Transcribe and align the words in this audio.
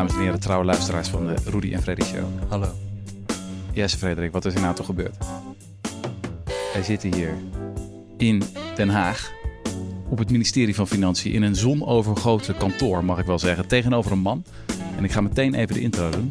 Dames 0.00 0.14
en 0.14 0.20
heren, 0.20 0.40
trouwe 0.40 0.64
luisteraars 0.64 1.08
van 1.08 1.26
de 1.26 1.34
Rudy 1.44 1.72
en 1.72 1.82
Freddy 1.82 2.02
Show. 2.02 2.24
Hallo. 2.48 2.72
Jesse 3.72 3.98
Frederik, 3.98 4.32
wat 4.32 4.44
is 4.44 4.54
er 4.54 4.60
nou 4.60 4.74
toch 4.74 4.86
gebeurd? 4.86 5.16
Wij 6.72 6.82
zitten 6.82 7.14
hier 7.14 7.34
in 8.16 8.42
Den 8.74 8.88
Haag 8.88 9.32
op 10.08 10.18
het 10.18 10.30
ministerie 10.30 10.74
van 10.74 10.86
Financiën 10.86 11.32
in 11.32 11.42
een 11.42 11.54
zonovergoten 11.54 12.56
kantoor, 12.56 13.04
mag 13.04 13.18
ik 13.18 13.26
wel 13.26 13.38
zeggen, 13.38 13.68
tegenover 13.68 14.12
een 14.12 14.18
man. 14.18 14.44
En 14.96 15.04
ik 15.04 15.12
ga 15.12 15.20
meteen 15.20 15.54
even 15.54 15.74
de 15.74 15.80
intro 15.80 16.10
doen. 16.10 16.30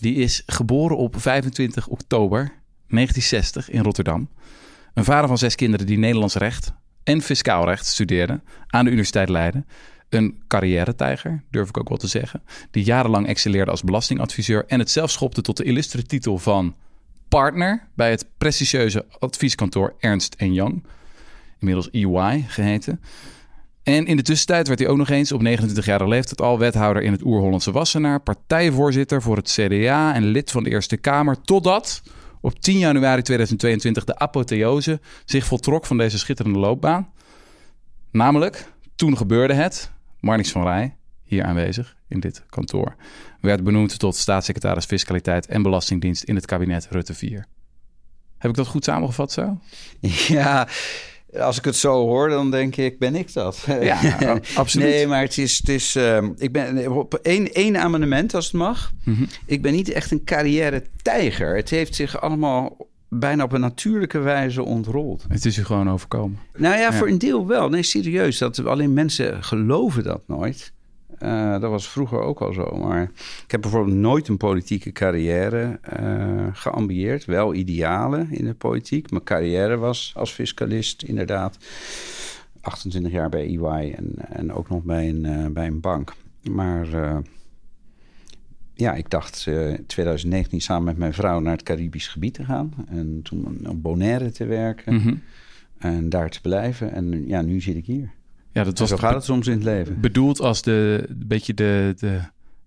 Die 0.00 0.14
is 0.14 0.42
geboren 0.46 0.96
op 0.96 1.20
25 1.20 1.86
oktober 1.86 2.38
1960 2.88 3.70
in 3.70 3.82
Rotterdam. 3.82 4.28
Een 4.94 5.04
vader 5.04 5.28
van 5.28 5.38
zes 5.38 5.54
kinderen 5.54 5.86
die 5.86 5.98
Nederlands 5.98 6.34
recht 6.34 6.72
en 7.02 7.22
fiscaal 7.22 7.64
recht 7.64 7.86
studeerde 7.86 8.40
aan 8.66 8.84
de 8.84 8.90
Universiteit 8.90 9.28
Leiden. 9.28 9.66
Een 10.12 10.42
carrière-tijger, 10.48 11.42
durf 11.50 11.68
ik 11.68 11.78
ook 11.78 11.88
wel 11.88 11.98
te 11.98 12.06
zeggen. 12.06 12.42
Die 12.70 12.84
jarenlang 12.84 13.26
excelleerde 13.26 13.70
als 13.70 13.82
belastingadviseur 13.82 14.64
en 14.66 14.78
het 14.78 14.90
zelf 14.90 15.10
schopte 15.10 15.42
tot 15.42 15.56
de 15.56 15.64
illustre 15.64 16.02
titel 16.02 16.38
van 16.38 16.74
partner 17.28 17.88
bij 17.94 18.10
het 18.10 18.28
prestigieuze 18.38 19.06
advieskantoor 19.18 19.94
Ernst 19.98 20.34
Young. 20.38 20.84
Inmiddels 21.58 21.90
EY 21.90 22.44
geheten. 22.48 23.00
En 23.82 24.06
in 24.06 24.16
de 24.16 24.22
tussentijd 24.22 24.66
werd 24.66 24.78
hij 24.78 24.88
ook 24.88 24.96
nog 24.96 25.08
eens 25.08 25.32
op 25.32 25.40
29-jarige 25.40 26.08
leeftijd 26.08 26.40
al 26.40 26.58
wethouder 26.58 27.02
in 27.02 27.12
het 27.12 27.22
Oer-Hollandse 27.24 27.72
Wassenaar, 27.72 28.20
partijvoorzitter 28.20 29.22
voor 29.22 29.36
het 29.36 29.50
CDA 29.50 30.14
en 30.14 30.24
lid 30.24 30.50
van 30.50 30.62
de 30.62 30.70
Eerste 30.70 30.96
Kamer, 30.96 31.40
totdat 31.40 32.02
op 32.40 32.60
10 32.60 32.78
januari 32.78 33.22
2022 33.22 34.04
de 34.04 34.18
apotheose 34.18 35.00
zich 35.24 35.44
voltrok 35.44 35.86
van 35.86 35.98
deze 35.98 36.18
schitterende 36.18 36.58
loopbaan. 36.58 37.12
Namelijk, 38.10 38.72
toen 38.94 39.16
gebeurde 39.16 39.54
het, 39.54 39.92
Marnix 40.22 40.50
van 40.50 40.62
Rij, 40.62 40.96
hier 41.22 41.44
aanwezig 41.44 41.96
in 42.08 42.20
dit 42.20 42.42
kantoor, 42.48 42.96
werd 43.40 43.64
benoemd 43.64 43.98
tot 43.98 44.16
staatssecretaris 44.16 44.84
Fiscaliteit 44.84 45.46
en 45.46 45.62
Belastingdienst 45.62 46.22
in 46.22 46.34
het 46.34 46.46
kabinet 46.46 46.88
Rutte 46.90 47.14
4. 47.14 47.46
Heb 48.38 48.50
ik 48.50 48.56
dat 48.56 48.66
goed 48.66 48.84
samengevat 48.84 49.32
zo? 49.32 49.58
Ja, 50.28 50.68
als 51.38 51.58
ik 51.58 51.64
het 51.64 51.76
zo 51.76 51.92
hoor, 51.92 52.28
dan 52.28 52.50
denk 52.50 52.76
ik, 52.76 52.98
ben 52.98 53.14
ik 53.14 53.32
dat? 53.32 53.66
Ja, 53.80 53.98
absoluut. 54.54 54.88
Nee, 54.88 55.06
maar 55.06 55.22
het 55.22 55.38
is, 55.38 55.58
het 55.58 55.68
is 55.68 55.96
uh, 55.96 56.22
ik 56.36 56.52
ben 56.52 56.92
op 56.92 57.14
één, 57.14 57.52
één 57.52 57.76
amendement, 57.76 58.34
als 58.34 58.44
het 58.44 58.54
mag. 58.54 58.92
Mm 59.04 59.14
-hmm. 59.14 59.28
Ik 59.46 59.62
ben 59.62 59.72
niet 59.72 59.88
echt 59.88 60.10
een 60.10 60.24
carrière-tijger. 60.24 61.56
Het 61.56 61.70
heeft 61.70 61.94
zich 61.94 62.20
allemaal 62.20 62.76
bijna 63.18 63.44
op 63.44 63.52
een 63.52 63.60
natuurlijke 63.60 64.18
wijze 64.18 64.62
ontrold. 64.62 65.24
Het 65.28 65.44
is 65.44 65.58
u 65.58 65.64
gewoon 65.64 65.90
overkomen. 65.90 66.38
Nou 66.56 66.74
ja, 66.74 66.80
ja, 66.80 66.92
voor 66.92 67.08
een 67.08 67.18
deel 67.18 67.46
wel. 67.46 67.68
Nee, 67.68 67.82
serieus. 67.82 68.38
Dat, 68.38 68.64
alleen 68.64 68.92
mensen 68.92 69.44
geloven 69.44 70.04
dat 70.04 70.22
nooit. 70.26 70.72
Uh, 71.22 71.60
dat 71.60 71.70
was 71.70 71.88
vroeger 71.88 72.20
ook 72.20 72.40
al 72.40 72.52
zo. 72.52 72.76
Maar 72.76 73.02
ik 73.44 73.50
heb 73.50 73.60
bijvoorbeeld 73.60 73.96
nooit 73.96 74.28
een 74.28 74.36
politieke 74.36 74.92
carrière 74.92 75.80
uh, 76.00 76.46
geambieerd. 76.52 77.24
Wel 77.24 77.54
idealen 77.54 78.30
in 78.30 78.44
de 78.44 78.54
politiek. 78.54 79.10
Mijn 79.10 79.24
carrière 79.24 79.76
was 79.76 80.12
als 80.16 80.32
fiscalist 80.32 81.02
inderdaad 81.02 81.58
28 82.60 83.12
jaar 83.12 83.28
bij 83.28 83.46
EY 83.46 83.92
en, 83.96 84.14
en 84.28 84.52
ook 84.52 84.68
nog 84.68 84.82
bij 84.82 85.08
een, 85.08 85.24
uh, 85.24 85.46
bij 85.46 85.66
een 85.66 85.80
bank. 85.80 86.14
Maar 86.50 86.86
ja, 88.74 88.94
ik 88.94 89.10
dacht 89.10 89.46
in 89.46 89.84
2019 89.86 90.60
samen 90.60 90.84
met 90.84 90.96
mijn 90.96 91.14
vrouw 91.14 91.40
naar 91.40 91.52
het 91.52 91.62
Caribisch 91.62 92.08
gebied 92.08 92.34
te 92.34 92.44
gaan. 92.44 92.72
En 92.88 93.20
toen 93.22 93.66
op 93.68 93.82
Bonaire 93.82 94.30
te 94.30 94.44
werken. 94.44 94.94
Mm 94.94 95.00
-hmm. 95.00 95.22
En 95.78 96.08
daar 96.08 96.30
te 96.30 96.40
blijven. 96.40 96.92
En 96.92 97.26
ja, 97.28 97.42
nu 97.42 97.60
zit 97.60 97.76
ik 97.76 97.86
hier. 97.86 98.10
Ja, 98.52 98.64
dat 98.64 98.78
was 98.78 98.88
zo 98.88 98.96
gaat 98.96 99.14
het 99.14 99.24
soms 99.24 99.46
in 99.46 99.52
het 99.52 99.64
leven. 99.64 100.00
Bedoeld 100.00 100.40
als 100.40 100.62
de, 100.62 101.04
een 101.08 101.26
beetje 101.26 101.54
de, 101.54 101.94
de 101.98 102.20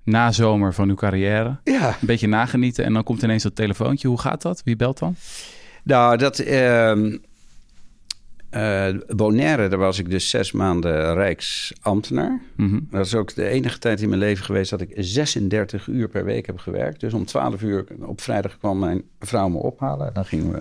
nazomer 0.04 0.74
van 0.74 0.90
uw 0.90 0.96
carrière. 0.96 1.60
Ja. 1.64 1.88
Een 1.88 2.08
beetje 2.08 2.28
nagenieten 2.28 2.86
en 2.86 2.94
dan 2.94 3.04
komt 3.04 3.22
ineens 3.22 3.44
dat 3.44 3.56
telefoontje. 3.56 4.08
Hoe 4.08 4.20
gaat 4.20 4.42
dat? 4.42 4.62
Wie 4.64 4.76
belt 4.76 5.00
dan? 5.00 5.16
Nou, 5.84 6.18
dat... 6.18 6.40
Uh, 6.40 7.16
uh, 8.52 8.88
Bonaire, 9.08 9.68
daar 9.68 9.80
was 9.80 10.00
ik 10.00 10.10
dus 10.10 10.30
zes 10.30 10.52
maanden 10.52 11.14
Rijksambtenaar. 11.14 12.42
Mm 12.56 12.70
-hmm. 12.70 12.88
Dat 12.92 13.06
is 13.06 13.16
ook 13.16 13.36
de 13.36 13.48
enige 13.48 13.80
tijd 13.80 14.02
in 14.02 14.10
mijn 14.10 14.22
leven 14.22 14.46
geweest 14.46 14.70
dat 14.70 14.82
ik 14.82 14.94
36 14.96 15.88
uur 15.88 16.10
per 16.10 16.26
week 16.26 16.46
heb 16.46 16.58
gewerkt. 16.58 17.00
Dus 17.00 17.14
om 17.14 17.26
12 17.26 17.62
uur 17.62 17.86
op 18.02 18.22
vrijdag 18.22 18.58
kwam 18.58 18.80
mijn 18.80 19.04
vrouw 19.20 19.50
me 19.50 19.58
ophalen. 19.58 20.08
En 20.08 20.14
dan 20.14 20.26
gingen 20.26 20.52
we 20.52 20.60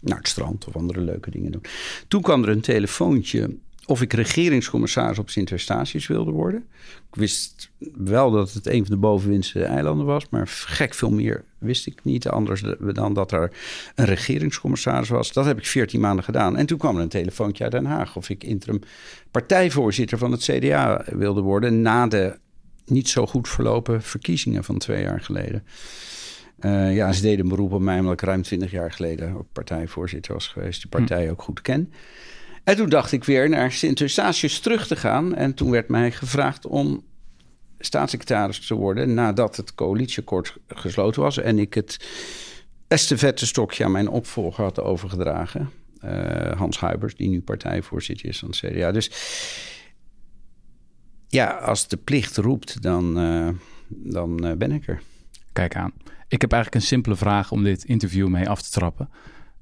naar 0.00 0.18
het 0.18 0.28
strand 0.28 0.66
of 0.66 0.76
andere 0.76 1.00
leuke 1.00 1.30
dingen 1.30 1.52
doen. 1.52 1.62
Toen 2.08 2.22
kwam 2.22 2.42
er 2.42 2.48
een 2.48 2.60
telefoontje 2.60 3.56
of 3.86 4.02
ik 4.02 4.12
regeringscommissaris 4.12 5.18
op 5.18 5.30
Sint-Eustatius 5.30 6.06
wilde 6.06 6.30
worden. 6.30 6.66
Ik 7.10 7.18
wist 7.18 7.70
wel 7.94 8.30
dat 8.30 8.52
het 8.52 8.66
een 8.66 8.86
van 8.86 8.94
de 8.94 9.00
bovenwindse 9.00 9.64
eilanden 9.64 10.06
was, 10.06 10.28
maar 10.28 10.46
gek 10.48 10.94
veel 10.94 11.10
meer 11.10 11.44
wist 11.58 11.86
ik 11.86 12.04
niet. 12.04 12.28
Anders 12.28 12.62
dan 12.92 13.14
dat 13.14 13.32
er 13.32 13.52
een 13.94 14.04
regeringscommissaris 14.04 15.08
was. 15.08 15.32
Dat 15.32 15.44
heb 15.44 15.58
ik 15.58 15.66
14 15.66 16.00
maanden 16.00 16.24
gedaan. 16.24 16.56
En 16.56 16.66
toen 16.66 16.78
kwam 16.78 16.96
er 16.96 17.02
een 17.02 17.08
telefoontje 17.08 17.62
uit 17.62 17.72
Den 17.72 17.84
Haag 17.84 18.16
of 18.16 18.28
ik 18.28 18.44
interim 18.44 18.80
partijvoorzitter 19.30 20.18
van 20.18 20.32
het 20.32 20.42
CDA 20.42 21.04
wilde 21.06 21.40
worden 21.40 21.82
na 21.82 22.06
de 22.06 22.38
niet 22.84 23.08
zo 23.08 23.26
goed 23.26 23.48
verlopen 23.48 24.02
verkiezingen 24.02 24.64
van 24.64 24.78
twee 24.78 25.02
jaar 25.02 25.20
geleden. 25.20 25.64
Uh, 26.60 26.94
ja, 26.94 27.12
ze 27.12 27.22
deden 27.22 27.40
een 27.40 27.48
beroep 27.48 27.72
op 27.72 27.80
mij 27.80 27.98
omdat 27.98 28.12
ik 28.12 28.20
ruim 28.20 28.42
20 28.42 28.70
jaar 28.70 28.92
geleden 28.92 29.36
ook 29.36 29.46
partijvoorzitter 29.52 30.32
was 30.32 30.46
geweest. 30.46 30.80
Die 30.80 30.90
partij 30.90 31.30
ook 31.30 31.42
goed 31.42 31.62
ken. 31.62 31.92
En 32.64 32.76
toen 32.76 32.88
dacht 32.88 33.12
ik 33.12 33.24
weer 33.24 33.48
naar 33.48 33.72
Sint-Eustatius 33.72 34.60
terug 34.60 34.86
te 34.86 34.96
gaan. 34.96 35.34
En 35.34 35.54
toen 35.54 35.70
werd 35.70 35.88
mij 35.88 36.12
gevraagd 36.12 36.66
om 36.66 37.04
staatssecretaris 37.78 38.66
te 38.66 38.74
worden... 38.74 39.14
nadat 39.14 39.56
het 39.56 39.74
coalitieakkoord 39.74 40.56
gesloten 40.68 41.22
was... 41.22 41.38
en 41.38 41.58
ik 41.58 41.74
het 41.74 42.06
estafette 42.88 43.46
stokje 43.46 43.84
aan 43.84 43.92
mijn 43.92 44.08
opvolger 44.08 44.64
had 44.64 44.80
overgedragen. 44.80 45.70
Uh, 46.04 46.52
Hans 46.52 46.78
Huibers, 46.78 47.14
die 47.16 47.28
nu 47.28 47.40
partijvoorzitter 47.40 48.28
is 48.28 48.38
van 48.38 48.48
het 48.48 48.58
CDA. 48.58 48.92
Dus 48.92 49.10
ja, 51.28 51.46
als 51.46 51.88
de 51.88 51.96
plicht 51.96 52.36
roept, 52.36 52.82
dan, 52.82 53.18
uh, 53.18 53.48
dan 53.88 54.46
uh, 54.46 54.52
ben 54.52 54.72
ik 54.72 54.88
er. 54.88 55.02
Kijk 55.52 55.76
aan. 55.76 55.92
Ik 56.28 56.40
heb 56.40 56.52
eigenlijk 56.52 56.82
een 56.82 56.88
simpele 56.88 57.16
vraag 57.16 57.52
om 57.52 57.64
dit 57.64 57.84
interview 57.84 58.28
mee 58.28 58.48
af 58.48 58.62
te 58.62 58.70
trappen. 58.70 59.08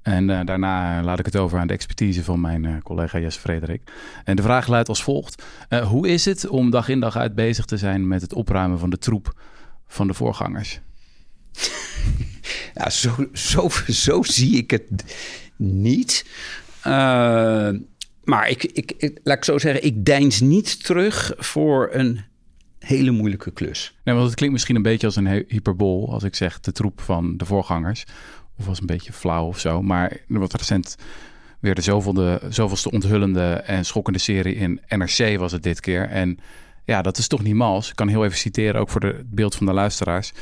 En 0.03 0.29
uh, 0.29 0.41
daarna 0.45 1.03
laat 1.03 1.19
ik 1.19 1.25
het 1.25 1.37
over 1.37 1.59
aan 1.59 1.67
de 1.67 1.73
expertise 1.73 2.25
van 2.25 2.41
mijn 2.41 2.65
uh, 2.65 2.77
collega 2.83 3.19
Jesse 3.19 3.41
Frederik. 3.41 3.93
En 4.25 4.37
de 4.37 4.43
vraag 4.43 4.67
luidt 4.67 4.89
als 4.89 5.03
volgt. 5.03 5.43
Uh, 5.69 5.89
hoe 5.89 6.09
is 6.09 6.25
het 6.25 6.49
om 6.49 6.71
dag 6.71 6.89
in 6.89 7.01
dag 7.01 7.17
uit 7.17 7.35
bezig 7.35 7.65
te 7.65 7.77
zijn 7.77 8.09
met 8.09 8.23
het 8.23 8.33
opruimen 8.33 8.79
van 8.79 8.91
de 8.91 8.99
troep 8.99 9.41
van 9.87 10.07
de 10.07 10.15
voorgangers? 10.15 10.81
Ja, 12.75 12.91
zo, 12.91 13.11
zo, 13.33 13.69
zo 13.89 14.23
zie 14.23 14.57
ik 14.57 14.71
het 14.71 15.15
niet. 15.57 16.27
maar 18.25 18.49
ik, 18.49 18.65
ik, 18.65 18.93
ik, 18.99 19.19
laat 19.23 19.37
ik 19.37 19.45
zo 19.45 19.59
zeggen, 19.59 19.85
ik 19.85 20.05
deins 20.05 20.41
niet 20.41 20.85
terug 20.85 21.33
voor 21.37 21.89
een 21.93 22.21
hele 22.79 23.11
moeilijke 23.11 23.51
klus. 23.51 23.95
Nee, 24.05 24.15
want 24.15 24.27
het 24.27 24.37
klinkt 24.37 24.55
misschien 24.55 24.77
een 24.77 24.83
beetje 24.83 25.07
als 25.07 25.17
een 25.17 25.45
hyperbool 25.49 26.13
als 26.13 26.23
ik 26.23 26.35
zeg 26.35 26.61
de 26.61 26.73
troep 26.73 27.01
van 27.01 27.37
de 27.37 27.45
voorgangers. 27.45 28.05
Of 28.61 28.67
was 28.67 28.81
een 28.81 28.87
beetje 28.87 29.13
flauw 29.13 29.47
of 29.47 29.59
zo. 29.59 29.83
Maar 29.83 30.17
wat 30.27 30.55
recent 30.55 30.97
weer 31.61 31.75
de 31.75 31.81
zoveelste, 31.81 32.41
zoveelste 32.49 32.91
onthullende 32.91 33.53
en 33.53 33.85
schokkende 33.85 34.19
serie 34.19 34.55
in 34.55 34.81
NRC 34.89 35.39
was 35.39 35.53
het 35.53 35.63
dit 35.63 35.81
keer. 35.81 36.09
En 36.09 36.39
ja, 36.85 37.03
dat 37.03 37.19
is 37.19 37.29
toch 37.29 37.43
niet 37.43 37.55
mals. 37.55 37.89
Ik 37.89 37.97
kan 37.97 38.09
heel 38.09 38.25
even 38.25 38.39
citeren, 38.39 38.81
ook 38.81 38.89
voor 38.89 39.03
het 39.03 39.31
beeld 39.31 39.55
van 39.55 39.67
de 39.67 39.73
luisteraars. 39.73 40.33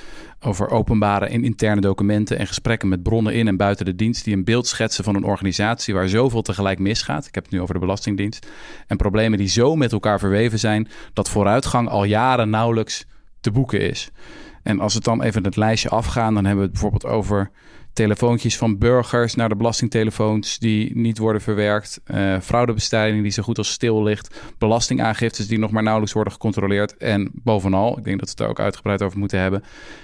Over 0.40 0.70
openbare 0.70 1.26
en 1.26 1.44
interne 1.44 1.80
documenten 1.80 2.38
en 2.38 2.46
gesprekken 2.46 2.88
met 2.88 3.02
bronnen 3.02 3.34
in 3.34 3.48
en 3.48 3.56
buiten 3.56 3.84
de 3.84 3.94
dienst. 3.94 4.24
die 4.24 4.34
een 4.34 4.44
beeld 4.44 4.66
schetsen 4.66 5.04
van 5.04 5.14
een 5.14 5.24
organisatie 5.24 5.94
waar 5.94 6.08
zoveel 6.08 6.42
tegelijk 6.42 6.78
misgaat. 6.78 7.26
Ik 7.26 7.34
heb 7.34 7.44
het 7.44 7.52
nu 7.52 7.60
over 7.60 7.74
de 7.74 7.80
Belastingdienst. 7.80 8.46
En 8.86 8.96
problemen 8.96 9.38
die 9.38 9.48
zo 9.48 9.76
met 9.76 9.92
elkaar 9.92 10.18
verweven 10.18 10.58
zijn. 10.58 10.88
dat 11.12 11.30
vooruitgang 11.30 11.88
al 11.88 12.04
jaren 12.04 12.50
nauwelijks 12.50 13.06
te 13.40 13.50
boeken 13.50 13.80
is. 13.80 14.10
En 14.62 14.80
als 14.80 14.94
we 14.94 15.00
dan 15.00 15.22
even 15.22 15.44
het 15.44 15.56
lijstje 15.56 15.88
afgaan, 15.88 16.34
dan 16.34 16.44
hebben 16.44 16.64
we 16.64 16.70
het 16.70 16.80
bijvoorbeeld 16.80 17.12
over 17.14 17.50
telefoontjes 17.98 18.56
van 18.56 18.78
burgers 18.78 19.34
naar 19.34 19.48
de 19.48 19.56
belastingtelefoons 19.56 20.58
die 20.58 20.96
niet 20.96 21.18
worden 21.18 21.42
verwerkt, 21.42 22.00
uh, 22.06 22.40
fraudebestrijding 22.40 23.22
die 23.22 23.32
zo 23.32 23.42
goed 23.42 23.58
als 23.58 23.70
stil 23.70 24.02
ligt, 24.02 24.40
belastingaangiftes 24.58 25.48
die 25.48 25.58
nog 25.58 25.70
maar 25.70 25.82
nauwelijks 25.82 26.14
worden 26.14 26.32
gecontroleerd 26.32 26.96
en 26.96 27.30
bovenal, 27.32 27.98
ik 27.98 28.04
denk 28.04 28.18
dat 28.18 28.28
we 28.28 28.34
het 28.34 28.40
er 28.40 28.48
ook 28.48 28.60
uitgebreid 28.60 29.02
over 29.02 29.18
moeten 29.18 29.40
hebben, 29.40 29.62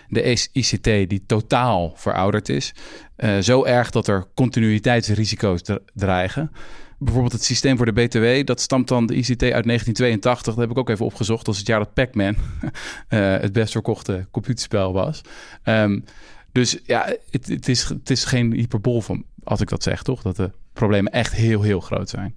de 0.09 0.37
ICT 0.53 0.85
die 0.85 1.25
totaal 1.27 1.93
verouderd 1.97 2.49
is. 2.49 2.75
Uh, 3.17 3.39
zo 3.39 3.65
erg 3.65 3.91
dat 3.91 4.07
er 4.07 4.25
continuïteitsrisico's 4.35 5.63
dreigen. 5.93 6.51
Bijvoorbeeld 6.99 7.33
het 7.33 7.45
systeem 7.45 7.77
voor 7.77 7.87
de 7.87 7.93
BTW, 7.93 8.47
dat 8.47 8.61
stamt 8.61 8.89
dan 8.89 9.07
de 9.07 9.15
ICT 9.15 9.43
uit 9.43 9.65
1982. 9.65 10.55
Dat 10.55 10.63
heb 10.63 10.71
ik 10.71 10.79
ook 10.79 10.89
even 10.89 11.05
opgezocht. 11.05 11.45
Dat 11.45 11.55
is 11.55 11.61
het 11.61 11.69
jaar 11.69 11.79
dat 11.79 11.95
Pac-Man 11.95 12.35
uh, 12.35 12.71
het 13.47 13.53
best 13.53 13.73
verkochte 13.73 14.27
computerspel 14.31 14.93
was. 14.93 15.21
Um, 15.65 16.05
dus 16.55 16.79
ja, 16.85 17.15
het, 17.31 17.47
het, 17.47 17.69
is, 17.69 17.85
het 17.89 18.11
is 18.11 18.25
geen 18.25 18.53
hyperbol 18.53 19.01
van, 19.01 19.25
als 19.45 19.61
ik 19.61 19.69
dat 19.69 19.83
zeg, 19.83 20.03
toch? 20.03 20.23
Dat 20.23 20.37
de 20.37 20.51
problemen 20.73 21.13
echt 21.13 21.33
heel, 21.33 21.63
heel 21.63 21.81
groot 21.81 22.09
zijn. 22.09 22.35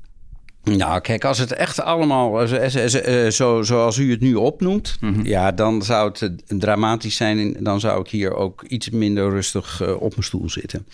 Nou, 0.64 1.02
kijk, 1.02 1.26
als 1.26 1.38
het 1.38 1.52
echt 1.52 1.82
allemaal 1.82 2.54
uh, 2.54 3.30
zo, 3.30 3.62
zoals 3.62 3.98
u 3.98 4.12
het 4.12 4.20
nu 4.20 4.36
opnoemt, 4.36 4.98
mhm. 5.00 5.26
ja, 5.26 5.52
dan 5.52 5.82
zou 5.82 6.12
het 6.20 6.44
dramatisch 6.48 7.16
zijn. 7.16 7.64
Dan 7.64 7.80
zou 7.80 8.02
ik 8.02 8.08
hier 8.08 8.34
ook 8.34 8.64
iets 8.64 8.90
minder 8.90 9.30
rustig 9.30 9.98
op 10.00 10.10
mijn 10.10 10.24
stoel 10.24 10.50
zitten. 10.50 10.88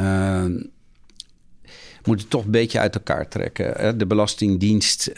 Uh, 0.00 0.44
moet 2.04 2.20
het 2.20 2.30
toch 2.30 2.44
een 2.44 2.50
beetje 2.50 2.78
uit 2.78 2.94
elkaar 2.94 3.28
trekken. 3.28 3.98
De 3.98 4.06
Belastingdienst 4.06 5.12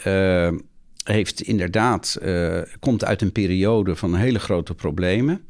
heeft 1.05 1.41
inderdaad, 1.41 2.19
komt 2.81 3.05
uit 3.05 3.23
een 3.23 3.33
periode 3.33 3.97
van 3.97 4.15
hele 4.15 4.39
grote 4.39 4.75
problemen. 4.75 5.45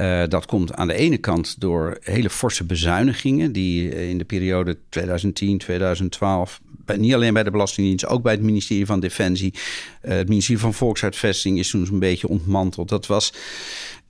Uh, 0.00 0.22
dat 0.28 0.46
komt 0.46 0.74
aan 0.74 0.86
de 0.86 0.94
ene 0.94 1.16
kant 1.16 1.60
door 1.60 1.98
hele 2.00 2.30
forse 2.30 2.64
bezuinigingen 2.64 3.52
die 3.52 4.08
in 4.08 4.18
de 4.18 4.24
periode 4.24 4.78
2010, 4.88 5.58
2012 5.58 6.60
niet 6.96 7.14
alleen 7.14 7.32
bij 7.32 7.42
de 7.42 7.50
Belastingdienst, 7.50 8.06
ook 8.06 8.22
bij 8.22 8.32
het 8.32 8.42
ministerie 8.42 8.86
van 8.86 9.00
Defensie. 9.00 9.54
Uh, 9.54 10.12
het 10.12 10.28
ministerie 10.28 10.60
van 10.60 10.74
Volkshuisvesting 10.74 11.58
is 11.58 11.70
toen 11.70 11.88
een 11.92 11.98
beetje 11.98 12.28
ontmanteld. 12.28 12.88
Dat 12.88 13.06
was 13.06 13.32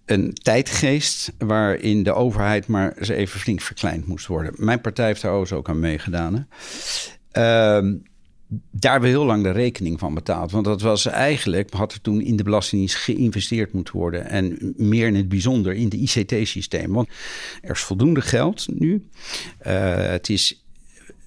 een 0.04 0.32
tijdgeest 0.32 1.32
waarin 1.38 2.02
de 2.02 2.12
overheid 2.12 2.66
maar 2.66 2.92
eens 2.96 3.08
even 3.08 3.40
flink 3.40 3.60
verkleind 3.60 4.06
moest 4.06 4.26
worden. 4.26 4.52
Mijn 4.56 4.80
partij 4.80 5.06
heeft 5.06 5.22
daar 5.22 5.52
ook 5.52 5.68
aan 5.68 5.80
meegedaan. 5.80 6.48
Uh, 7.32 7.92
daar 8.70 8.92
hebben 8.92 9.10
we 9.10 9.16
heel 9.16 9.26
lang 9.26 9.42
de 9.42 9.50
rekening 9.50 9.98
van 9.98 10.14
betaald. 10.14 10.50
Want 10.50 10.64
dat 10.64 10.80
was 10.80 11.06
eigenlijk, 11.06 11.72
had 11.72 11.92
er 11.92 12.00
toen 12.00 12.20
in 12.20 12.36
de 12.36 12.42
Belastingdienst 12.42 12.96
geïnvesteerd 12.96 13.72
moeten 13.72 13.96
worden. 13.96 14.26
En 14.26 14.74
meer 14.76 15.06
in 15.06 15.14
het 15.14 15.28
bijzonder 15.28 15.72
in 15.72 15.88
de 15.88 15.96
ICT-systeem. 15.96 16.92
Want 16.92 17.08
er 17.62 17.70
is 17.70 17.80
voldoende 17.80 18.20
geld 18.20 18.66
nu. 18.78 19.08
Uh, 19.66 19.96
het 19.96 20.28
is 20.28 20.62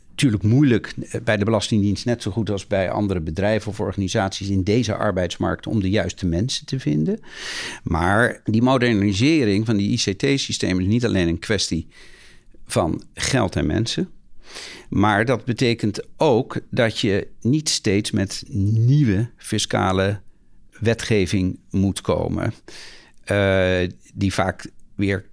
natuurlijk 0.09 0.43
moeilijk 0.43 0.93
bij 1.23 1.37
de 1.37 1.45
Belastingdienst, 1.45 2.05
net 2.05 2.21
zo 2.21 2.31
goed 2.31 2.49
als 2.49 2.67
bij 2.67 2.89
andere 2.89 3.19
bedrijven 3.19 3.71
of 3.71 3.79
organisaties 3.79 4.49
in 4.49 4.63
deze 4.63 4.95
arbeidsmarkt, 4.95 5.67
om 5.67 5.81
de 5.81 5.89
juiste 5.89 6.25
mensen 6.25 6.65
te 6.65 6.79
vinden. 6.79 7.19
Maar 7.83 8.41
die 8.43 8.61
modernisering 8.61 9.65
van 9.65 9.77
die 9.77 9.89
ICT-systemen 9.89 10.83
is 10.83 10.89
niet 10.89 11.05
alleen 11.05 11.27
een 11.27 11.39
kwestie 11.39 11.87
van 12.65 13.03
geld 13.13 13.55
en 13.55 13.65
mensen. 13.65 14.09
Maar 14.89 15.25
dat 15.25 15.45
betekent 15.45 16.01
ook 16.17 16.59
dat 16.69 16.99
je 16.99 17.27
niet 17.41 17.69
steeds 17.69 18.11
met 18.11 18.43
nieuwe 18.47 19.29
fiscale 19.37 20.19
wetgeving 20.79 21.59
moet 21.69 22.01
komen, 22.01 22.53
uh, 23.31 23.89
die 24.13 24.33
vaak 24.33 24.69
weer 24.95 25.25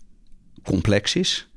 complex 0.63 1.15
is 1.15 1.49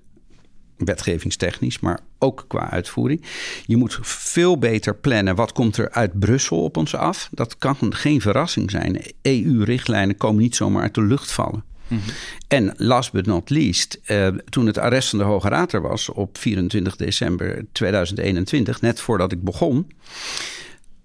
wetgevingstechnisch, 0.86 1.80
maar 1.80 2.00
ook 2.20 2.46
qua 2.48 2.70
uitvoering. 2.70 3.22
Je 3.66 3.78
moet 3.78 3.98
veel 4.02 4.58
beter 4.58 4.96
plannen 4.96 5.36
wat 5.36 5.52
komt 5.52 5.78
er 5.78 5.92
uit 5.92 6.20
Brussel 6.20 6.64
op 6.64 6.78
ons 6.78 6.96
af. 6.96 7.30
Dat 7.32 7.58
kan 7.58 7.96
geen 7.96 8.22
verrassing 8.22 8.72
zijn. 8.72 9.02
EU-richtlijnen 9.22 10.18
komen 10.18 10.42
niet 10.42 10.56
zomaar 10.56 10.82
uit 10.82 10.96
de 10.96 11.04
lucht 11.04 11.32
vallen. 11.32 11.64
Mhm. 11.92 12.10
En 12.48 12.74
last 12.78 13.12
but 13.12 13.26
not 13.26 13.50
least, 13.50 14.00
uh, 14.08 14.28
toen 14.28 14.66
het 14.66 14.78
arrest 14.78 15.10
van 15.10 15.20
de 15.20 15.26
Hoge 15.26 15.50
Raad 15.50 15.74
er 15.74 15.82
was 15.82 16.10
op 16.10 16.38
24 16.38 16.96
december 16.96 17.66
2021, 17.72 18.82
net 18.82 19.00
voordat 19.00 19.32
ik 19.32 19.44
begon. 19.44 19.92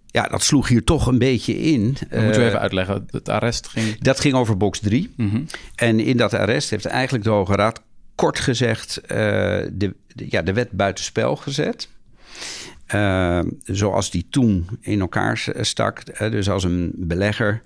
Ja, 0.07 0.29
dat 0.29 0.43
sloeg 0.43 0.69
hier 0.69 0.85
toch 0.85 1.07
een 1.07 1.19
beetje 1.19 1.59
in. 1.59 1.97
Dan 2.11 2.23
moeten 2.25 2.41
we 2.41 2.41
eh, 2.41 2.47
even 2.47 2.61
uitleggen. 2.61 3.07
Het 3.11 3.29
arrest 3.29 3.69
ging. 3.69 3.99
Dat 3.99 4.21
ging 4.21 4.35
over 4.35 4.57
box 4.57 4.79
3. 4.79 5.13
Mhm. 5.17 5.43
En 5.75 6.01
in 6.01 6.17
dat 6.17 6.35
arrest 6.35 6.71
heeft 6.71 6.85
eigenlijk 6.85 7.25
de 7.25 7.31
Hoge 7.31 7.55
Raad 7.55 7.83
kort 8.15 8.39
gezegd 8.39 9.01
uh, 9.03 9.09
de, 9.73 9.95
ja, 10.15 10.43
de 10.43 10.53
wet 10.53 10.71
buitenspel 10.71 11.37
gezet. 11.37 11.89
Uh, 12.95 13.41
zoals 13.65 14.11
die 14.11 14.27
toen 14.31 14.69
in 14.81 15.01
elkaar 15.01 15.49
stak. 15.61 16.19
dus 16.31 16.49
als 16.51 16.65
een 16.65 16.93
belegger, 16.97 17.63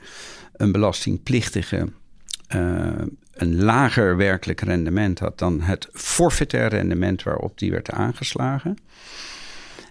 een 0.56 0.72
belastingplichtige, 0.72 1.88
een 3.32 3.62
lager 3.62 4.16
werkelijk 4.16 4.60
rendement 4.60 5.18
had 5.18 5.38
dan 5.38 5.60
het 5.60 5.88
forfaitair 5.92 6.68
rendement 6.68 7.22
waarop 7.22 7.58
die 7.58 7.70
werd 7.70 7.90
aangeslagen 7.90 8.76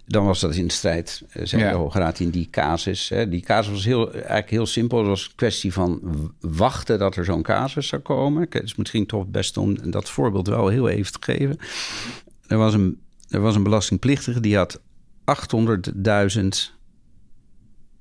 dan 0.10 0.26
was 0.26 0.40
dat 0.40 0.56
in 0.56 0.70
strijd, 0.70 1.24
eh, 1.30 1.46
zei 1.46 1.62
ja. 1.64 1.70
de 1.72 1.78
Hoge 1.78 2.00
Raad, 2.00 2.20
in 2.20 2.30
die 2.30 2.48
casus. 2.52 3.10
Hè. 3.10 3.30
Die 3.30 3.42
casus 3.42 3.72
was 3.72 3.86
heel, 3.86 4.14
eigenlijk 4.14 4.50
heel 4.50 4.66
simpel. 4.66 4.98
Het 4.98 5.08
was 5.08 5.26
een 5.26 5.36
kwestie 5.36 5.74
van 5.74 6.02
wachten 6.40 7.00
dat 7.00 7.16
er 7.16 7.26
zo'n 7.26 7.42
casus 7.42 7.88
zou 7.88 8.02
komen. 8.02 8.48
Het 8.50 8.64
is 8.64 8.76
misschien 8.76 9.06
toch 9.06 9.22
het 9.22 9.32
beste 9.32 9.60
om 9.60 9.92
dat 9.92 10.10
voorbeeld 10.10 10.48
wel 10.48 10.68
heel 10.68 10.90
even 10.90 11.12
te 11.12 11.20
geven. 11.22 11.58
Er 12.48 12.58
was 12.58 12.74
een, 12.74 13.00
er 13.28 13.42
was 13.42 13.56
een 13.56 13.64
belastingplichtige 13.64 14.40
die 14.40 14.56
had 14.58 14.82
800.000 16.36 16.48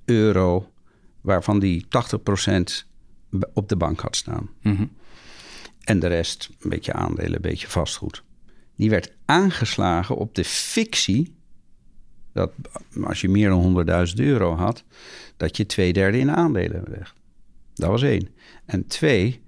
euro... 0.04 0.70
waarvan 1.20 1.58
die 1.58 1.86
80% 1.86 2.87
op 3.52 3.68
de 3.68 3.76
bank 3.76 4.00
had 4.00 4.16
staan. 4.16 4.48
Mhm. 4.62 4.86
En 5.84 5.98
de 5.98 6.06
rest, 6.06 6.48
een 6.60 6.70
beetje 6.70 6.92
aandelen, 6.92 7.34
een 7.34 7.40
beetje 7.40 7.68
vastgoed. 7.68 8.22
Die 8.76 8.90
werd 8.90 9.12
aangeslagen 9.24 10.16
op 10.16 10.34
de 10.34 10.44
fictie 10.44 11.36
dat 12.32 12.52
als 13.02 13.20
je 13.20 13.28
meer 13.28 13.48
dan 13.48 13.86
100.000 14.08 14.14
euro 14.14 14.54
had, 14.54 14.84
dat 15.36 15.56
je 15.56 15.66
twee 15.66 15.92
derde 15.92 16.18
in 16.18 16.30
aandelen 16.30 16.84
legt. 16.88 17.14
Dat 17.74 17.90
was 17.90 18.02
één. 18.02 18.28
En 18.64 18.86
twee, 18.86 19.42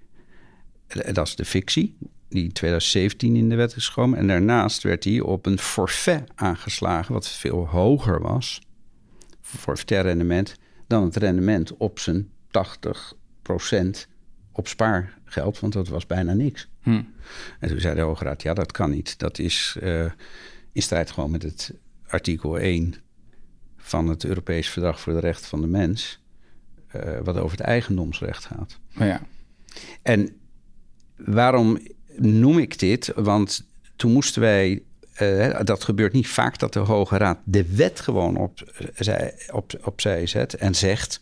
eh, 0.87 1.15
dat 1.15 1.27
is 1.27 1.37
de 1.37 1.45
fictie, 1.45 1.97
die 2.29 2.45
in 2.45 2.53
2017 2.53 3.37
in 3.37 3.49
de 3.49 3.55
wet 3.55 3.77
is 3.77 3.89
gekomen. 3.89 4.19
En 4.19 4.27
daarnaast 4.27 4.83
werd 4.83 5.05
hij 5.05 5.21
op 5.21 5.47
een 5.47 5.59
forfait 5.59 6.31
aangeslagen, 6.35 7.15
wat 7.15 7.29
veel 7.29 7.67
hoger 7.67 8.21
was, 8.21 8.61
forfaitair 9.41 10.03
rendement, 10.03 10.55
dan 10.87 11.05
het 11.05 11.17
rendement 11.17 11.77
op 11.77 11.99
zijn 11.99 12.31
80% 12.51 13.20
op 14.53 14.69
spaargeld, 14.69 15.61
want 15.61 15.73
dat 15.73 15.89
was 15.89 16.07
bijna 16.07 16.33
niks. 16.33 16.69
Hm. 16.83 17.03
En 17.61 17.69
toen 17.69 17.81
zei 17.81 17.95
de 17.95 18.01
Hoge 18.01 18.25
Raad, 18.25 18.43
ja, 18.43 18.55
dat 18.55 18.73
kan 18.73 18.91
niet. 18.91 19.19
Dat 19.19 19.39
is 19.39 19.77
uh, 19.83 20.05
in 20.73 20.83
strijd 20.83 21.11
gewoon 21.11 21.31
met 21.31 21.43
het 21.43 21.73
artikel 22.07 22.59
1 22.59 22.95
van 23.77 24.09
het 24.09 24.25
Europees 24.25 24.69
Verdrag 24.69 25.01
voor 25.01 25.13
de 25.13 25.21
Rechten 25.21 25.49
van 25.49 25.61
de 25.61 25.67
Mens, 25.67 26.21
uh, 26.97 27.19
wat 27.23 27.37
over 27.37 27.59
het 27.59 27.67
eigendomsrecht 27.67 28.45
gaat. 28.45 28.79
Oh 28.99 29.07
ja. 29.07 29.23
En 30.03 30.37
waarom 31.17 31.79
noem 32.17 32.59
ik 32.59 32.79
dit? 32.79 33.13
Want 33.15 33.65
toen 33.97 34.13
moesten 34.13 34.41
wij, 34.41 34.83
uh, 35.23 35.61
dat 35.65 35.85
gebeurt 35.85 36.13
niet 36.13 36.29
vaak, 36.29 36.59
dat 36.59 36.73
de 36.73 36.79
Hoge 36.79 37.17
Raad 37.17 37.39
de 37.45 37.75
wet 37.75 38.01
gewoon 38.01 38.37
op, 38.37 38.61
eh, 38.61 38.87
zij, 38.99 39.35
op, 39.51 39.73
opzij 39.83 40.27
zet 40.27 40.55
en 40.55 40.75
zegt. 40.75 41.21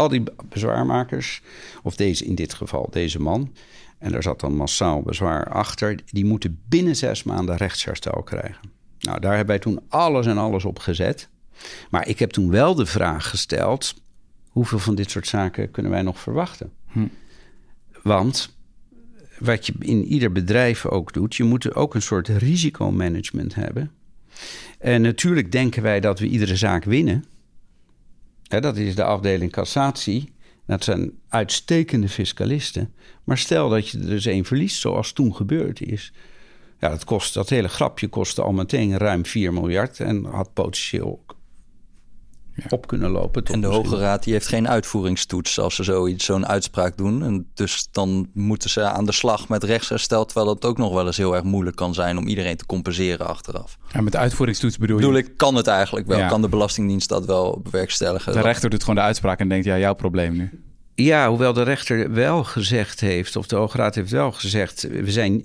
Al 0.00 0.08
die 0.08 0.22
bezwaarmakers, 0.48 1.42
of 1.82 1.96
deze 1.96 2.24
in 2.24 2.34
dit 2.34 2.54
geval 2.54 2.88
deze 2.90 3.20
man, 3.20 3.52
en 3.98 4.12
daar 4.12 4.22
zat 4.22 4.40
dan 4.40 4.56
massaal 4.56 5.02
bezwaar 5.02 5.48
achter, 5.48 5.98
die 6.06 6.24
moeten 6.24 6.60
binnen 6.68 6.96
zes 6.96 7.22
maanden 7.22 7.56
rechtsherstel 7.56 8.22
krijgen. 8.22 8.70
Nou, 8.98 9.20
daar 9.20 9.36
hebben 9.36 9.54
wij 9.54 9.58
toen 9.58 9.80
alles 9.88 10.26
en 10.26 10.38
alles 10.38 10.64
op 10.64 10.78
gezet. 10.78 11.28
Maar 11.90 12.08
ik 12.08 12.18
heb 12.18 12.30
toen 12.30 12.50
wel 12.50 12.74
de 12.74 12.86
vraag 12.86 13.30
gesteld: 13.30 13.94
hoeveel 14.48 14.78
van 14.78 14.94
dit 14.94 15.10
soort 15.10 15.26
zaken 15.26 15.70
kunnen 15.70 15.92
wij 15.92 16.02
nog 16.02 16.20
verwachten? 16.20 16.72
Hm. 16.86 17.06
Want 18.02 18.56
wat 19.38 19.66
je 19.66 19.72
in 19.78 20.04
ieder 20.04 20.32
bedrijf 20.32 20.86
ook 20.86 21.12
doet, 21.12 21.34
je 21.34 21.44
moet 21.44 21.74
ook 21.74 21.94
een 21.94 22.02
soort 22.02 22.28
risicomanagement 22.28 23.54
hebben. 23.54 23.90
En 24.78 25.02
natuurlijk 25.02 25.52
denken 25.52 25.82
wij 25.82 26.00
dat 26.00 26.18
we 26.18 26.26
iedere 26.26 26.56
zaak 26.56 26.84
winnen. 26.84 27.24
Dat 28.58 28.76
is 28.76 28.94
de 28.94 29.04
afdeling 29.04 29.52
cassatie. 29.52 30.32
Dat 30.66 30.84
zijn 30.84 31.12
uitstekende 31.28 32.08
fiscalisten. 32.08 32.92
Maar 33.24 33.38
stel 33.38 33.68
dat 33.68 33.88
je 33.88 33.98
er 33.98 34.06
dus 34.06 34.26
één 34.26 34.44
verliest, 34.44 34.80
zoals 34.80 35.12
toen 35.12 35.34
gebeurd 35.34 35.80
is. 35.80 36.12
Ja, 36.78 36.88
dat, 36.88 37.04
kost, 37.04 37.34
dat 37.34 37.48
hele 37.48 37.68
grapje 37.68 38.08
kostte 38.08 38.42
al 38.42 38.52
meteen 38.52 38.96
ruim 38.96 39.26
4 39.26 39.52
miljard 39.52 40.00
en 40.00 40.24
had 40.24 40.52
potentieel 40.52 41.24
op 42.68 42.86
kunnen 42.86 43.10
lopen. 43.10 43.44
En 43.44 43.60
de 43.60 43.66
Hoge 43.66 43.96
Raad 43.96 44.24
die 44.24 44.32
heeft 44.32 44.46
geen 44.46 44.68
uitvoeringstoets 44.68 45.58
als 45.58 45.74
ze 45.74 45.82
zoiets, 45.82 46.24
zo'n 46.24 46.46
uitspraak 46.46 46.96
doen. 46.96 47.22
En 47.22 47.50
dus 47.54 47.88
dan 47.90 48.28
moeten 48.34 48.70
ze 48.70 48.82
aan 48.82 49.04
de 49.04 49.12
slag 49.12 49.48
met 49.48 49.64
rechtsherstel, 49.64 50.24
terwijl 50.24 50.46
dat 50.46 50.64
ook 50.64 50.78
nog 50.78 50.92
wel 50.92 51.06
eens 51.06 51.16
heel 51.16 51.34
erg 51.34 51.44
moeilijk 51.44 51.76
kan 51.76 51.94
zijn 51.94 52.18
om 52.18 52.26
iedereen 52.26 52.56
te 52.56 52.66
compenseren 52.66 53.26
achteraf. 53.26 53.78
Ja, 53.92 54.00
met 54.00 54.16
uitvoeringstoets 54.16 54.78
bedoel 54.78 54.98
je? 54.98 55.02
Bedoel 55.02 55.18
ik, 55.18 55.36
kan 55.36 55.54
het 55.54 55.66
eigenlijk 55.66 56.06
wel? 56.06 56.28
Kan 56.28 56.42
de 56.42 56.48
Belastingdienst 56.48 57.08
dat 57.08 57.26
wel 57.26 57.60
bewerkstelligen? 57.62 58.32
De 58.32 58.40
rechter 58.40 58.70
doet 58.70 58.80
gewoon 58.80 58.94
de 58.94 59.00
uitspraak 59.00 59.38
en 59.38 59.48
denkt, 59.48 59.64
ja, 59.64 59.78
jouw 59.78 59.94
probleem 59.94 60.36
nu. 60.36 60.50
Ja, 60.94 61.28
hoewel 61.28 61.52
de 61.52 61.62
rechter 61.62 62.12
wel 62.12 62.44
gezegd 62.44 63.00
heeft, 63.00 63.36
of 63.36 63.46
de 63.46 63.56
Hoge 63.56 63.76
Raad 63.76 63.94
heeft 63.94 64.10
wel 64.10 64.32
gezegd, 64.32 64.82
we 64.82 65.10
zijn 65.10 65.44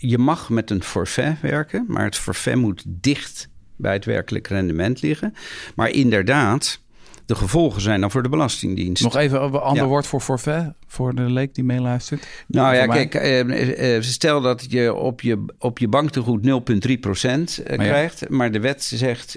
je 0.00 0.18
mag 0.18 0.50
met 0.50 0.70
een 0.70 0.82
forfait 0.82 1.40
werken, 1.40 1.84
maar 1.88 2.04
het 2.04 2.16
forfait 2.16 2.56
moet 2.56 2.84
dicht 2.86 3.48
bij 3.80 3.92
het 3.92 4.04
werkelijk 4.04 4.46
rendement 4.46 5.02
liggen. 5.02 5.34
Maar 5.74 5.90
inderdaad, 5.90 6.80
de 7.26 7.34
gevolgen 7.34 7.80
zijn 7.80 8.00
dan 8.00 8.10
voor 8.10 8.22
de 8.22 8.28
Belastingdienst. 8.28 9.02
Nog 9.02 9.16
even 9.16 9.42
een 9.42 9.52
ander 9.52 9.86
woord 9.86 10.06
voor 10.06 10.20
forfait, 10.20 10.72
voor 10.86 11.14
de 11.14 11.22
leek 11.22 11.54
die 11.54 11.64
meeluistert. 11.64 12.26
Nou 12.46 12.74
ja, 12.74 12.86
kijk, 12.86 13.14
uh, 13.14 14.00
stel 14.00 14.40
dat 14.40 14.66
je 14.68 14.94
op 14.94 15.20
je, 15.20 15.44
op 15.58 15.78
je 15.78 15.88
banktegoed 15.88 16.46
0,3 16.88 16.92
procent 17.00 17.60
uh, 17.60 17.78
krijgt, 17.78 18.28
maar 18.28 18.52
de 18.52 18.60
wet 18.60 18.82
zegt 18.82 19.32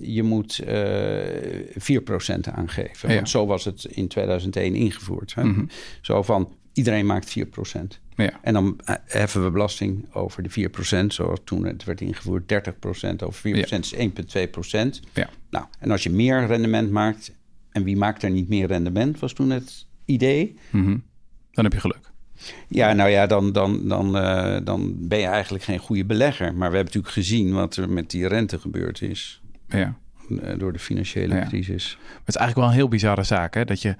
je 0.00 0.22
moet 0.22 0.62
4 1.76 2.02
procent 2.02 2.48
aangeven. 2.48 3.14
Want 3.14 3.28
zo 3.28 3.46
was 3.46 3.64
het 3.64 3.84
in 3.84 4.08
2001 4.08 4.74
ingevoerd. 4.74 5.34
Hè? 5.34 5.44
Mm 5.44 5.54
-hmm. 5.54 5.68
Zo 6.00 6.22
van, 6.22 6.52
iedereen 6.72 7.06
maakt 7.06 7.30
4 7.30 7.46
procent. 7.46 8.00
Ja. 8.24 8.38
En 8.42 8.52
dan 8.52 8.78
heffen 9.04 9.44
we 9.44 9.50
belasting 9.50 10.14
over 10.14 10.42
de 10.42 10.70
4%, 11.02 11.06
zoals 11.06 11.40
toen 11.44 11.66
het 11.66 11.84
werd 11.84 12.00
ingevoerd. 12.00 12.52
30% 12.52 13.16
over 13.24 13.40
4% 13.40 13.50
ja. 13.50 13.78
is 13.78 13.94
1,2%. 13.94 15.08
Ja. 15.12 15.28
Nou, 15.50 15.64
en 15.78 15.90
als 15.90 16.02
je 16.02 16.10
meer 16.10 16.46
rendement 16.46 16.90
maakt, 16.90 17.32
en 17.72 17.84
wie 17.84 17.96
maakt 17.96 18.22
er 18.22 18.30
niet 18.30 18.48
meer 18.48 18.66
rendement, 18.66 19.18
was 19.18 19.32
toen 19.32 19.50
het 19.50 19.86
idee. 20.04 20.58
Mm 20.70 20.84
-hmm. 20.84 21.02
Dan 21.50 21.64
heb 21.64 21.72
je 21.72 21.80
geluk. 21.80 22.10
Ja, 22.68 22.92
nou 22.92 23.10
ja, 23.10 23.26
dan, 23.26 23.52
dan, 23.52 23.88
dan, 23.88 24.16
uh, 24.16 24.58
dan 24.64 25.08
ben 25.08 25.18
je 25.18 25.26
eigenlijk 25.26 25.64
geen 25.64 25.78
goede 25.78 26.04
belegger. 26.04 26.46
Maar 26.46 26.70
we 26.70 26.76
hebben 26.76 26.84
natuurlijk 26.84 27.12
gezien 27.12 27.52
wat 27.52 27.76
er 27.76 27.90
met 27.90 28.10
die 28.10 28.28
rente 28.28 28.58
gebeurd 28.58 29.02
is. 29.02 29.42
Ja. 29.68 29.98
Uh, 30.28 30.58
door 30.58 30.72
de 30.72 30.78
financiële 30.78 31.34
ja. 31.34 31.46
crisis. 31.46 31.98
Het 32.18 32.28
is 32.28 32.36
eigenlijk 32.36 32.54
wel 32.56 32.66
een 32.68 32.82
heel 32.82 32.88
bizarre 32.88 33.22
zaak, 33.22 33.54
hè? 33.54 33.64
Dat 33.64 33.82
je... 33.82 33.96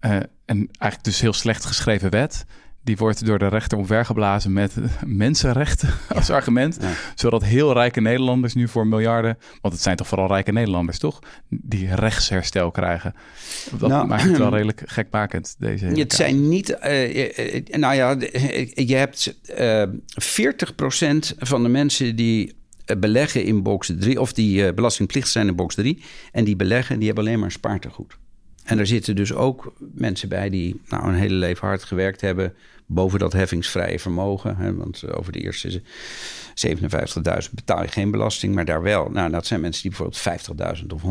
Uh, 0.00 0.10
en 0.44 0.68
eigenlijk 0.78 1.02
dus 1.02 1.20
heel 1.20 1.32
slecht 1.32 1.64
geschreven 1.64 2.10
wet 2.10 2.46
die 2.84 2.96
wordt 2.96 3.26
door 3.26 3.38
de 3.38 3.48
rechter 3.48 3.78
omvergeblazen 3.78 4.52
met 4.52 4.74
mensenrechten 5.06 5.88
als 6.14 6.30
argument. 6.30 6.78
Zodat 7.14 7.44
heel 7.44 7.72
rijke 7.72 8.00
Nederlanders 8.00 8.54
nu 8.54 8.68
voor 8.68 8.86
miljarden, 8.86 9.38
want 9.60 9.74
het 9.74 9.82
zijn 9.82 9.96
toch 9.96 10.08
vooral 10.08 10.26
rijke 10.26 10.52
Nederlanders, 10.52 10.98
toch? 10.98 11.18
Die 11.48 11.94
rechtsherstel 11.94 12.70
krijgen. 12.70 13.14
Dat 13.78 13.90
nou, 13.90 14.06
maakt 14.06 14.22
het 14.22 14.38
wel 14.38 14.50
redelijk 14.56 14.82
gekmakend, 14.84 15.56
deze 15.58 15.86
Het 15.86 16.12
zijn 16.12 16.48
niet, 16.48 16.70
uh, 16.70 16.78
nou 17.70 17.94
ja, 17.94 18.16
je 18.74 18.94
hebt 18.94 19.38
uh, 19.58 19.82
40% 21.32 21.38
van 21.38 21.62
de 21.62 21.68
mensen 21.68 22.16
die 22.16 22.54
beleggen 22.98 23.44
in 23.44 23.62
box 23.62 23.92
3, 23.98 24.20
of 24.20 24.32
die 24.32 24.74
belastingplichtig 24.74 25.32
zijn 25.32 25.46
in 25.46 25.54
box 25.56 25.74
3, 25.74 26.02
en 26.32 26.44
die 26.44 26.56
beleggen, 26.56 26.96
die 26.98 27.06
hebben 27.06 27.24
alleen 27.24 27.38
maar 27.38 27.50
spaartegoed. 27.50 28.16
En 28.64 28.78
er 28.78 28.86
zitten 28.86 29.16
dus 29.16 29.32
ook 29.32 29.72
mensen 29.78 30.28
bij 30.28 30.50
die 30.50 30.80
nou, 30.88 31.08
een 31.08 31.14
hele 31.14 31.34
leven 31.34 31.66
hard 31.66 31.84
gewerkt 31.84 32.20
hebben 32.20 32.54
boven 32.86 33.18
dat 33.18 33.32
heffingsvrije 33.32 33.98
vermogen. 33.98 34.56
Hè, 34.56 34.74
want 34.74 35.02
eh, 35.02 35.18
over 35.18 35.32
de 35.32 35.40
eerste 35.40 35.82
57.000 36.68 37.50
betaal 37.52 37.82
je 37.82 37.88
geen 37.88 38.10
belasting, 38.10 38.54
maar 38.54 38.64
daar 38.64 38.82
wel. 38.82 39.10
Nou, 39.10 39.30
dat 39.30 39.46
zijn 39.46 39.60
mensen 39.60 39.82
die 39.82 39.90
bijvoorbeeld 39.90 40.80
50.000 40.80 40.86
of 40.86 41.02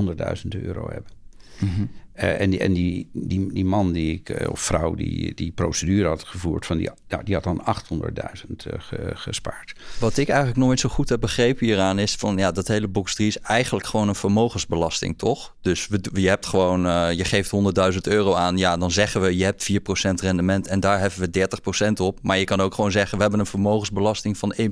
100.000 0.44 0.48
euro 0.62 0.89
hebben. 0.89 1.12
Mm 1.60 1.89
uh, 2.15 2.39
en 2.41 2.50
die, 2.50 2.60
en 2.60 2.74
die, 2.74 3.10
die, 3.13 3.65
man 3.65 3.91
die 3.91 4.13
ik, 4.13 4.29
uh, 4.29 4.50
of 4.50 4.60
vrouw 4.60 4.96
die 4.96 5.34
die 5.34 5.51
procedure 5.51 6.08
had 6.08 6.24
gevoerd, 6.24 6.65
van 6.65 6.77
die, 6.77 6.89
ja, 7.08 7.22
die 7.24 7.34
had 7.34 7.43
dan 7.43 7.62
800.000 7.62 7.98
uh, 7.98 8.74
ge, 8.77 9.12
gespaard. 9.13 9.74
Wat 10.00 10.17
ik 10.17 10.27
eigenlijk 10.27 10.60
nooit 10.60 10.79
zo 10.79 10.89
goed 10.89 11.10
heb 11.10 11.20
begrepen 11.20 11.65
hieraan 11.65 12.00
is 12.00 12.15
van 12.15 12.38
ja, 12.38 12.51
dat 12.51 12.67
hele 12.67 12.88
box 12.88 13.15
3 13.15 13.27
is 13.27 13.39
eigenlijk 13.39 13.86
gewoon 13.86 14.08
een 14.08 14.15
vermogensbelasting, 14.15 15.17
toch? 15.17 15.55
Dus 15.62 15.88
we, 15.88 16.01
je 16.13 16.27
hebt 16.27 16.46
gewoon, 16.46 16.82
je 17.15 17.25
geeft 17.25 17.51
100.000 17.93 17.98
euro 18.01 18.34
aan, 18.34 18.58
ja, 18.58 18.77
dan 18.77 18.91
zeggen 18.91 19.22
we 19.22 19.38
je 19.38 19.43
hebt 19.43 19.72
4% 19.72 19.75
rendement 20.22 20.67
en 20.67 20.79
daar 20.79 21.00
heffen 21.00 21.32
we 21.32 21.48
30% 21.89 22.01
op. 22.01 22.20
Maar 22.22 22.38
je 22.38 22.46
kan 22.46 22.62
ook 22.62 22.74
gewoon 22.74 22.91
zeggen 22.91 23.15
we 23.15 23.22
hebben 23.22 23.39
een 23.39 23.46
vermogensbelasting 23.46 24.38
van 24.38 24.55
1,2%, 24.62 24.67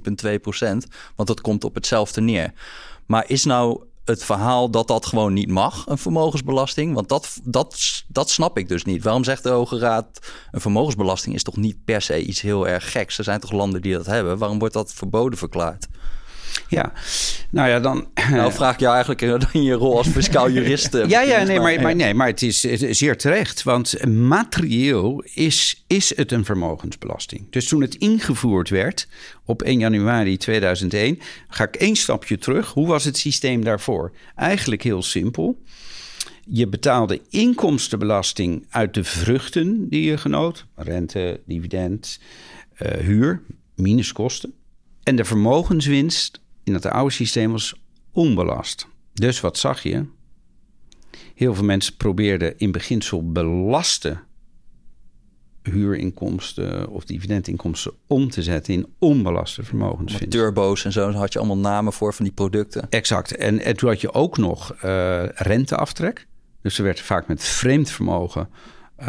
want 1.16 1.28
dat 1.28 1.42
komt 1.42 1.64
op 1.64 1.76
hetzelfde 1.76 2.22
neer. 2.22 2.54
Maar 3.06 3.24
is 3.28 3.46
nou 3.46 3.84
het 4.06 4.24
verhaal 4.24 4.70
dat 4.70 4.88
dat 4.88 5.06
gewoon 5.06 5.34
niet 5.34 5.50
mag, 5.50 5.88
een 5.88 5.98
vermogensbelasting. 5.98 6.94
Want 6.94 7.10
dat, 7.10 7.40
dat, 7.44 8.04
dat 8.08 8.30
snap 8.30 8.58
ik 8.58 8.68
dus 8.68 8.84
niet. 8.84 9.04
Waarom 9.04 9.24
zegt 9.24 9.44
de 9.44 9.50
Hoge 9.50 9.80
Raad, 9.80 10.32
een 10.52 10.62
vermogensbelasting 10.62 11.36
is 11.36 11.44
toch 11.44 11.58
niet 11.58 11.84
per 11.86 12.02
se 12.02 12.22
iets 12.22 12.42
heel 12.42 12.68
erg 12.68 12.92
geks? 12.92 13.18
Er 13.18 13.24
zijn 13.24 13.40
toch 13.40 13.52
landen 13.52 13.82
die 13.82 13.94
dat 13.94 14.06
hebben? 14.06 14.38
Waarom 14.38 14.60
wordt 14.60 14.74
dat 14.74 14.94
verboden 14.94 15.38
verklaard? 15.38 15.88
Ja, 16.68 16.94
nou 17.50 17.70
ja, 17.70 17.80
dan... 17.80 18.08
Nou 18.32 18.52
vraag 18.54 18.74
ik 18.74 18.80
jou 18.80 18.94
eigenlijk 18.94 19.22
in 19.54 19.64
je 19.64 19.74
rol 19.74 19.98
als 19.98 20.08
fiscaal 20.08 20.50
jurist. 20.56 20.94
Eh, 20.94 21.10
ja, 21.10 21.22
ja, 21.22 21.44
nee, 21.44 21.60
maar, 21.60 21.82
maar, 21.82 21.96
nee, 21.96 22.14
maar 22.14 22.28
het 22.28 22.42
is, 22.42 22.60
zeer 22.90 23.18
terecht. 23.18 23.64
Want 23.64 24.06
materieel 24.08 25.24
is, 25.34 25.84
is 25.88 26.16
het 26.16 26.32
een 26.32 26.46
vermogensbelasting. 26.46 27.48
Dus 27.50 27.68
toen 27.68 27.82
het 27.82 27.96
ingevoerd 27.96 28.70
werd 28.70 29.08
op 29.46 29.62
1 29.62 29.80
januari 29.80 30.38
2001... 30.38 31.20
ga 31.48 31.64
ik 31.64 31.76
één 31.76 31.96
stapje 31.96 32.38
terug. 32.38 32.72
Hoe 32.72 32.88
was 32.88 33.04
het 33.04 33.18
systeem 33.18 33.64
daarvoor? 33.64 34.12
Eigenlijk 34.36 34.84
heel 34.84 35.04
simpel. 35.04 35.64
Je 36.46 36.68
betaalde 36.68 37.22
inkomstenbelasting 37.30 38.66
uit 38.70 38.94
de 38.94 39.04
vruchten 39.04 39.90
die 39.90 40.04
je 40.04 40.18
genoot. 40.18 40.66
Rente, 40.76 41.40
dividend, 41.46 42.20
uh, 42.82 42.92
huur, 42.92 43.42
minuskosten. 43.76 44.54
En 45.04 45.16
de 45.16 45.26
vermogenswinst 45.26 46.41
in 46.64 46.74
het 46.74 46.86
oude 46.86 47.14
systeem 47.14 47.52
was 47.52 47.82
onbelast. 48.12 48.88
Dus 49.14 49.40
wat 49.40 49.58
zag 49.58 49.84
je? 49.84 50.06
Heel 51.36 51.54
veel 51.56 51.64
mensen 51.64 51.96
probeerden 51.96 52.58
in 52.58 52.72
beginsel 52.72 53.32
belasten 53.32 54.24
huurinkomsten 55.64 56.90
of 56.90 57.06
dividendinkomsten 57.06 57.92
om 58.08 58.30
te 58.30 58.44
zetten 58.44 58.74
in 58.74 58.94
onbelaste 59.00 59.64
vermogenswinst. 59.64 60.32
Turbo's 60.32 60.86
en 60.86 60.92
zo 60.92 61.12
had 61.12 61.34
je 61.34 61.40
allemaal 61.40 61.58
namen 61.58 61.94
voor 61.94 62.14
van 62.14 62.26
die 62.26 62.34
producten. 62.34 62.90
Exact. 62.90 63.36
En, 63.36 63.60
en 63.60 63.78
toen 63.78 63.90
had 63.90 64.02
je 64.02 64.14
ook 64.14 64.38
nog 64.38 64.84
uh, 64.84 65.24
renteaftrek. 65.30 66.28
Dus 66.62 66.78
er 66.78 66.84
werd 66.84 67.00
vaak 67.00 67.28
met 67.28 67.44
vreemd 67.44 67.90
vermogen 67.90 68.50
uh, 69.00 69.08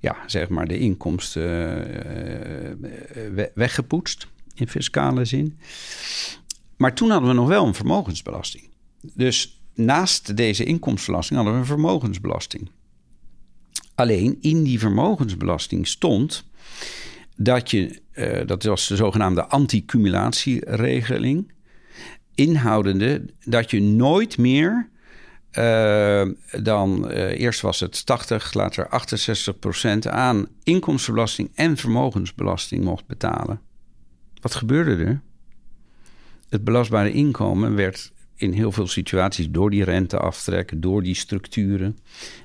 ja, 0.00 0.16
zeg 0.26 0.48
maar 0.48 0.66
de 0.66 0.78
inkomsten 0.78 1.86
uh, 3.36 3.44
weggepoetst 3.54 4.26
in 4.56 4.68
fiscale 4.68 5.24
zin. 5.24 5.58
Maar 6.76 6.94
toen 6.94 7.10
hadden 7.10 7.28
we 7.28 7.34
nog 7.34 7.48
wel 7.48 7.66
een 7.66 7.74
vermogensbelasting. 7.74 8.68
Dus 9.14 9.60
naast 9.74 10.36
deze 10.36 10.64
inkomstenbelasting 10.64 11.36
hadden 11.36 11.54
we 11.54 11.60
een 11.60 11.66
vermogensbelasting. 11.66 12.70
Alleen 13.94 14.38
in 14.40 14.62
die 14.62 14.78
vermogensbelasting 14.78 15.88
stond 15.88 16.44
dat 17.36 17.70
je, 17.70 18.00
uh, 18.14 18.46
dat 18.46 18.62
was 18.62 18.86
de 18.86 18.96
zogenaamde 18.96 19.46
anticumulatieregeling, 19.46 21.52
inhoudende 22.34 23.24
dat 23.44 23.70
je 23.70 23.80
nooit 23.80 24.38
meer 24.38 24.90
uh, 25.58 26.26
dan, 26.62 27.10
uh, 27.10 27.40
eerst 27.40 27.60
was 27.60 27.80
het 27.80 28.06
80, 28.06 28.52
later 28.52 28.88
68 28.88 29.58
procent 29.58 30.06
aan 30.06 30.48
inkomstenbelasting 30.62 31.50
en 31.54 31.76
vermogensbelasting 31.76 32.84
mocht 32.84 33.06
betalen. 33.06 33.60
Wat 34.46 34.54
gebeurde 34.54 35.04
er? 35.04 35.20
Het 36.48 36.64
belastbare 36.64 37.12
inkomen 37.12 37.74
werd 37.74 38.12
in 38.36 38.52
heel 38.52 38.72
veel 38.72 38.86
situaties 38.86 39.50
door 39.50 39.70
die 39.70 39.84
renteaftrek, 39.84 40.72
door 40.76 41.02
die 41.02 41.14
structuren, 41.14 41.98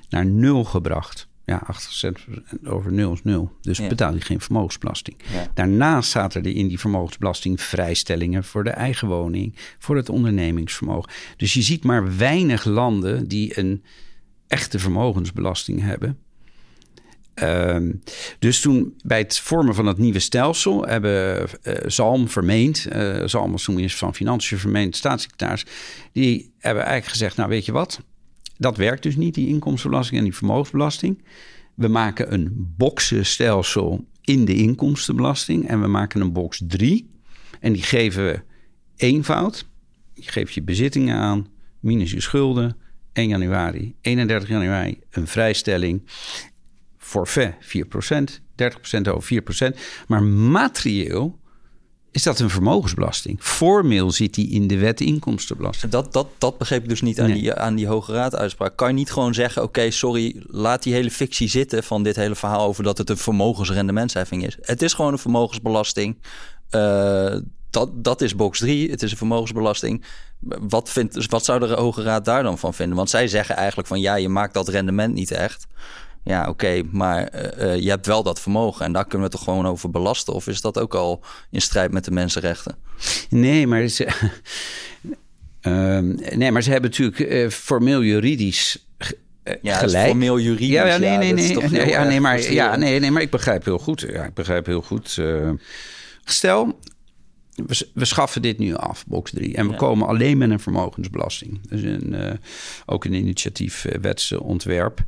naar 0.08 0.26
nul 0.26 0.64
gebracht. 0.64 1.28
Ja, 1.44 1.66
8% 2.10 2.64
over 2.64 2.92
nul 2.92 3.12
is 3.12 3.22
nul. 3.22 3.52
Dus 3.60 3.78
ja. 3.78 3.88
betaal 3.88 4.14
je 4.14 4.20
geen 4.20 4.40
vermogensbelasting. 4.40 5.16
Daarnaast 5.54 6.10
zaten 6.10 6.42
er 6.42 6.56
in 6.56 6.68
die 6.68 6.78
vermogensbelasting 6.78 7.60
vrijstellingen 7.60 8.44
voor 8.44 8.64
de 8.64 8.70
eigen 8.70 9.08
woning, 9.08 9.56
voor 9.78 9.96
het 9.96 10.08
ondernemingsvermogen. 10.08 11.10
Dus 11.36 11.52
je 11.52 11.62
ziet 11.62 11.84
maar 11.84 12.16
weinig 12.16 12.64
landen 12.64 13.28
die 13.28 13.58
een 13.58 13.84
echte 14.46 14.78
vermogensbelasting 14.78 15.80
hebben. 15.80 16.18
Uh, 17.34 17.76
dus 18.38 18.60
toen 18.60 18.94
bij 19.04 19.18
het 19.18 19.38
vormen 19.38 19.74
van 19.74 19.86
het 19.86 19.98
nieuwe 19.98 20.18
stelsel 20.18 20.86
hebben 20.86 21.48
uh, 21.62 21.74
Zalm 21.86 22.28
vermeend, 22.28 22.86
uh, 22.92 23.22
Zalm 23.24 23.50
was 23.50 23.64
toen 23.64 23.88
van 23.88 24.14
Financiën 24.14 24.58
vermeend, 24.58 24.96
staatssecretaris, 24.96 25.66
die 26.12 26.52
hebben 26.58 26.82
eigenlijk 26.82 27.12
gezegd, 27.12 27.36
nou 27.36 27.48
weet 27.48 27.64
je 27.64 27.72
wat, 27.72 28.00
dat 28.58 28.76
werkt 28.76 29.02
dus 29.02 29.16
niet, 29.16 29.34
die 29.34 29.48
inkomstenbelasting 29.48 30.18
en 30.18 30.24
die 30.24 30.34
vermogensbelasting. 30.34 31.24
We 31.74 31.88
maken 31.88 32.32
een 32.32 32.74
boxenstelsel 32.76 34.06
in 34.20 34.44
de 34.44 34.54
inkomstenbelasting 34.54 35.68
en 35.68 35.80
we 35.80 35.86
maken 35.86 36.20
een 36.20 36.32
box 36.32 36.62
3 36.66 37.10
en 37.60 37.72
die 37.72 37.82
geven 37.82 38.24
we 38.24 38.42
eenvoud. 38.96 39.66
Je 40.14 40.30
geeft 40.30 40.54
je 40.54 40.62
bezittingen 40.62 41.16
aan, 41.16 41.46
minus 41.80 42.10
je 42.10 42.20
schulden, 42.20 42.76
1 43.12 43.28
januari, 43.28 43.94
31 44.00 44.48
januari 44.48 45.00
een 45.10 45.26
vrijstelling 45.26 46.02
forfait 47.02 47.54
4%, 47.60 48.40
30% 48.56 49.08
over 49.08 49.42
4%. 49.74 49.78
Maar 50.06 50.22
materieel 50.22 51.40
is 52.10 52.22
dat 52.22 52.38
een 52.38 52.50
vermogensbelasting. 52.50 53.40
Formeel 53.40 54.10
zit 54.10 54.34
die 54.34 54.50
in 54.50 54.66
de 54.66 54.78
wet 54.78 55.00
inkomstenbelasting. 55.00 55.92
Dat, 55.92 56.12
dat, 56.12 56.26
dat 56.38 56.58
begreep 56.58 56.82
ik 56.82 56.88
dus 56.88 57.00
niet 57.00 57.20
aan, 57.20 57.28
nee. 57.28 57.40
die, 57.40 57.54
aan 57.54 57.74
die 57.74 57.86
Hoge 57.86 58.12
Raad 58.12 58.36
uitspraak. 58.36 58.76
Kan 58.76 58.88
je 58.88 58.94
niet 58.94 59.12
gewoon 59.12 59.34
zeggen, 59.34 59.62
oké, 59.62 59.90
sorry, 59.90 60.42
laat 60.46 60.82
die 60.82 60.94
hele 60.94 61.10
fictie 61.10 61.48
zitten... 61.48 61.82
van 61.82 62.02
dit 62.02 62.16
hele 62.16 62.34
verhaal 62.34 62.66
over 62.66 62.84
dat 62.84 62.98
het 62.98 63.10
een 63.10 63.16
vermogensrendementsheffing 63.16 64.46
is. 64.46 64.56
Het 64.60 64.82
is 64.82 64.94
gewoon 64.94 65.12
een 65.12 65.18
vermogensbelasting. 65.18 66.16
Uh, 66.70 67.36
dat, 67.70 68.04
dat 68.04 68.20
is 68.20 68.34
box 68.34 68.58
3, 68.58 68.90
het 68.90 69.02
is 69.02 69.10
een 69.10 69.16
vermogensbelasting. 69.16 70.04
Wat, 70.40 70.90
vindt, 70.90 71.26
wat 71.26 71.44
zou 71.44 71.58
de 71.58 71.74
Hoge 71.74 72.02
Raad 72.02 72.24
daar 72.24 72.42
dan 72.42 72.58
van 72.58 72.74
vinden? 72.74 72.96
Want 72.96 73.10
zij 73.10 73.28
zeggen 73.28 73.56
eigenlijk 73.56 73.88
van 73.88 74.00
ja, 74.00 74.14
je 74.14 74.28
maakt 74.28 74.54
dat 74.54 74.68
rendement 74.68 75.14
niet 75.14 75.30
echt. 75.30 75.66
Ja, 76.24 76.48
oké, 76.48 76.82
maar 76.90 77.32
uh, 77.34 77.76
je 77.78 77.88
hebt 77.88 78.06
wel 78.06 78.22
dat 78.22 78.40
vermogen 78.40 78.84
en 78.84 78.92
daar 78.92 79.06
kunnen 79.06 79.28
we 79.28 79.36
toch 79.36 79.44
gewoon 79.44 79.66
over 79.66 79.90
belasten? 79.90 80.34
Of 80.34 80.46
is 80.46 80.60
dat 80.60 80.78
ook 80.78 80.94
al 80.94 81.24
in 81.50 81.60
strijd 81.60 81.92
met 81.92 82.04
de 82.04 82.10
mensenrechten? 82.10 82.76
Nee, 83.28 83.66
maar 83.66 83.86
ze, 83.86 84.08
uh, 85.62 85.98
nee, 86.38 86.52
maar 86.52 86.62
ze 86.62 86.70
hebben 86.70 86.90
natuurlijk 86.90 87.18
uh, 87.18 87.48
formeel 87.48 88.02
juridisch 88.02 88.86
ja, 89.62 89.76
gelijk. 89.76 90.08
formeel 90.08 90.40
juridisch. 90.40 90.68
Ja, 90.68 90.86
ja, 90.86 90.96
nee, 90.96 91.16
nee, 91.16 91.32
nee, 91.32 91.56
nee, 91.68 91.88
ja, 91.88 92.04
nee, 92.04 92.20
maar, 92.20 92.52
ja, 92.52 92.76
nee, 92.76 93.00
nee, 93.00 93.10
maar 93.10 93.22
ik 93.22 93.30
begrijp 93.30 93.64
heel 93.64 93.78
goed. 93.78 94.00
Ja, 94.00 94.24
ik 94.24 94.34
begrijp 94.34 94.66
heel 94.66 94.82
goed. 94.82 95.20
stel, 96.24 96.78
we, 97.54 97.86
we, 97.94 98.04
schaffen 98.04 98.42
dit 98.42 98.58
nu 98.58 98.74
af, 98.74 99.06
box 99.06 99.30
3. 99.30 99.54
En 99.54 99.68
we 99.68 99.76
komen 99.76 100.06
alleen 100.06 100.38
met 100.38 100.50
een 100.50 100.60
vermogensbelasting. 100.60 101.60
Dus 101.68 101.82
een, 101.82 102.14
uh, 102.14 102.30
ook 102.86 103.04
een 103.04 103.14
initiatief 103.14 103.86
wetsontwerp 104.00 105.04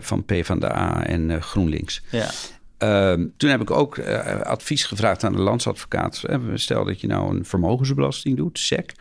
van 0.00 0.24
PvdA 0.24 1.06
en 1.06 1.30
uh, 1.30 1.40
GroenLinks. 1.40 2.02
Ja. 2.10 2.30
Uh, 2.78 3.26
toen 3.36 3.50
heb 3.50 3.60
ik 3.60 3.70
ook 3.70 3.96
uh, 3.96 4.40
advies 4.40 4.84
gevraagd 4.84 5.24
aan 5.24 5.32
de 5.32 5.40
landsadvocaat. 5.40 6.22
Stel 6.54 6.84
dat 6.84 7.00
je 7.00 7.06
nou 7.06 7.36
een 7.36 7.44
vermogensbelasting 7.44 8.36
doet, 8.36 8.58
SEC. 8.58 8.92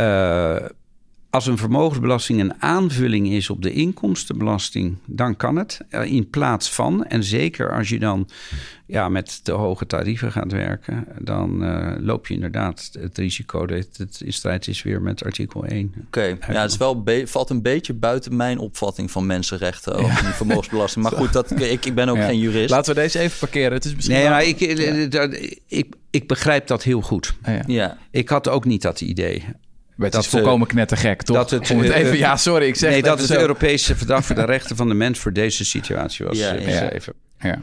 Uh, 0.00 0.56
als 1.30 1.46
een 1.46 1.58
vermogensbelasting 1.58 2.40
een 2.40 2.62
aanvulling 2.62 3.28
is 3.28 3.50
op 3.50 3.62
de 3.62 3.72
inkomstenbelasting, 3.72 4.96
dan 5.04 5.36
kan 5.36 5.56
het 5.56 5.80
in 6.04 6.30
plaats 6.30 6.70
van. 6.70 7.04
En 7.04 7.24
zeker 7.24 7.76
als 7.76 7.88
je 7.88 7.98
dan 7.98 8.28
ja, 8.86 9.08
met 9.08 9.40
de 9.42 9.52
hoge 9.52 9.86
tarieven 9.86 10.32
gaat 10.32 10.52
werken, 10.52 11.06
dan 11.18 11.64
uh, 11.64 11.94
loop 11.98 12.26
je 12.26 12.34
inderdaad 12.34 12.90
het 13.00 13.18
risico 13.18 13.66
dat 13.66 13.86
het 13.96 14.20
in 14.24 14.32
strijd 14.32 14.68
is 14.68 14.82
weer 14.82 15.02
met 15.02 15.24
artikel 15.24 15.64
1. 15.64 15.94
Oké, 15.96 16.06
okay. 16.06 16.54
ja, 16.54 16.62
het 16.62 16.70
is 16.70 16.76
wel 16.76 17.04
valt 17.24 17.50
een 17.50 17.62
beetje 17.62 17.94
buiten 17.94 18.36
mijn 18.36 18.58
opvatting 18.58 19.10
van 19.10 19.26
mensenrechten 19.26 19.94
over 19.94 20.06
ja. 20.06 20.20
die 20.20 20.30
vermogensbelasting. 20.30 21.04
Maar 21.04 21.14
goed, 21.14 21.32
dat, 21.32 21.60
ik, 21.60 21.84
ik 21.84 21.94
ben 21.94 22.08
ook 22.08 22.16
ja. 22.16 22.26
geen 22.26 22.38
jurist. 22.38 22.70
Laten 22.70 22.94
we 22.94 23.00
deze 23.00 23.18
even 23.18 23.38
parkeren. 23.38 23.72
Het 23.72 23.84
is 23.84 23.94
misschien 23.94 24.16
nee, 24.16 24.28
maar 24.28 24.44
ik, 24.44 24.60
ik, 25.66 25.94
ik 26.10 26.28
begrijp 26.28 26.66
dat 26.66 26.82
heel 26.82 27.00
goed. 27.00 27.34
ja. 27.66 27.98
Ik 28.10 28.28
had 28.28 28.48
ook 28.48 28.64
niet 28.64 28.82
dat 28.82 29.00
idee. 29.00 29.44
Het 30.04 30.12
dat 30.12 30.22
is 30.22 30.28
volkomen 30.28 30.66
knettergek, 30.66 31.22
toch? 31.22 31.36
Dat 31.36 31.50
het, 31.50 31.70
Om 31.70 31.78
het 31.78 31.92
even, 31.92 32.18
ja, 32.18 32.36
sorry, 32.36 32.66
ik 32.66 32.76
zeg 32.76 32.90
Nee, 32.90 33.02
dat 33.02 33.18
het 33.18 33.28
zo. 33.28 33.40
Europese 33.40 33.96
verdrag 33.96 34.24
voor 34.24 34.34
de 34.34 34.44
rechten 34.54 34.76
van 34.76 34.88
de 34.88 34.94
mens 34.94 35.18
voor 35.18 35.32
deze 35.32 35.64
situatie 35.64 36.26
was 36.26 36.38
ja, 36.38 36.52
geschreven. 36.52 37.12
Ja. 37.38 37.60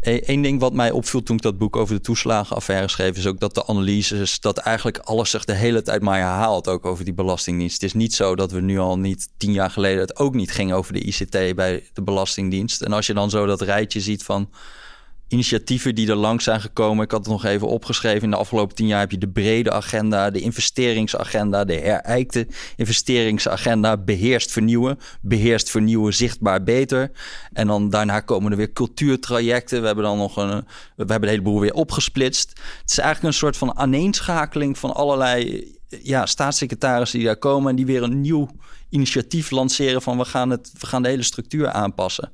Eén 0.00 0.42
ding 0.42 0.60
wat 0.60 0.72
mij 0.72 0.90
opviel 0.90 1.22
toen 1.22 1.36
ik 1.36 1.42
dat 1.42 1.58
boek 1.58 1.76
over 1.76 1.94
de 1.94 2.00
toeslagenaffaire 2.00 2.88
schreef, 2.88 3.16
is 3.16 3.26
ook 3.26 3.40
dat 3.40 3.54
de 3.54 3.66
analyses, 3.66 4.40
dat 4.40 4.58
eigenlijk 4.58 4.98
alles 4.98 5.30
zich 5.30 5.44
de 5.44 5.52
hele 5.52 5.82
tijd 5.82 6.02
maar 6.02 6.18
herhaalt, 6.18 6.68
ook 6.68 6.86
over 6.86 7.04
die 7.04 7.14
Belastingdienst. 7.14 7.74
Het 7.74 7.82
is 7.82 7.92
niet 7.92 8.14
zo 8.14 8.36
dat 8.36 8.52
we 8.52 8.60
nu 8.60 8.78
al 8.78 8.98
niet 8.98 9.28
tien 9.36 9.52
jaar 9.52 9.70
geleden 9.70 10.00
het 10.00 10.18
ook 10.18 10.34
niet 10.34 10.52
ging 10.52 10.72
over 10.72 10.92
de 10.92 11.00
ICT 11.00 11.54
bij 11.54 11.88
de 11.92 12.02
Belastingdienst. 12.02 12.82
En 12.82 12.92
als 12.92 13.06
je 13.06 13.14
dan 13.14 13.30
zo 13.30 13.46
dat 13.46 13.60
rijtje 13.60 14.00
ziet 14.00 14.22
van 14.22 14.50
initiatieven 15.28 15.94
die 15.94 16.08
er 16.08 16.16
langs 16.16 16.44
zijn 16.44 16.60
gekomen. 16.60 17.04
Ik 17.04 17.10
had 17.10 17.20
het 17.20 17.28
nog 17.28 17.44
even 17.44 17.68
opgeschreven. 17.68 18.22
In 18.22 18.30
de 18.30 18.36
afgelopen 18.36 18.74
tien 18.74 18.86
jaar 18.86 19.00
heb 19.00 19.10
je 19.10 19.18
de 19.18 19.28
brede 19.28 19.72
agenda, 19.72 20.30
de 20.30 20.40
investeringsagenda, 20.40 21.64
de 21.64 21.74
herijkte 21.74 22.46
investeringsagenda, 22.76 23.96
beheerst 23.96 24.52
vernieuwen, 24.52 24.98
beheerst 25.20 25.70
vernieuwen, 25.70 26.14
zichtbaar 26.14 26.62
beter. 26.62 27.10
En 27.52 27.66
dan 27.66 27.90
daarna 27.90 28.20
komen 28.20 28.50
er 28.50 28.56
weer 28.56 28.72
cultuurtrajecten. 28.72 29.80
We 29.80 29.86
hebben 29.86 30.04
dan 30.04 30.18
nog 30.18 30.36
een, 30.36 30.66
we 30.96 31.04
hebben 31.06 31.20
de 31.20 31.28
hele 31.28 31.42
boel 31.42 31.60
weer 31.60 31.74
opgesplitst. 31.74 32.48
Het 32.80 32.90
is 32.90 32.98
eigenlijk 32.98 33.32
een 33.32 33.38
soort 33.38 33.56
van 33.56 33.76
aaneenschakeling 33.76 34.78
van 34.78 34.94
allerlei 34.94 35.72
ja, 36.02 36.26
staatssecretarissen 36.26 37.18
die 37.18 37.28
daar 37.28 37.36
komen 37.36 37.70
en 37.70 37.76
die 37.76 37.86
weer 37.86 38.02
een 38.02 38.20
nieuw 38.20 38.48
initiatief 38.88 39.50
lanceren 39.50 40.02
van 40.02 40.18
we 40.18 40.24
gaan, 40.24 40.50
het, 40.50 40.72
we 40.78 40.86
gaan 40.86 41.02
de 41.02 41.08
hele 41.08 41.22
structuur 41.22 41.68
aanpassen. 41.68 42.32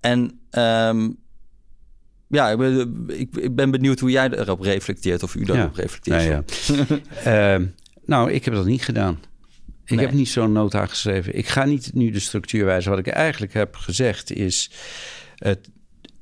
En 0.00 0.40
um, 0.50 1.18
ja, 2.28 2.50
ik 2.50 2.58
ben, 2.58 3.04
ik, 3.08 3.54
ben, 3.54 3.70
benieuwd 3.70 4.00
hoe 4.00 4.10
jij 4.10 4.30
erop 4.30 4.60
reflecteert 4.60 5.22
of 5.22 5.34
u 5.34 5.44
daarop 5.44 5.76
ja. 5.76 5.82
reflecteert. 5.82 6.22
Ja, 6.66 6.84
ja. 7.24 7.58
uh, 7.58 7.66
nou, 8.04 8.32
ik 8.32 8.44
heb 8.44 8.54
dat 8.54 8.66
niet 8.66 8.84
gedaan. 8.84 9.18
Ik 9.84 9.96
nee. 9.96 10.04
heb 10.04 10.14
niet 10.14 10.28
zo'n 10.28 10.52
nota 10.52 10.86
geschreven. 10.86 11.38
Ik 11.38 11.48
ga 11.48 11.64
niet 11.64 11.90
nu 11.94 12.10
de 12.10 12.20
structuur 12.20 12.64
wijzen. 12.64 12.90
Wat 12.90 12.98
ik 12.98 13.06
eigenlijk 13.06 13.52
heb 13.52 13.76
gezegd 13.76 14.32
is 14.32 14.70
uh, 15.38 15.52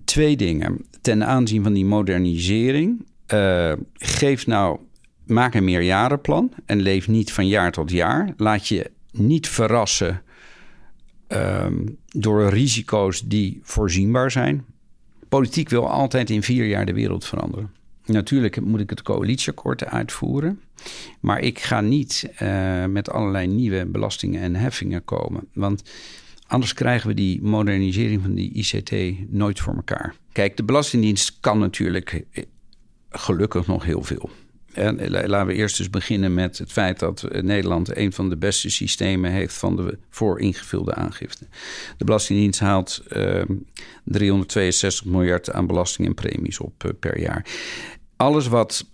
twee 0.05 0.37
dingen. 0.37 0.87
Ten 1.01 1.27
aanzien 1.27 1.63
van 1.63 1.73
die 1.73 1.85
modernisering. 1.85 3.07
Uh, 3.35 3.73
geef 3.95 4.47
nou, 4.47 4.79
maak 5.27 5.55
een 5.55 5.65
meerjarenplan 5.65 6.53
en 6.67 6.81
leef 6.81 7.09
niet 7.09 7.33
van 7.33 7.47
jaar 7.47 7.73
tot 7.73 7.91
jaar. 7.91 8.33
Laat 8.37 8.69
je 8.69 8.91
niet 9.13 9.49
verrassen 9.49 10.23
um, 11.29 11.99
door 12.07 12.49
risico's 12.49 13.23
die 13.23 13.61
voorzienbaar 13.63 14.31
zijn. 14.31 14.65
Politiek 15.35 15.69
wil 15.69 15.91
altijd 15.91 16.31
in 16.31 16.43
vier 16.43 16.67
jaar 16.67 16.87
de 16.87 16.93
wereld 16.93 17.25
veranderen. 17.25 17.71
Natuurlijk 18.05 18.61
moet 18.61 18.81
ik 18.81 18.91
het 18.91 19.03
coalitieakkoord 19.03 19.85
uitvoeren. 19.85 20.61
Maar 21.21 21.41
ik 21.41 21.59
ga 21.59 21.81
niet 21.81 22.31
uh, 22.43 22.85
met 22.85 23.11
allerlei 23.11 23.47
nieuwe 23.47 23.87
belastingen 23.87 24.41
en 24.41 24.55
heffingen 24.55 25.05
komen. 25.05 25.49
Want 25.53 25.83
anders 26.47 26.75
krijgen 26.75 27.09
we 27.09 27.15
die 27.15 27.43
modernisering 27.43 28.23
van 28.23 28.35
die 28.35 28.53
ICT 28.53 28.93
nooit 29.31 29.61
voor 29.61 29.75
elkaar. 29.75 30.15
Kijk, 30.33 30.57
de 30.57 30.65
Belastingdienst 30.65 31.37
kan 31.41 31.59
natuurlijk 31.59 32.25
eh, 32.33 32.45
gelukkig 33.11 33.67
nog 33.67 33.85
heel 33.85 34.03
veel. 34.03 34.31
En 34.75 35.11
laten 35.11 35.47
we 35.47 35.55
eerst 35.55 35.79
eens 35.79 35.91
beginnen 35.91 36.35
met 36.35 36.59
het 36.59 36.73
feit 36.73 36.99
dat 36.99 37.23
eh, 37.23 37.43
Nederland 37.43 37.97
een 37.97 38.13
van 38.13 38.29
de 38.29 38.37
beste 38.37 38.71
systemen 38.71 39.31
heeft 39.31 39.55
van 39.55 39.77
de 39.77 39.99
voor 40.11 40.41
ingevulde 40.41 40.95
aangifte. 40.95 41.47
De 41.97 42.05
Belastingdienst 42.05 42.61
haalt 42.61 43.03
uh, 43.17 43.43
362 44.05 45.05
miljard 45.05 45.53
aan 45.53 45.67
belasting 45.67 46.09
en 46.09 46.15
premies 46.15 46.59
op 46.59 46.85
uh, 46.85 46.93
per 47.01 47.21
jaar. 47.21 47.47
Alles 48.17 48.47
wat 48.47 48.87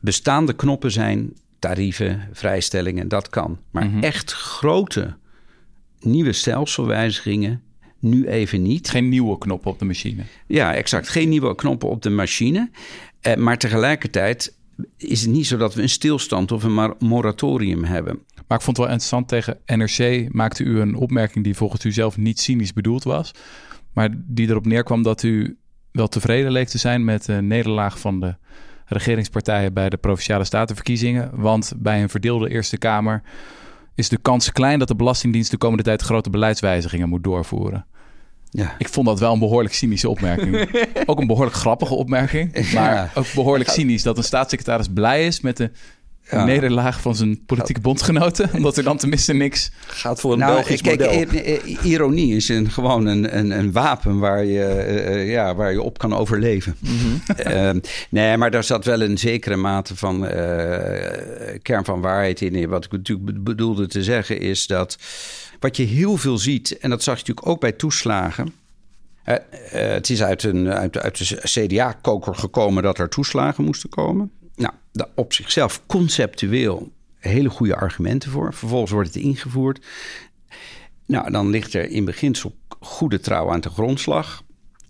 bestaande 0.00 0.52
knoppen 0.52 0.90
zijn, 0.90 1.32
tarieven, 1.58 2.28
vrijstellingen, 2.32 3.08
dat 3.08 3.28
kan. 3.28 3.58
Maar 3.70 3.84
mm 3.84 3.92
-hmm. 3.92 4.02
echt 4.02 4.32
grote 4.32 5.16
nieuwe 6.00 6.32
stelselwijzigingen, 6.32 7.62
nu 7.98 8.28
even 8.28 8.62
niet. 8.62 8.88
Geen 8.88 9.08
nieuwe 9.08 9.38
knoppen 9.38 9.70
op 9.70 9.78
de 9.78 9.84
machine. 9.84 10.22
Ja, 10.46 10.74
exact. 10.74 11.08
Geen 11.08 11.28
nieuwe 11.28 11.54
knoppen 11.54 11.88
op 11.88 12.02
de 12.02 12.10
machine. 12.10 12.70
Uh, 13.22 13.34
maar 13.34 13.58
tegelijkertijd 13.58 14.56
is 14.96 15.20
het 15.20 15.30
niet 15.30 15.46
zo 15.46 15.56
dat 15.56 15.74
we 15.74 15.82
een 15.82 15.88
stilstand 15.88 16.52
of 16.52 16.62
een 16.62 16.94
moratorium 16.98 17.84
hebben. 17.84 18.22
Maar 18.46 18.58
ik 18.58 18.64
vond 18.64 18.76
het 18.76 18.86
wel 18.86 18.94
interessant 18.94 19.28
tegen 19.28 19.58
NRC 19.66 20.32
maakte 20.32 20.64
u 20.64 20.80
een 20.80 20.94
opmerking 20.94 21.44
die 21.44 21.54
volgens 21.54 21.84
u 21.84 21.92
zelf 21.92 22.16
niet 22.16 22.40
cynisch 22.40 22.72
bedoeld 22.72 23.04
was, 23.04 23.30
maar 23.92 24.08
die 24.14 24.48
erop 24.48 24.66
neerkwam 24.66 25.02
dat 25.02 25.22
u 25.22 25.56
wel 25.92 26.08
tevreden 26.08 26.52
leek 26.52 26.68
te 26.68 26.78
zijn 26.78 27.04
met 27.04 27.24
de 27.24 27.32
nederlaag 27.32 27.98
van 27.98 28.20
de 28.20 28.36
regeringspartijen 28.84 29.72
bij 29.72 29.88
de 29.88 29.96
provinciale 29.96 30.44
statenverkiezingen, 30.44 31.30
want 31.32 31.72
bij 31.76 32.02
een 32.02 32.08
verdeelde 32.08 32.50
Eerste 32.50 32.78
Kamer 32.78 33.22
is 33.94 34.08
de 34.08 34.18
kans 34.18 34.52
klein 34.52 34.78
dat 34.78 34.88
de 34.88 34.96
Belastingdienst 34.96 35.50
de 35.50 35.56
komende 35.56 35.82
tijd 35.82 36.02
grote 36.02 36.30
beleidswijzigingen 36.30 37.08
moet 37.08 37.24
doorvoeren. 37.24 37.86
Ja. 38.50 38.74
Ik 38.78 38.88
vond 38.88 39.06
dat 39.06 39.20
wel 39.20 39.32
een 39.32 39.38
behoorlijk 39.38 39.74
cynische 39.74 40.08
opmerking. 40.08 40.68
ook 41.06 41.20
een 41.20 41.26
behoorlijk 41.26 41.56
grappige 41.56 41.94
opmerking. 41.94 42.72
Maar 42.74 43.10
ook 43.14 43.32
behoorlijk 43.34 43.70
cynisch 43.70 44.02
dat 44.02 44.16
een 44.16 44.24
staatssecretaris 44.24 44.88
blij 44.88 45.26
is 45.26 45.40
met 45.40 45.56
de 45.56 45.70
ja. 46.30 46.44
nederlaag 46.44 47.00
van 47.00 47.14
zijn 47.14 47.44
politieke 47.46 47.80
bondgenoten. 47.80 48.50
Omdat 48.52 48.76
er 48.76 48.82
dan 48.82 48.96
tenminste 48.96 49.32
niks... 49.32 49.70
Gaat 49.86 50.20
voor 50.20 50.32
een 50.32 50.38
nou, 50.38 50.52
Belgisch 50.52 50.80
kijk, 50.80 51.00
model. 51.00 51.20
Eh, 51.20 51.54
eh, 51.54 51.84
ironie 51.84 52.36
is 52.36 52.48
een, 52.48 52.70
gewoon 52.70 53.06
een, 53.06 53.38
een, 53.38 53.50
een 53.50 53.72
wapen 53.72 54.18
waar 54.18 54.44
je, 54.44 54.86
uh, 55.10 55.30
ja, 55.30 55.54
waar 55.54 55.72
je 55.72 55.82
op 55.82 55.98
kan 55.98 56.14
overleven. 56.14 56.76
Mm 56.78 56.98
-hmm. 56.98 57.20
uh, 57.52 57.70
nee, 58.10 58.36
maar 58.36 58.50
daar 58.50 58.64
zat 58.64 58.84
wel 58.84 59.02
een 59.02 59.18
zekere 59.18 59.56
mate 59.56 59.96
van 59.96 60.24
uh, 60.24 60.30
kern 61.62 61.84
van 61.84 62.00
waarheid 62.00 62.40
in. 62.40 62.68
Wat 62.68 62.84
ik 62.84 62.92
natuurlijk 62.92 63.44
bedoelde 63.44 63.86
te 63.86 64.02
zeggen 64.02 64.40
is 64.40 64.66
dat... 64.66 64.98
Wat 65.60 65.76
je 65.76 65.82
heel 65.82 66.16
veel 66.16 66.38
ziet, 66.38 66.78
en 66.78 66.90
dat 66.90 67.02
zag 67.02 67.14
je 67.14 67.20
natuurlijk 67.20 67.48
ook 67.48 67.60
bij 67.60 67.72
toeslagen. 67.72 68.52
Uh, 69.24 69.34
uh, 69.34 69.40
het 69.72 70.10
is 70.10 70.22
uit, 70.22 70.42
een, 70.42 70.68
uit, 70.68 70.98
uit 70.98 71.28
de 71.28 71.40
CDA-koker 71.42 72.34
gekomen 72.34 72.82
dat 72.82 72.98
er 72.98 73.08
toeslagen 73.08 73.64
moesten 73.64 73.88
komen. 73.88 74.30
Nou, 74.54 74.72
op 75.14 75.32
zichzelf 75.32 75.82
conceptueel 75.86 76.92
hele 77.18 77.48
goede 77.48 77.76
argumenten 77.76 78.30
voor. 78.30 78.54
Vervolgens 78.54 78.90
wordt 78.90 79.14
het 79.14 79.22
ingevoerd. 79.22 79.86
Nou, 81.06 81.30
dan 81.30 81.50
ligt 81.50 81.74
er 81.74 81.90
in 81.90 82.04
beginsel 82.04 82.56
goede 82.80 83.20
trouw 83.20 83.50
aan 83.50 83.60
de 83.60 83.70
grondslag. 83.70 84.42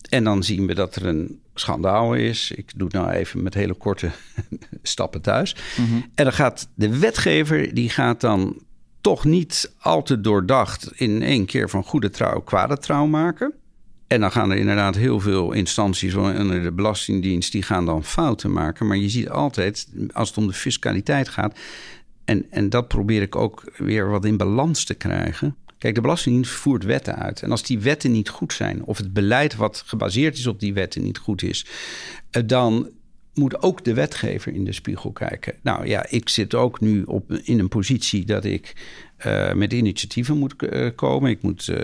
En 0.09 0.25
dan 0.25 0.43
zien 0.43 0.67
we 0.67 0.75
dat 0.75 0.97
er 0.97 1.07
een 1.07 1.41
schandaal 1.55 2.15
is. 2.15 2.51
Ik 2.51 2.71
doe 2.77 2.89
het 2.89 2.97
nou 2.97 3.11
even 3.11 3.43
met 3.43 3.55
hele 3.55 3.75
korte 3.75 4.11
stappen 4.83 5.21
thuis. 5.21 5.57
Mm 5.77 5.87
-hmm. 5.87 6.11
En 6.15 6.25
dan 6.25 6.33
gaat 6.33 6.69
de 6.75 6.99
wetgever, 6.99 7.75
die 7.75 7.91
gaat 7.91 8.21
dan 8.21 8.63
toch 9.01 9.25
niet 9.25 9.73
al 9.79 10.03
te 10.03 10.21
doordacht 10.21 10.93
in 10.95 11.23
één 11.23 11.47
keer 11.47 11.71
van 11.71 11.85
goede 11.85 12.11
trouw 12.11 12.41
kwade 12.41 12.79
trouw 12.79 13.07
maken. 13.07 13.55
En 14.07 14.21
dan 14.21 14.33
gaan 14.33 14.51
er 14.51 14.57
inderdaad 14.57 14.97
heel 14.97 15.21
veel 15.21 15.53
instanties 15.53 16.15
onder 16.15 16.63
de 16.63 16.73
Belastingdienst... 16.73 17.53
die 17.53 17.63
gaan 17.63 17.87
dan 17.87 18.05
fouten 18.05 18.53
maken. 18.53 18.87
Maar 18.87 18.97
je 18.97 19.09
ziet 19.09 19.29
altijd, 19.29 19.89
als 20.13 20.29
het 20.29 20.39
om 20.39 20.47
de 20.47 20.53
fiscaliteit 20.53 21.29
gaat... 21.29 21.59
en, 22.25 22.47
en 22.51 22.71
dat 22.71 22.89
probeer 22.89 23.23
ik 23.23 23.37
ook 23.37 23.73
weer 23.77 24.11
wat 24.11 24.25
in 24.25 24.37
balans 24.37 24.85
te 24.85 24.95
krijgen... 24.95 25.57
Kijk, 25.79 25.95
de 25.95 26.01
Belastingdienst 26.01 26.51
voert 26.51 26.85
wetten 26.85 27.17
uit. 27.17 27.43
En 27.43 27.51
als 27.51 27.63
die 27.63 27.79
wetten 27.79 28.13
niet 28.13 28.29
goed 28.29 28.53
zijn, 28.53 28.85
of 28.85 28.97
het 28.97 29.13
beleid 29.13 29.57
wat 29.57 29.83
gebaseerd 29.87 30.39
is 30.39 30.47
op 30.47 30.61
die 30.61 30.75
wetten 30.75 31.03
niet 31.03 31.19
goed 31.19 31.43
is, 31.43 31.67
eh, 32.31 32.43
dan 32.47 32.91
moet 33.39 33.63
ook 33.63 33.85
de 33.85 33.95
wetgever 33.95 34.55
in 34.55 34.65
de 34.65 34.73
spiegel 34.73 35.13
kijken. 35.13 35.55
Nou 35.63 35.87
ja, 35.87 36.07
ik 36.09 36.29
zit 36.29 36.55
ook 36.55 36.81
nu 36.81 37.03
op, 37.03 37.33
in 37.33 37.59
een 37.59 37.69
positie 37.69 38.25
dat 38.25 38.45
ik 38.45 38.77
uh, 39.27 39.53
met 39.53 39.73
initiatieven 39.73 40.39
moet 40.39 40.55
uh, 40.59 40.89
komen. 40.95 41.31
Ik 41.31 41.43
moet 41.43 41.69
uh, 41.69 41.79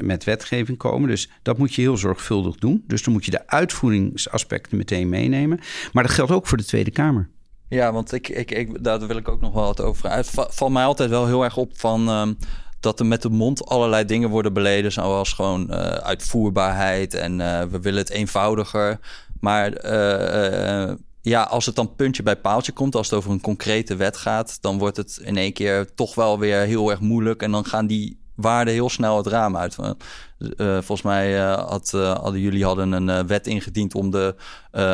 met 0.00 0.24
wetgeving 0.24 0.78
komen. 0.78 1.08
Dus 1.08 1.30
dat 1.42 1.58
moet 1.58 1.74
je 1.74 1.80
heel 1.80 1.96
zorgvuldig 1.96 2.56
doen. 2.56 2.84
Dus 2.86 3.02
dan 3.02 3.12
moet 3.12 3.24
je 3.24 3.30
de 3.30 3.46
uitvoeringsaspecten 3.46 4.76
meteen 4.76 5.08
meenemen. 5.08 5.60
Maar 5.92 6.02
dat 6.02 6.12
geldt 6.12 6.32
ook 6.32 6.46
voor 6.46 6.58
de 6.58 6.64
Tweede 6.64 6.90
Kamer. 6.90 7.28
Ja, 7.68 7.92
want 7.92 8.12
ik, 8.12 8.28
ik, 8.28 8.50
ik, 8.50 8.84
daar 8.84 9.06
wil 9.06 9.16
ik 9.16 9.28
ook 9.28 9.40
nog 9.40 9.52
wel 9.52 9.64
wat 9.64 9.80
over 9.80 10.08
uit. 10.08 10.30
Valt 10.30 10.72
mij 10.72 10.84
altijd 10.84 11.10
wel 11.10 11.26
heel 11.26 11.44
erg 11.44 11.56
op 11.56 11.78
van. 11.78 12.08
Um, 12.08 12.36
dat 12.80 13.00
er 13.00 13.06
met 13.06 13.22
de 13.22 13.30
mond 13.30 13.66
allerlei 13.66 14.04
dingen 14.04 14.28
worden 14.28 14.52
beleden, 14.52 14.92
zoals 14.92 15.32
gewoon 15.32 15.72
uitvoerbaarheid 16.02 17.14
en 17.14 17.36
we 17.70 17.80
willen 17.80 17.98
het 17.98 18.10
eenvoudiger. 18.10 18.98
Maar 19.40 19.70
ja, 21.22 21.42
als 21.42 21.66
het 21.66 21.74
dan 21.74 21.94
puntje 21.94 22.22
bij 22.22 22.36
paaltje 22.36 22.72
komt, 22.72 22.94
als 22.94 23.10
het 23.10 23.18
over 23.18 23.30
een 23.30 23.40
concrete 23.40 23.96
wet 23.96 24.16
gaat, 24.16 24.58
dan 24.60 24.78
wordt 24.78 24.96
het 24.96 25.20
in 25.22 25.36
één 25.36 25.52
keer 25.52 25.94
toch 25.94 26.14
wel 26.14 26.38
weer 26.38 26.60
heel 26.60 26.90
erg 26.90 27.00
moeilijk. 27.00 27.42
En 27.42 27.50
dan 27.50 27.64
gaan 27.64 27.86
die 27.86 28.20
waarden 28.40 28.74
heel 28.74 28.90
snel 28.90 29.16
het 29.16 29.26
raam 29.26 29.56
uit. 29.56 29.76
Uh, 29.78 29.88
volgens 30.58 31.02
mij 31.02 31.38
uh, 31.38 31.68
had, 31.68 31.92
uh, 31.94 32.14
hadden 32.14 32.40
jullie 32.40 32.64
hadden 32.64 32.92
een 32.92 33.26
wet 33.26 33.46
ingediend 33.46 33.94
om 33.94 34.10
de 34.10 34.34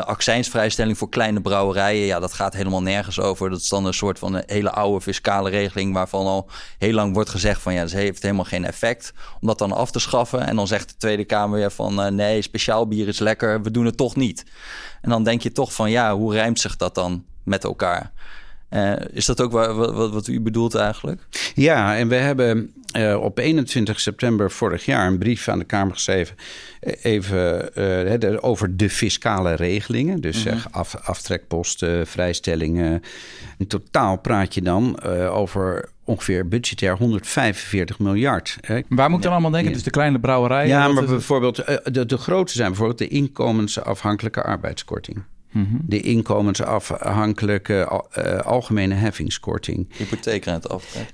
accijnsvrijstelling 0.04 0.98
voor 0.98 1.08
kleine 1.08 1.40
brouwerijen. 1.40 2.06
Ja, 2.06 2.20
dat 2.20 2.32
gaat 2.32 2.54
helemaal 2.54 2.82
nergens 2.82 3.20
over. 3.20 3.50
Dat 3.50 3.60
is 3.60 3.68
dan 3.68 3.86
een 3.86 3.94
soort 3.94 4.18
van 4.18 4.34
een 4.34 4.42
hele 4.46 4.70
oude 4.70 5.00
fiscale 5.00 5.50
regeling 5.50 5.94
waarvan 5.94 6.26
al 6.26 6.48
heel 6.78 6.92
lang 6.92 7.14
wordt 7.14 7.30
gezegd 7.30 7.62
van 7.62 7.74
ja, 7.74 7.80
dat 7.82 7.90
heeft 7.90 8.22
helemaal 8.22 8.44
geen 8.44 8.64
effect. 8.64 9.12
Om 9.40 9.46
dat 9.46 9.58
dan 9.58 9.72
af 9.72 9.90
te 9.90 9.98
schaffen. 9.98 10.46
En 10.46 10.56
dan 10.56 10.66
zegt 10.66 10.88
de 10.88 10.96
Tweede 10.96 11.24
Kamer 11.24 11.58
weer 11.58 11.72
van 11.72 12.14
nee, 12.14 12.42
speciaal 12.42 12.88
bier 12.88 13.08
is 13.08 13.18
lekker, 13.18 13.62
we 13.62 13.70
doen 13.70 13.84
het 13.84 13.96
toch 13.96 14.16
niet. 14.16 14.44
En 15.00 15.10
dan 15.10 15.24
denk 15.24 15.42
je 15.42 15.52
toch 15.52 15.72
van 15.72 15.90
ja, 15.90 16.14
hoe 16.14 16.32
rijmt 16.32 16.60
zich 16.60 16.76
dat 16.76 16.94
dan 16.94 17.24
met 17.42 17.64
elkaar? 17.64 18.12
Uh, 18.70 18.92
is 19.12 19.26
dat 19.26 19.40
ook 19.40 19.52
wat, 19.52 19.74
wat, 19.74 20.12
wat, 20.12 20.28
u 20.28 20.40
bedoelt 20.40 20.74
eigenlijk? 20.74 21.20
Ja, 21.54 21.96
en 21.96 22.08
we 22.08 22.14
hebben 22.14 22.72
uh, 22.96 23.20
op 23.20 23.38
21 23.38 24.00
september 24.00 24.50
vorig 24.50 24.84
jaar 24.84 25.06
een 25.06 25.18
brief 25.18 25.48
aan 25.48 25.58
de 25.58 25.64
Kamer 25.64 25.94
geschreven. 25.94 26.36
Eh, 26.80 26.92
even 27.02 27.70
uh, 28.22 28.38
over 28.40 28.76
de 28.76 28.90
fiscale 28.90 29.54
regelingen. 29.54 30.20
Dus 30.20 30.44
mm 30.44 30.50
-hmm. 30.50 30.60
zeg 30.60 30.72
af, 30.72 30.96
aftrekposten, 31.02 32.06
vrijstellingen. 32.06 33.02
In 33.58 33.66
totaal 33.66 34.18
praat 34.18 34.54
je 34.54 34.62
dan 34.62 35.02
over 35.30 35.88
ongeveer 36.04 36.48
budgetair 36.48 36.96
145 36.96 37.98
miljard. 37.98 38.56
Waar 38.88 39.08
moet 39.08 39.18
ik 39.18 39.24
dan 39.24 39.32
allemaal 39.32 39.50
denken? 39.50 39.72
Dus 39.72 39.82
de 39.82 39.90
kleine 39.90 40.20
brouwerijen? 40.20 40.68
Ja, 40.68 40.88
maar 40.88 41.04
bijvoorbeeld 41.04 41.56
de, 41.94 42.06
de 42.06 42.16
grote 42.16 42.52
zijn 42.52 42.68
bijvoorbeeld 42.68 42.98
de 42.98 43.08
inkomensafhankelijke 43.08 44.42
arbeidskorting. 44.42 45.22
Mhm. 45.54 45.76
De 45.86 46.00
inkomensafhankelijke 46.00 48.02
uh, 48.18 48.38
algemene 48.38 48.94
heffingskorting. 48.94 49.88
Hypotheekrenteaftrek. 49.96 51.12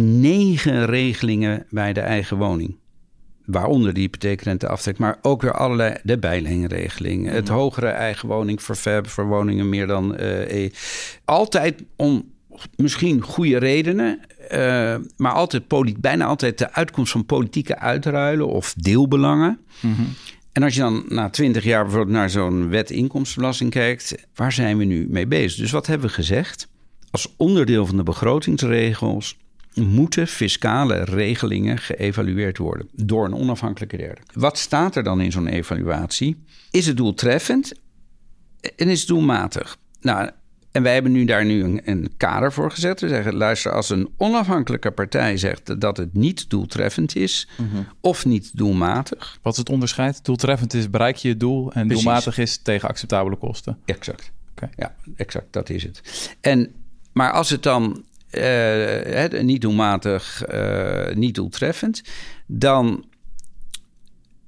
Negen 0.00 0.86
regelingen 0.86 1.66
bij 1.70 1.92
de 1.92 2.00
eigen 2.00 2.36
woning. 2.36 2.76
Waaronder 3.44 3.94
de 3.94 4.00
hypotheekrenteaftrek, 4.00 4.98
maar 4.98 5.18
ook 5.22 5.42
weer 5.42 5.52
allerlei 5.52 5.96
de 6.02 6.18
bijleenregeling. 6.18 7.22
Mm 7.22 7.28
Het 7.28 7.48
hogere 7.48 7.88
eigen 7.88 8.28
woning 8.28 8.62
ververb 8.62 9.08
voor 9.08 9.26
woningen 9.26 9.68
meer 9.68 9.86
dan 9.86 10.14
uh, 10.14 10.64
e. 10.64 10.70
Altijd 11.24 11.84
om 11.96 12.30
misschien 12.76 13.20
goede 13.20 13.58
redenen, 13.58 14.20
uh, 14.52 14.94
maar 15.16 15.32
altijd 15.32 15.64
bijna 16.00 16.24
altijd 16.24 16.58
de 16.58 16.72
uitkomst 16.72 17.12
van 17.12 17.26
politieke 17.26 17.78
uitruilen 17.78 18.48
of 18.48 18.74
deelbelangen. 18.74 19.58
Mm 19.80 20.14
en 20.56 20.62
als 20.62 20.74
je 20.74 20.80
dan 20.80 21.04
na 21.08 21.30
twintig 21.30 21.64
jaar 21.64 21.82
bijvoorbeeld 21.82 22.16
naar 22.16 22.30
zo'n 22.30 22.68
wet 22.68 22.90
inkomstenbelasting 22.90 23.70
kijkt, 23.70 24.14
waar 24.34 24.52
zijn 24.52 24.78
we 24.78 24.84
nu 24.84 25.06
mee 25.08 25.26
bezig? 25.26 25.60
Dus 25.60 25.70
wat 25.70 25.86
hebben 25.86 26.06
we 26.08 26.14
gezegd? 26.14 26.68
Als 27.10 27.34
onderdeel 27.36 27.86
van 27.86 27.96
de 27.96 28.02
begrotingsregels 28.02 29.36
moeten 29.74 30.26
fiscale 30.26 31.04
regelingen 31.04 31.78
geëvalueerd 31.78 32.58
worden 32.58 32.88
door 32.92 33.24
een 33.24 33.34
onafhankelijke 33.34 33.96
derde. 33.96 34.20
Wat 34.32 34.58
staat 34.58 34.96
er 34.96 35.02
dan 35.02 35.20
in 35.20 35.32
zo'n 35.32 35.46
evaluatie? 35.46 36.44
Is 36.70 36.86
het 36.86 36.96
doeltreffend 36.96 37.72
en 38.76 38.88
is 38.88 38.98
het 38.98 39.08
doelmatig? 39.08 39.76
Nou, 40.00 40.30
en 40.76 40.82
wij 40.82 40.92
hebben 40.92 41.12
nu 41.12 41.24
daar 41.24 41.44
nu 41.44 41.62
een, 41.62 41.80
een, 41.84 42.12
kader 42.16 42.52
voor 42.52 42.70
gezet. 42.70 43.00
We 43.00 43.08
zeggen, 43.08 43.34
luister, 43.34 43.72
als 43.72 43.90
een 43.90 44.08
onafhankelijke 44.16 44.90
partij 44.90 45.36
zegt 45.36 45.80
dat 45.80 45.96
het 45.96 46.14
niet 46.14 46.50
doeltreffend 46.50 47.16
is 47.16 47.48
mhm. 47.56 47.82
of 48.00 48.24
niet 48.24 48.50
doelmatig. 48.56 49.38
Wat 49.42 49.52
is 49.52 49.58
het 49.58 49.68
onderscheid? 49.70 50.24
Doeltreffend 50.24 50.74
is 50.74 50.90
bereik 50.90 51.16
je 51.16 51.28
je 51.28 51.36
doel 51.36 51.72
en 51.72 51.88
doelmatig 51.88 52.38
is 52.38 52.56
tegen 52.56 52.88
acceptabele 52.88 53.36
kosten. 53.36 53.78
Exact. 53.84 54.32
Okay. 54.50 54.68
Ja, 54.76 54.94
exact, 55.16 55.46
dat 55.50 55.70
is 55.70 55.82
het. 55.82 56.02
En, 56.40 56.72
maar 57.12 57.32
als 57.32 57.50
het 57.50 57.62
dan 57.62 58.04
uh, 58.30 59.40
niet 59.42 59.60
doelmatig, 59.60 60.44
uh, 60.52 61.14
niet 61.14 61.34
doeltreffend, 61.34 62.02
dan 62.46 63.04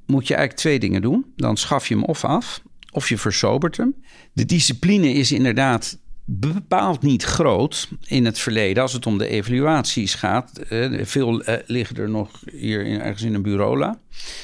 moet 0.06 0.28
je 0.28 0.34
eigenlijk 0.34 0.62
twee 0.62 0.78
dingen 0.78 1.02
doen. 1.02 1.32
Dan 1.36 1.56
schaf 1.56 1.88
je 1.88 1.94
hem 1.94 2.04
of 2.04 2.24
af, 2.24 2.62
of 2.92 3.08
je 3.08 3.18
versobert 3.18 3.76
hem. 3.76 3.94
De 4.32 4.44
discipline 4.44 5.12
is 5.12 5.32
inderdaad 5.32 5.98
bepaald 6.30 7.02
niet 7.02 7.24
groot 7.24 7.88
in 8.06 8.24
het 8.24 8.38
verleden 8.38 8.82
als 8.82 8.92
het 8.92 9.06
om 9.06 9.18
de 9.18 9.28
evaluaties 9.28 10.14
gaat. 10.14 10.52
Uh, 10.70 11.04
veel 11.04 11.48
uh, 11.48 11.54
liggen 11.66 11.96
er 11.96 12.10
nog 12.10 12.30
hier 12.52 12.84
in, 12.84 13.00
ergens 13.00 13.22
in 13.22 13.34
een 13.34 13.42
bureaula. 13.42 13.98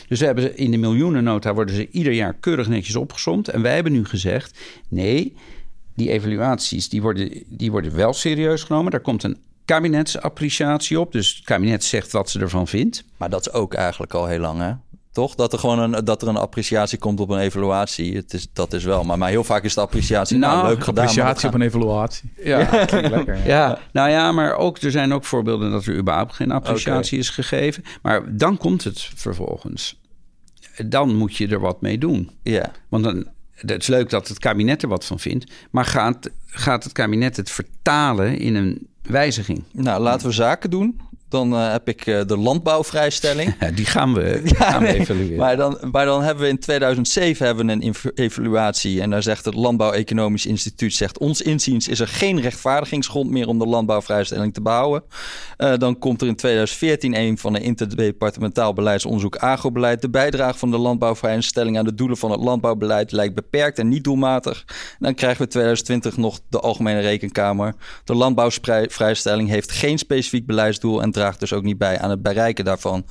Dus 0.08 0.20
we 0.20 0.26
hebben 0.26 0.56
in 0.56 0.70
de 0.70 0.76
miljoenennota 0.76 1.54
worden 1.54 1.74
ze 1.74 1.90
ieder 1.90 2.12
jaar 2.12 2.34
keurig 2.34 2.68
netjes 2.68 2.96
opgesomd. 2.96 3.48
En 3.48 3.62
wij 3.62 3.74
hebben 3.74 3.92
nu 3.92 4.04
gezegd: 4.04 4.58
nee, 4.88 5.34
die 5.94 6.10
evaluaties 6.10 6.88
die 6.88 7.02
worden, 7.02 7.42
die 7.46 7.70
worden 7.70 7.96
wel 7.96 8.12
serieus 8.12 8.62
genomen. 8.62 8.90
Daar 8.90 9.00
komt 9.00 9.22
een 9.22 9.38
kabinetsappreciatie 9.64 11.00
op. 11.00 11.12
Dus 11.12 11.34
het 11.34 11.44
kabinet 11.44 11.84
zegt 11.84 12.12
wat 12.12 12.30
ze 12.30 12.40
ervan 12.40 12.68
vindt. 12.68 13.04
Maar 13.16 13.30
dat 13.30 13.40
is 13.40 13.52
ook 13.52 13.74
eigenlijk 13.74 14.14
al 14.14 14.26
heel 14.26 14.38
lang, 14.40 14.60
hè? 14.60 14.72
Toch? 15.14 15.34
Dat 15.34 15.52
er 15.52 15.58
gewoon 15.58 15.78
een, 15.78 16.04
dat 16.04 16.22
er 16.22 16.28
een 16.28 16.36
appreciatie 16.36 16.98
komt 16.98 17.20
op 17.20 17.28
een 17.30 17.38
evaluatie. 17.38 18.16
Het 18.16 18.32
is, 18.32 18.48
dat 18.52 18.72
is 18.72 18.84
wel. 18.84 19.04
Maar, 19.04 19.18
maar 19.18 19.28
heel 19.28 19.44
vaak 19.44 19.64
is 19.64 19.74
de 19.74 19.80
appreciatie 19.80 20.38
nou, 20.38 20.56
nou 20.56 20.68
leuk 20.68 20.84
gedaan. 20.84 21.04
Appreciatie 21.04 21.48
op 21.48 21.54
een 21.54 21.60
evaluatie. 21.60 22.32
Ja, 22.36 22.58
ja. 22.58 22.86
lekker. 23.08 23.36
Ja. 23.36 23.44
ja. 23.44 23.78
nou 23.92 24.10
ja, 24.10 24.32
maar 24.32 24.56
ook 24.56 24.78
er 24.78 24.90
zijn 24.90 25.12
ook 25.12 25.24
voorbeelden 25.24 25.70
dat 25.70 25.84
er 25.84 25.96
überhaupt 25.96 26.34
geen 26.34 26.50
appreciatie 26.50 27.18
is 27.18 27.30
gegeven. 27.30 27.84
Maar 28.02 28.36
dan 28.36 28.56
komt 28.56 28.84
het 28.84 29.10
vervolgens. 29.14 30.00
Dan 30.86 31.14
moet 31.16 31.36
je 31.36 31.48
er 31.48 31.60
wat 31.60 31.80
mee 31.80 31.98
doen. 31.98 32.30
Ja. 32.42 32.72
Want 32.88 33.04
dan, 33.04 33.26
het 33.54 33.82
is 33.82 33.86
leuk 33.86 34.10
dat 34.10 34.28
het 34.28 34.38
kabinet 34.38 34.82
er 34.82 34.88
wat 34.88 35.04
van 35.04 35.18
vindt. 35.18 35.52
Maar 35.70 35.84
gaat, 35.84 36.30
gaat 36.46 36.84
het 36.84 36.92
kabinet 36.92 37.36
het 37.36 37.50
vertalen 37.50 38.38
in 38.38 38.54
een 38.54 38.86
wijziging? 39.02 39.64
Nou, 39.72 40.02
laten 40.02 40.26
we 40.26 40.32
zaken 40.32 40.70
doen. 40.70 41.00
Dan 41.34 41.52
uh, 41.52 41.72
heb 41.72 41.88
ik 41.88 42.06
uh, 42.06 42.20
de 42.26 42.36
landbouwvrijstelling. 42.36 43.54
Ja, 43.64 43.70
die 43.70 43.84
gaan 43.84 44.14
we, 44.14 44.40
die 44.44 44.54
gaan 44.54 44.82
we 44.82 44.94
evalueren. 44.94 45.36
Maar 45.36 45.56
dan, 45.56 45.78
maar 45.90 46.04
dan 46.04 46.22
hebben 46.22 46.44
we 46.44 46.50
in 46.50 46.58
2007 46.58 47.46
hebben 47.46 47.66
we 47.66 47.72
een 47.72 47.94
evaluatie. 48.14 49.00
En 49.00 49.10
daar 49.10 49.22
zegt 49.22 49.44
het 49.44 49.54
Landbouw-Economisch 49.54 50.46
Instituut... 50.46 50.94
zegt 50.94 51.18
ons 51.18 51.42
inziens 51.42 51.88
is 51.88 52.00
er 52.00 52.08
geen 52.08 52.40
rechtvaardigingsgrond 52.40 53.30
meer... 53.30 53.48
om 53.48 53.58
de 53.58 53.66
landbouwvrijstelling 53.66 54.54
te 54.54 54.62
behouden. 54.62 55.02
Uh, 55.58 55.72
dan 55.76 55.98
komt 55.98 56.20
er 56.20 56.28
in 56.28 56.36
2014 56.36 57.16
een 57.16 57.38
van 57.38 57.54
een 57.54 57.62
interdepartementaal 57.62 58.72
beleidsonderzoek 58.72 59.36
agrobeleid. 59.36 60.02
De 60.02 60.10
bijdrage 60.10 60.58
van 60.58 60.70
de 60.70 60.78
landbouwvrijstelling 60.78 61.78
aan 61.78 61.84
de 61.84 61.94
doelen 61.94 62.16
van 62.16 62.30
het 62.30 62.40
landbouwbeleid... 62.40 63.12
lijkt 63.12 63.34
beperkt 63.34 63.78
en 63.78 63.88
niet 63.88 64.04
doelmatig. 64.04 64.64
En 64.68 64.98
dan 64.98 65.14
krijgen 65.14 65.42
we 65.42 65.48
2020 65.48 66.16
nog 66.16 66.40
de 66.48 66.60
Algemene 66.60 67.00
Rekenkamer. 67.00 67.74
De 68.04 68.14
landbouwvrijstelling 68.14 69.48
heeft 69.48 69.72
geen 69.72 69.98
specifiek 69.98 70.46
beleidsdoel... 70.46 71.02
en 71.02 71.10
draagt 71.10 71.22
dus 71.32 71.52
ook 71.52 71.62
niet 71.62 71.78
bij 71.78 71.98
aan 71.98 72.10
het 72.10 72.22
bereiken 72.22 72.64
daarvan. 72.64 73.04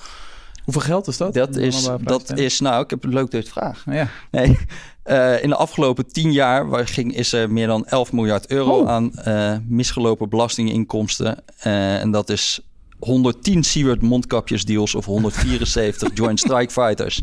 Hoeveel 0.63 0.82
geld 0.82 1.08
is 1.08 1.17
dat? 1.17 1.34
Dat 1.34 1.56
is, 1.56 1.89
dat 2.02 2.38
is 2.38 2.60
nou, 2.60 2.84
ik 2.84 2.89
heb 2.89 3.04
een 3.04 3.13
leuk 3.13 3.32
deze 3.32 3.49
vraag. 3.49 3.84
Ja. 3.86 4.08
Nee, 4.32 4.58
uh, 5.06 5.43
in 5.43 5.49
de 5.49 5.56
afgelopen 5.56 6.12
tien 6.12 6.32
jaar 6.32 6.69
waar 6.69 6.88
ging, 6.88 7.15
is 7.15 7.34
er 7.34 7.52
meer 7.52 7.67
dan 7.67 7.86
11 7.86 8.12
miljard 8.12 8.47
euro 8.47 8.80
oh. 8.80 8.89
aan 8.89 9.12
uh, 9.28 9.56
misgelopen 9.67 10.30
belastinginkomsten. 10.30 11.43
Uh, 11.67 12.02
en 12.02 12.12
dat 12.12 12.30
is 12.30 12.60
110 12.99 13.63
Seward 13.63 14.02
mondkapjesdeals 14.02 14.95
of 14.95 15.06
174 15.06 16.10
Joint 16.19 16.39
Strike 16.39 16.71
Fighters. 16.71 17.21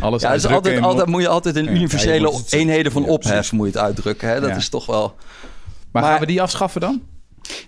Alles 0.00 0.22
ja, 0.22 0.32
dus 0.32 0.46
altijd, 0.46 0.80
altijd, 0.80 1.08
moet 1.08 1.22
je 1.22 1.28
altijd 1.28 1.56
in 1.56 1.68
universele 1.68 2.30
ja, 2.30 2.58
eenheden 2.58 2.92
van 2.92 3.04
ophef 3.04 3.52
moet 3.52 3.66
je 3.66 3.72
het 3.72 3.82
uitdrukken. 3.82 4.28
Hè? 4.28 4.40
Dat 4.40 4.56
is 4.56 4.68
toch 4.68 4.86
wel... 4.86 5.14
Maar, 5.92 6.02
maar, 6.02 6.10
gaan 6.10 6.20
we 6.20 6.26
die 6.26 6.42
afschaffen 6.42 6.80
dan? 6.80 7.02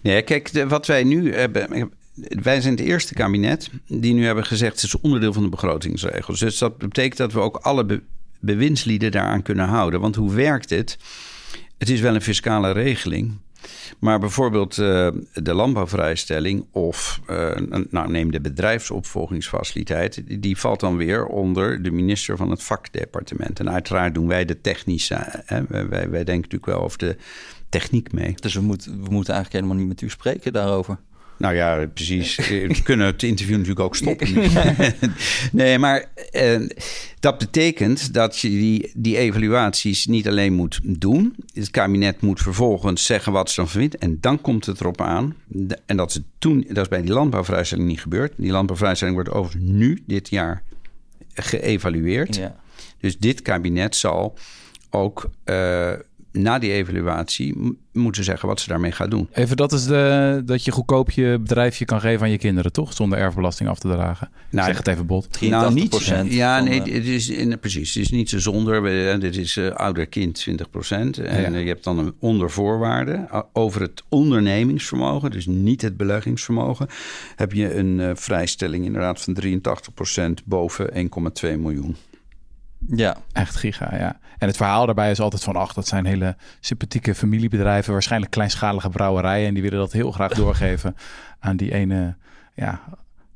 Nee, 0.03 0.23
kijk, 0.23 0.53
de, 0.53 0.69
wat 0.69 0.87
wij 0.87 1.05
nu 1.05 1.35
hebben 1.35 1.93
wij 2.15 2.61
zijn 2.61 2.77
het 2.77 2.85
eerste 2.85 3.15
kabinet 3.15 3.71
die 3.87 4.15
nu 4.15 4.25
hebben 4.25 4.45
gezegd... 4.45 4.75
het 4.75 4.85
is 4.85 5.01
onderdeel 5.01 5.33
van 5.33 5.43
de 5.43 5.49
begrotingsregels. 5.49 6.39
Dus 6.39 6.59
dat 6.59 6.79
betekent 6.79 7.17
dat 7.17 7.33
we 7.33 7.41
ook 7.41 7.57
alle 7.57 7.85
be 7.85 8.03
bewindslieden 8.41 9.11
daaraan 9.11 9.43
kunnen 9.43 9.69
houden. 9.69 10.01
Want 10.01 10.17
hoe 10.17 10.33
werkt 10.33 10.71
het? 10.71 10.99
Het 11.79 11.89
is 11.89 12.01
wel 12.01 12.15
een 12.15 12.23
fiscale 12.23 12.71
regeling... 12.71 13.41
Maar 13.99 14.19
bijvoorbeeld 14.19 14.77
uh, 14.77 15.09
de 15.33 15.55
landbouwvrijstelling 15.55 16.65
of 16.71 17.21
uh, 17.31 17.51
nou, 17.91 18.11
neem 18.11 18.31
de 18.31 18.41
bedrijfsopvolgingsfaciliteit, 18.41 20.43
die 20.43 20.59
valt 20.59 20.81
dan 20.81 20.97
weer 20.97 21.27
onder 21.27 21.83
de 21.83 21.91
minister 21.91 22.37
van 22.37 22.51
het 22.51 22.63
vakdepartement. 22.63 23.61
En 23.61 23.71
uiteraard 23.71 24.15
doen 24.15 24.29
wij 24.29 24.45
de 24.45 24.61
technische. 24.61 25.43
Hè? 25.45 25.63
Wij, 25.69 25.89
wij, 25.89 26.11
denken 26.11 26.35
natuurlijk 26.35 26.67
wel 26.67 26.81
over 26.81 26.99
de 26.99 27.17
techniek 27.69 28.13
mee. 28.13 28.35
Dus 28.41 28.55
we, 28.55 28.61
we 28.61 29.11
moeten 29.11 29.35
eigenlijk 29.35 29.53
helemaal 29.53 29.77
niet 29.77 29.89
met 29.89 30.01
u 30.01 30.09
spreken 30.09 30.53
daarover. 30.53 30.99
Nou 31.37 31.55
ja, 31.55 31.87
precies. 31.95 32.37
We 32.47 32.83
kunnen 32.83 33.07
het 33.07 33.23
interview 33.23 33.55
natuurlijk 33.57 33.81
ook 33.81 33.97
stoppen. 33.97 34.29
nee, 35.53 35.79
maar 35.79 36.05
eh, 36.31 36.61
dat 37.21 37.39
betekent 37.39 38.15
dat 38.15 38.39
je 38.39 38.49
die, 38.49 38.91
die 38.95 39.17
evaluaties 39.17 40.07
niet 40.07 40.29
alleen 40.29 40.53
moet 40.53 40.81
doen. 40.83 41.35
Het 41.55 41.71
kabinet 41.71 42.21
moet 42.21 42.41
vervolgens 42.41 43.07
zeggen 43.07 43.33
wat 43.33 43.51
ze 43.51 43.61
dan 43.61 43.69
vindt. 43.69 43.97
En 43.97 44.19
dan 44.21 44.41
komt 44.41 44.67
het 44.67 44.81
erop 44.81 45.01
aan. 45.01 45.35
En 45.87 45.97
dat 45.97 46.11
is, 46.11 46.21
toen, 46.39 46.65
dat 46.69 46.83
is 46.83 46.89
bij 46.89 47.03
die 47.03 47.13
landbouwvrijstelling 47.13 47.89
niet 47.89 48.01
gebeurd. 48.01 48.33
Die 48.37 48.53
landbouwvrijstelling 48.53 49.17
wordt 49.17 49.31
overigens 49.31 49.73
nu, 49.73 50.03
dit 50.07 50.29
jaar, 50.29 50.63
geëvalueerd. 51.35 52.37
Ja. 52.37 52.57
Dus 53.01 53.19
dit 53.19 53.43
kabinet 53.43 53.97
zal 53.97 54.39
ook... 54.91 55.31
Uh, 55.45 55.93
na 56.33 56.59
die 56.59 56.73
evaluatie 56.73 57.77
moeten 57.93 58.25
zeggen 58.25 58.49
wat 58.49 58.61
ze 58.61 58.69
daarmee 58.69 58.93
gaan 58.93 59.11
doen. 59.11 59.29
Even, 59.33 59.57
dat 59.57 59.73
is 59.73 59.85
de, 59.85 60.43
dat 60.45 60.65
je 60.65 60.71
goedkoop 60.71 61.11
je 61.11 61.39
bedrijfje 61.41 61.85
kan 61.85 62.01
geven 62.01 62.23
aan 62.23 62.31
je 62.31 62.39
kinderen, 62.39 62.73
toch? 62.73 62.93
Zonder 62.93 63.19
erfbelasting 63.19 63.69
af 63.69 63.79
te 63.79 63.89
dragen. 63.89 64.31
Nou, 64.51 64.67
zeg 64.67 64.77
het 64.77 64.87
even 64.87 65.07
bot. 65.07 65.41
Nou, 65.41 65.75
niet, 65.75 66.13
ja, 66.29 66.61
nee, 66.61 66.81
het 66.81 67.07
is, 67.07 67.29
in, 67.29 67.59
precies. 67.59 67.95
Het 67.95 68.03
is 68.03 68.11
niet 68.11 68.29
zo 68.29 68.39
zonder. 68.39 69.21
Dit 69.21 69.37
is 69.37 69.57
uh, 69.57 69.71
ouder 69.71 70.07
kind 70.07 70.35
20 70.35 70.71
procent. 70.71 71.19
En 71.19 71.53
je 71.53 71.67
hebt 71.67 71.85
dan 71.85 71.99
een 71.99 72.15
ondervoorwaarde 72.19 73.29
over 73.53 73.81
het 73.81 74.03
ondernemingsvermogen, 74.09 75.31
dus 75.31 75.47
niet 75.47 75.83
het 75.83 75.97
beleggingsvermogen, 75.97 76.87
heb 77.37 77.53
je 77.53 77.75
een 77.75 77.99
uh, 77.99 78.11
vrijstelling 78.15 78.85
inderdaad 78.85 79.21
van 79.21 79.35
83 79.35 79.95
procent 79.95 80.45
boven 80.45 80.91
1,2 81.45 81.59
miljoen. 81.59 81.97
Ja. 82.87 83.17
Echt 83.33 83.57
giga, 83.57 83.97
ja. 83.97 84.19
En 84.39 84.47
het 84.47 84.57
verhaal 84.57 84.87
daarbij 84.87 85.11
is 85.11 85.21
altijd 85.21 85.43
van... 85.43 85.57
ach, 85.57 85.73
dat 85.73 85.87
zijn 85.87 86.05
hele 86.05 86.37
sympathieke 86.61 87.15
familiebedrijven... 87.15 87.93
waarschijnlijk 87.93 88.33
kleinschalige 88.33 88.89
brouwerijen... 88.89 89.49
en 89.49 89.55
die 89.55 89.63
willen 89.63 89.79
dat 89.79 89.93
heel 89.93 90.13
graag 90.13 90.33
doorgeven 90.33 90.97
aan 91.41 91.57
die 91.57 91.73
ene 91.73 92.17
ja, 92.55 92.81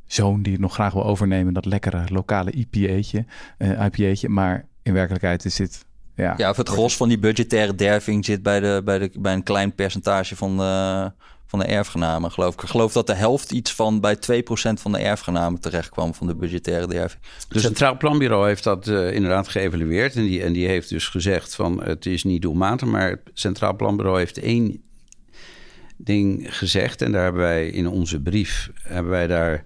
zoon... 0.07 0.43
die 0.43 0.53
het 0.53 0.61
nog 0.61 0.75
graag 0.75 0.93
wil 0.93 1.05
overnemen, 1.05 1.55
dat 1.55 1.65
lekkere 1.65 2.05
lokale 2.09 2.51
IPA'tje. 2.51 3.25
Uh, 3.59 3.85
IPA'tje. 3.85 4.29
Maar 4.29 4.67
in 4.83 4.93
werkelijkheid 4.93 5.45
is 5.45 5.57
dit... 5.57 5.85
Ja, 6.15 6.35
ja, 6.37 6.51
of 6.51 6.57
het 6.57 6.69
gros 6.69 6.97
van 6.97 7.09
die 7.09 7.19
budgettaire 7.19 7.75
derving 7.75 8.25
zit 8.25 8.43
bij, 8.43 8.61
de, 8.61 8.83
bij, 8.85 8.99
de, 8.99 9.11
bij 9.19 9.33
een 9.33 9.43
klein 9.43 9.75
percentage 9.75 10.37
van 10.37 10.57
de, 10.57 11.13
van 11.47 11.59
de 11.59 11.65
erfgenamen, 11.65 12.31
geloof 12.31 12.55
ik. 12.55 12.63
Ik 12.63 12.69
geloof 12.69 12.93
dat 12.93 13.07
de 13.07 13.15
helft 13.15 13.53
iets 13.53 13.73
van 13.73 14.01
bij 14.01 14.17
2% 14.17 14.19
van 14.73 14.93
de 14.93 14.99
erfgenamen 14.99 15.61
terecht 15.61 15.89
kwam 15.89 16.15
van 16.15 16.27
de 16.27 16.35
budgettaire 16.35 16.87
derving. 16.87 17.23
Dus 17.23 17.39
het 17.49 17.63
Centraal 17.63 17.97
Planbureau 17.97 18.47
heeft 18.47 18.65
dat 18.65 18.87
uh, 18.87 19.13
inderdaad 19.13 19.49
geëvalueerd. 19.49 20.17
En 20.17 20.23
die, 20.23 20.43
en 20.43 20.53
die 20.53 20.67
heeft 20.67 20.89
dus 20.89 21.09
gezegd 21.09 21.55
van 21.55 21.83
het 21.83 22.07
is 22.07 22.25
niet 22.25 22.43
doelmatig. 22.43 22.89
Maar 22.89 23.11
het 23.11 23.21
Centraal 23.35 23.77
Planbureau 23.77 24.19
heeft 24.19 24.39
één 24.39 24.83
ding 25.97 26.57
gezegd. 26.57 27.03
En 27.03 27.13
daar 27.13 27.23
hebben 27.23 27.43
wij 27.43 27.69
in 27.69 27.89
onze 27.89 28.21
brief 28.21 28.71
hebben 28.83 29.11
wij 29.11 29.27
daar 29.27 29.65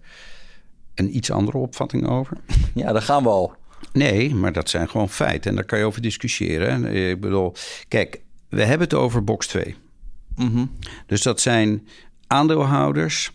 een 0.95 1.17
iets 1.17 1.31
andere 1.31 1.59
opvatting 1.59 2.09
over. 2.09 2.37
Ja, 2.75 2.93
daar 2.93 3.03
gaan 3.03 3.23
we 3.23 3.29
al. 3.29 3.55
Nee, 3.93 4.35
maar 4.35 4.53
dat 4.53 4.71
zijn 4.71 4.89
gewoon 4.89 5.09
feiten. 5.09 5.51
En 5.51 5.57
daar 5.57 5.65
kan 5.65 5.79
je 5.79 5.85
over 5.85 6.03
discussiëren. 6.03 6.85
Ik 6.85 7.21
bedoel, 7.21 7.55
kijk, 7.89 8.21
we 8.49 8.63
hebben 8.65 8.89
het 8.89 8.95
over 8.95 9.25
box 9.25 9.47
2. 9.47 9.77
Mhm. 10.41 10.65
Dus 11.07 11.23
dat 11.23 11.41
zijn 11.41 11.87
aandeelhouders 12.27 13.33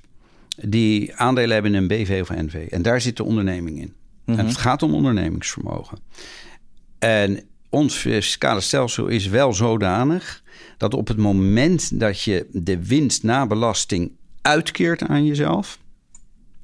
die 0.55 1.15
aandelen 1.15 1.53
hebben 1.53 1.75
in 1.75 1.81
een 1.81 1.87
BV 1.87 2.19
of 2.21 2.29
NV. 2.29 2.67
En 2.69 2.81
daar 2.81 3.01
zit 3.01 3.17
de 3.17 3.23
onderneming 3.23 3.79
in. 3.79 3.93
En 4.25 4.33
mhm. 4.33 4.45
het 4.45 4.57
gaat 4.57 4.83
om 4.83 4.93
ondernemingsvermogen. 4.93 5.97
En 6.99 7.43
ons 7.69 7.95
fiscale 7.95 8.61
stelsel 8.61 9.07
is 9.07 9.27
wel 9.27 9.53
zodanig 9.53 10.43
dat 10.77 10.93
op 10.93 11.07
het 11.07 11.17
moment 11.17 11.99
dat 11.99 12.21
je 12.21 12.47
de 12.51 12.85
winst 12.85 13.23
na 13.23 13.47
belasting 13.47 14.11
uitkeert 14.41 15.01
aan 15.01 15.25
jezelf, 15.25 15.79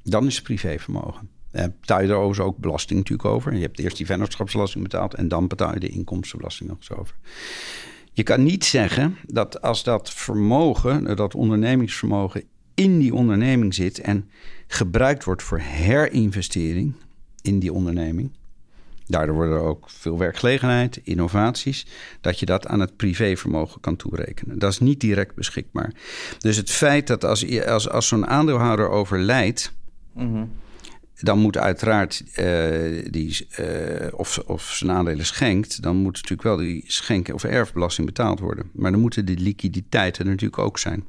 dan 0.02 0.26
is 0.26 0.34
het 0.34 0.44
privévermogen. 0.44 1.28
Daar 1.50 1.72
betaal 1.80 2.02
je 2.02 2.08
er 2.08 2.14
overigens 2.14 2.46
ook 2.46 2.58
belasting 2.58 2.98
natuurlijk 2.98 3.28
over. 3.28 3.54
Je 3.54 3.60
hebt 3.60 3.78
eerst 3.78 3.96
die 3.96 4.06
vennootschapsbelasting 4.06 4.82
betaald 4.82 5.14
en 5.14 5.28
dan 5.28 5.48
betaal 5.48 5.74
je 5.74 5.80
de 5.80 5.88
inkomstenbelasting 5.88 6.68
nog 6.68 6.78
eens 6.78 6.90
over. 6.90 7.14
Je 8.12 8.22
kan 8.22 8.42
niet 8.42 8.64
zeggen 8.64 9.16
dat 9.26 9.62
als 9.62 9.82
dat 9.82 10.10
vermogen, 10.10 11.16
dat 11.16 11.34
ondernemingsvermogen 11.34 12.44
in 12.74 12.98
die 12.98 13.14
onderneming 13.14 13.74
zit 13.74 13.98
en 14.00 14.30
gebruikt 14.66 15.24
wordt 15.24 15.42
voor 15.42 15.58
herinvestering 15.58 16.94
in 17.42 17.58
die 17.58 17.72
onderneming. 17.72 18.30
Daardoor 19.06 19.34
wordt 19.34 19.50
er 19.50 19.60
ook 19.60 19.90
veel 19.90 20.18
werkgelegenheid, 20.18 21.00
innovaties, 21.02 21.86
dat 22.20 22.38
je 22.38 22.46
dat 22.46 22.66
aan 22.66 22.80
het 22.80 22.96
privévermogen 22.96 23.80
kan 23.80 23.96
toerekenen. 23.96 24.58
Dat 24.58 24.72
is 24.72 24.78
niet 24.78 25.00
direct 25.00 25.34
beschikbaar. 25.34 25.92
Dus 26.38 26.56
het 26.56 26.70
feit 26.70 27.06
dat 27.06 27.24
als, 27.24 27.66
als, 27.66 27.88
als 27.88 28.08
zo'n 28.08 28.26
aandeelhouder 28.26 28.88
overlijdt, 28.88 29.72
mhm 30.12 30.44
dan 31.24 31.38
moet 31.38 31.56
uiteraard 31.56 32.22
uh, 32.36 33.06
die, 33.10 33.46
uh, 33.60 34.06
of, 34.10 34.38
of 34.38 34.62
zijn 34.62 34.90
aandelen 34.90 35.26
schenkt, 35.26 35.82
dan 35.82 35.96
moet 35.96 36.14
natuurlijk 36.14 36.42
wel 36.42 36.56
die 36.56 36.84
schenken 36.86 37.34
of 37.34 37.44
erfbelasting 37.44 38.06
betaald 38.06 38.40
worden. 38.40 38.70
Maar 38.72 38.90
dan 38.90 39.00
moeten 39.00 39.24
die 39.24 39.38
liquiditeiten 39.38 40.26
natuurlijk 40.26 40.58
ook 40.58 40.78
zijn. 40.78 41.04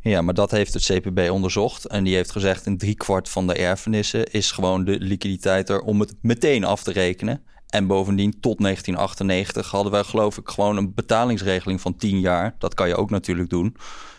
Ja, 0.00 0.22
maar 0.22 0.34
dat 0.34 0.50
heeft 0.50 0.74
het 0.74 0.84
CPB 0.84 1.30
onderzocht. 1.30 1.84
En 1.84 2.04
die 2.04 2.14
heeft 2.14 2.30
gezegd: 2.30 2.66
in 2.66 2.78
driekwart 2.78 3.28
van 3.28 3.46
de 3.46 3.54
erfenissen 3.54 4.32
is 4.32 4.52
gewoon 4.52 4.84
de 4.84 4.98
liquiditeit 4.98 5.68
er 5.68 5.80
om 5.80 6.00
het 6.00 6.14
meteen 6.20 6.64
af 6.64 6.82
te 6.82 6.92
rekenen. 6.92 7.42
En 7.66 7.86
bovendien, 7.86 8.40
tot 8.40 8.58
1998 8.58 9.70
hadden 9.70 9.92
wij, 9.92 10.02
geloof 10.02 10.38
ik, 10.38 10.48
gewoon 10.48 10.76
een 10.76 10.94
betalingsregeling 10.94 11.80
van 11.80 11.96
10 11.96 12.20
jaar. 12.20 12.54
Dat 12.58 12.74
kan 12.74 12.88
je 12.88 12.96
ook 12.96 13.10
natuurlijk 13.10 13.50
doen. 13.50 13.76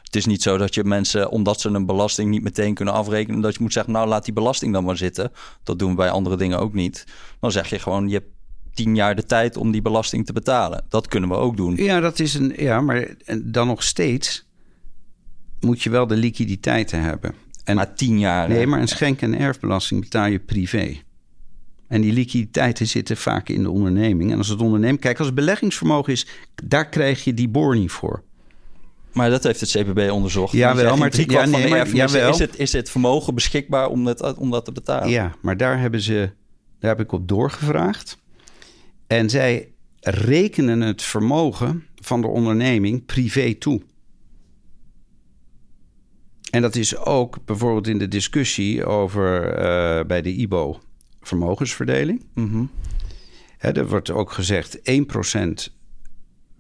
Het 0.08 0.16
is 0.16 0.26
niet 0.26 0.42
zo 0.42 0.58
dat 0.58 0.74
je 0.74 0.84
mensen, 0.84 1.30
omdat 1.32 1.62
ze 1.62 1.70
een 1.70 1.86
belasting 1.86 2.30
niet 2.30 2.44
meteen 2.44 2.74
kunnen 2.74 2.94
afrekenen, 2.94 3.42
dat 3.42 3.56
je 3.56 3.62
moet 3.62 3.74
zeggen, 3.74 3.94
nou 3.94 4.08
laat 4.08 4.26
die 4.26 4.34
belasting 4.34 4.74
dan 4.74 4.84
maar 4.84 4.98
zitten. 4.98 5.32
Dat 5.64 5.80
doen 5.80 5.90
we 5.90 5.96
bij 5.96 6.10
andere 6.10 6.38
dingen 6.38 6.60
ook 6.60 6.74
niet. 6.74 7.06
Dan 7.40 7.52
zeg 7.52 7.70
je 7.70 7.80
gewoon, 7.80 8.08
je 8.08 8.14
hebt 8.14 8.30
tien 8.74 8.96
jaar 8.96 9.16
de 9.16 9.26
tijd 9.26 9.58
om 9.58 9.72
die 9.72 9.82
belasting 9.82 10.26
te 10.26 10.34
betalen. 10.34 10.86
Dat 10.90 11.08
kunnen 11.08 11.30
we 11.30 11.36
ook 11.36 11.58
doen. 11.58 11.76
Ja, 11.76 12.00
dat 12.00 12.20
is 12.20 12.34
een. 12.34 12.54
Ja, 12.58 12.82
maar 12.82 13.16
dan 13.44 13.68
nog 13.68 13.84
steeds 13.84 14.48
moet 15.60 15.82
je 15.82 15.90
wel 15.90 16.08
de 16.08 16.18
liquiditeiten 16.18 17.02
hebben. 17.02 17.34
En, 17.64 17.76
maar 17.76 17.96
tien 17.96 18.20
jaar. 18.20 18.50
Nee, 18.50 18.68
maar 18.68 18.80
een 18.82 18.88
schenk- 18.88 19.22
en 19.22 19.38
erfbelasting 19.40 20.02
betaal 20.02 20.28
je 20.28 20.40
privé. 20.40 20.98
En 21.88 22.02
die 22.02 22.14
liquiditeiten 22.14 22.88
zitten 22.88 23.18
vaak 23.18 23.50
in 23.50 23.64
de 23.64 23.70
onderneming. 23.70 24.32
En 24.32 24.38
als 24.38 24.48
het 24.48 24.62
onderneming, 24.62 25.00
kijk, 25.00 25.18
als 25.18 25.28
het 25.28 25.36
beleggingsvermogen 25.36 26.14
is, 26.14 26.28
daar 26.64 26.90
krijg 26.90 27.24
je 27.24 27.34
die 27.34 27.50
boor 27.50 27.76
niet 27.76 27.92
voor. 27.92 28.24
Maar 29.18 29.30
dat 29.30 29.44
heeft 29.44 29.60
het 29.60 29.70
CPB 29.70 30.12
onderzocht. 30.12 30.54
Ja, 30.54 30.76
wel, 30.76 30.98
maar, 30.98 31.22
ja, 31.28 31.46
nee, 31.46 31.70
maar 31.70 31.96
ja, 31.96 32.28
is, 32.28 32.40
het, 32.40 32.60
is 32.60 32.74
het 32.74 32.90
vermogen 32.90 33.34
beschikbaar 33.34 33.88
om 33.88 34.06
dat, 34.06 34.38
om 34.38 34.52
dat 34.52 34.66
te 34.66 34.72
betalen? 34.72 35.10
Ja, 35.10 35.36
maar 35.42 35.58
daar 35.58 35.80
hebben 35.80 36.02
ze, 36.02 36.32
daar 36.80 36.90
heb 36.90 37.00
ik 37.00 37.12
op 37.12 37.28
doorgevraagd. 37.28 38.18
En 39.08 39.30
zij 39.30 39.72
rekenen 40.00 40.82
het 40.82 41.02
vermogen 41.02 41.86
van 41.96 42.22
de 42.22 42.28
onderneming 42.28 43.06
privé 43.06 43.54
toe. 43.54 43.82
En 46.50 46.62
dat 46.62 46.76
is 46.76 46.98
ook 46.98 47.46
bijvoorbeeld 47.46 47.88
in 47.88 47.98
de 47.98 48.08
discussie 48.08 48.86
over 48.86 49.60
uh, 49.60 50.06
bij 50.06 50.22
de 50.22 50.36
IBO 50.36 50.80
vermogensverdeling. 51.22 52.26
Mm 52.34 52.50
-hmm. 52.50 52.70
er 53.58 53.88
wordt 53.88 54.12
ook 54.12 54.32
gezegd 54.32 54.80
1% 55.70 55.77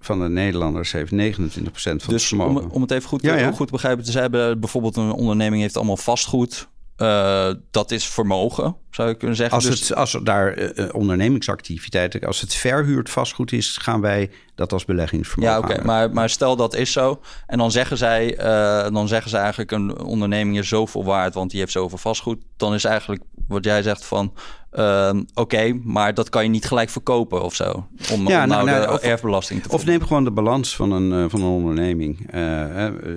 van 0.07 0.19
de 0.19 0.29
Nederlanders 0.29 0.91
heeft 0.91 1.11
29% 1.11 1.15
van 1.15 1.83
dus 1.83 2.01
het 2.07 2.23
vermogen. 2.23 2.63
Om, 2.63 2.69
om 2.71 2.81
het 2.81 2.91
even 2.91 3.09
goed, 3.09 3.21
ja, 3.21 3.51
goed 3.51 3.65
te 3.65 3.71
begrijpen, 3.71 4.05
ze 4.05 4.19
hebben 4.19 4.59
bijvoorbeeld 4.59 4.95
een 4.95 5.11
onderneming 5.11 5.61
heeft 5.61 5.77
allemaal 5.77 5.97
vastgoed. 5.97 6.67
Uh, 6.97 7.49
dat 7.71 7.91
is 7.91 8.07
vermogen, 8.07 8.75
zou 8.91 9.09
je 9.09 9.15
kunnen 9.15 9.35
zeggen. 9.35 9.55
Als, 9.55 9.65
dus... 9.65 9.79
het, 9.79 9.97
als 9.97 10.19
daar 10.23 10.59
uh, 10.59 10.89
ondernemingsactiviteiten, 10.91 12.21
als 12.21 12.41
het 12.41 12.53
verhuurd 12.53 13.09
vastgoed 13.09 13.51
is, 13.51 13.77
gaan 13.77 14.01
wij 14.01 14.31
dat 14.55 14.73
als 14.73 14.85
beleggingsvermogen. 14.85 15.69
Ja, 15.69 15.75
oké, 15.75 15.83
maar, 15.85 16.11
maar 16.11 16.29
stel 16.29 16.55
dat 16.55 16.75
is 16.75 16.91
zo. 16.91 17.21
En 17.47 17.57
dan 17.57 17.71
zeggen 17.71 17.97
zij, 17.97 18.37
uh, 18.37 18.93
dan 18.93 19.07
zeggen 19.07 19.29
ze 19.29 19.37
eigenlijk 19.37 19.71
een 19.71 19.99
onderneming 19.99 20.57
is 20.57 20.67
zoveel 20.67 21.03
waard, 21.03 21.33
want 21.33 21.51
die 21.51 21.59
heeft 21.59 21.71
zoveel 21.71 21.97
vastgoed. 21.97 22.41
Dan 22.55 22.73
is 22.73 22.83
eigenlijk 22.83 23.23
Wat 23.47 23.63
jij 23.63 23.81
zegt 23.81 24.05
van, 24.05 24.33
ehm, 24.77 25.23
oké, 25.33 25.79
maar 25.83 26.13
dat 26.13 26.29
kan 26.29 26.43
je 26.43 26.49
niet 26.49 26.65
gelijk 26.65 26.89
verkopen 26.89 27.43
of 27.43 27.55
zo. 27.55 27.87
Om, 28.11 28.27
ja, 28.27 28.45
nou, 28.45 28.65
nou, 28.65 28.85
de 28.85 28.93
of, 28.93 29.01
erfbelasting 29.01 29.63
te 29.63 29.69
Of 29.69 29.85
neem 29.85 30.01
gewoon 30.01 30.23
de 30.23 30.31
balans 30.31 30.75
van 30.75 30.91
een, 30.91 31.23
eh, 31.23 31.29
van 31.29 31.41
een 31.41 31.47
onderneming. 31.47 32.19
Uh, 32.19 32.41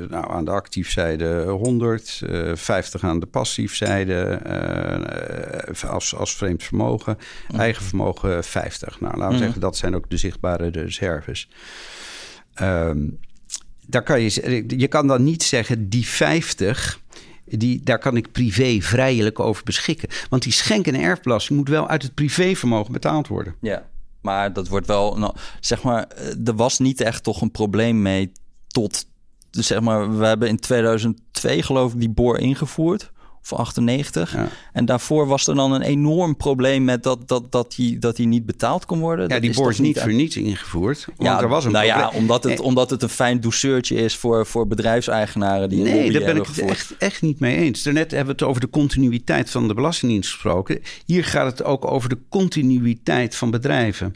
nou, 0.09 0.31
aan 0.31 0.45
de 0.45 0.51
actiefzijde 0.51 1.45
100, 1.45 2.21
uh, 2.31 2.51
50 2.55 3.05
aan 3.05 3.21
de 3.21 3.27
passiefzijde 3.27 4.41
uh, 5.83 5.91
als, 5.91 6.17
als 6.17 6.35
vreemd 6.35 6.63
vermogen. 6.63 7.19
Eigen 7.57 7.85
vermogen 7.85 8.45
50. 8.45 9.01
Nou, 9.01 9.17
laten 9.17 9.33
we 9.33 9.43
zeggen, 9.43 9.61
dat 9.61 9.77
zijn 9.77 9.95
ook 9.95 10.11
de 10.11 10.17
zichtbare 10.17 10.69
reserves. 10.69 11.49
Um, 12.63 13.19
daar 13.87 14.03
kan 14.03 14.21
je, 14.21 14.65
je 14.67 14.89
kan 14.89 15.07
dan 15.07 15.25
niet 15.25 15.43
zeggen, 15.43 15.89
die 15.89 16.07
50 16.07 17.01
die, 17.59 17.81
daar 17.83 17.99
kan 17.99 18.17
ik 18.17 18.33
privé 18.33 18.79
vrijelijk 18.81 19.41
over 19.41 19.65
beschikken. 19.65 20.09
Want 20.29 20.43
die 20.43 20.53
schenk- 20.53 20.87
en 20.87 20.95
erfbelasting 20.95 21.59
moet 21.59 21.69
wel 21.69 21.89
uit 21.89 22.03
het 22.03 22.15
privévermogen 22.15 22.93
betaald 22.93 23.29
worden. 23.29 23.55
Ja, 23.61 23.89
maar 24.21 24.53
dat 24.53 24.69
wordt 24.69 24.87
wel, 24.87 25.19
nou, 25.19 25.35
zeg 25.61 25.83
maar, 25.83 26.07
eh, 26.09 26.47
er 26.47 26.55
was 26.55 26.79
niet 26.79 27.01
echt 27.01 27.23
toch 27.23 27.41
een 27.41 27.51
probleem 27.51 28.03
mee 28.03 28.33
tot, 28.67 29.07
zeg 29.51 29.81
maar, 29.81 30.19
we 30.19 30.27
hebben 30.27 30.49
in 30.49 30.59
2002 30.59 31.63
geloof 31.63 31.93
ik 31.93 32.01
die 32.01 32.11
boor 32.11 32.39
ingevoerd 32.39 33.11
of 33.43 33.53
98. 33.53 34.37
En 34.73 34.85
daarvoor 34.85 35.27
was 35.27 35.47
er 35.47 35.55
dan 35.55 35.73
een 35.73 35.83
enorm 35.83 36.37
probleem 36.37 36.85
met 36.85 37.03
dat, 37.03 37.29
dat, 37.29 37.53
dat, 37.53 37.75
hij, 37.77 37.97
dat 38.01 38.17
hij 38.17 38.27
niet 38.27 38.47
betaald 38.47 38.85
kon 38.85 39.01
worden. 39.01 39.29
Ja, 39.29 39.41
die 39.41 39.55
boor 39.55 39.71
is 39.71 39.79
niet 39.79 40.01
voor 40.01 40.13
niets 40.13 40.37
ingevoerd. 40.37 41.05
Want 41.05 41.29
ja, 41.29 41.41
er 41.41 41.49
was 41.49 41.65
een 41.65 41.73
nou 41.73 41.85
ja, 41.85 42.11
omdat 42.15 42.45
het, 42.45 42.61
omdat 42.61 42.91
het 42.91 43.03
een 43.03 43.09
fijn 43.09 43.41
douceurtje 43.41 43.95
is 43.97 44.17
voor, 44.17 44.47
voor 44.47 44.67
bedrijfseigenaren 44.67 45.69
die 45.69 45.83
Nee, 45.83 46.13
daar 46.13 46.23
ben 46.23 46.37
ik 46.37 46.47
het 46.47 46.59
echt, 46.59 46.95
echt 46.99 47.23
niet 47.23 47.41
mee 47.41 47.57
eens. 47.57 47.83
Daarnet 47.83 48.11
hebben 48.11 48.37
we 48.37 48.41
het 48.41 48.51
over 48.51 48.61
de 48.61 48.71
continuïteit 48.71 49.51
van 49.51 49.69
de 49.69 49.75
Belastingdienst 49.75 50.31
gesproken. 50.31 50.81
Hier 51.07 51.25
gaat 51.25 51.51
het 51.51 51.65
ook 51.65 51.91
over 51.91 52.09
de 52.09 52.19
continuïteit 52.29 53.37
van 53.37 53.51
bedrijven. 53.51 54.15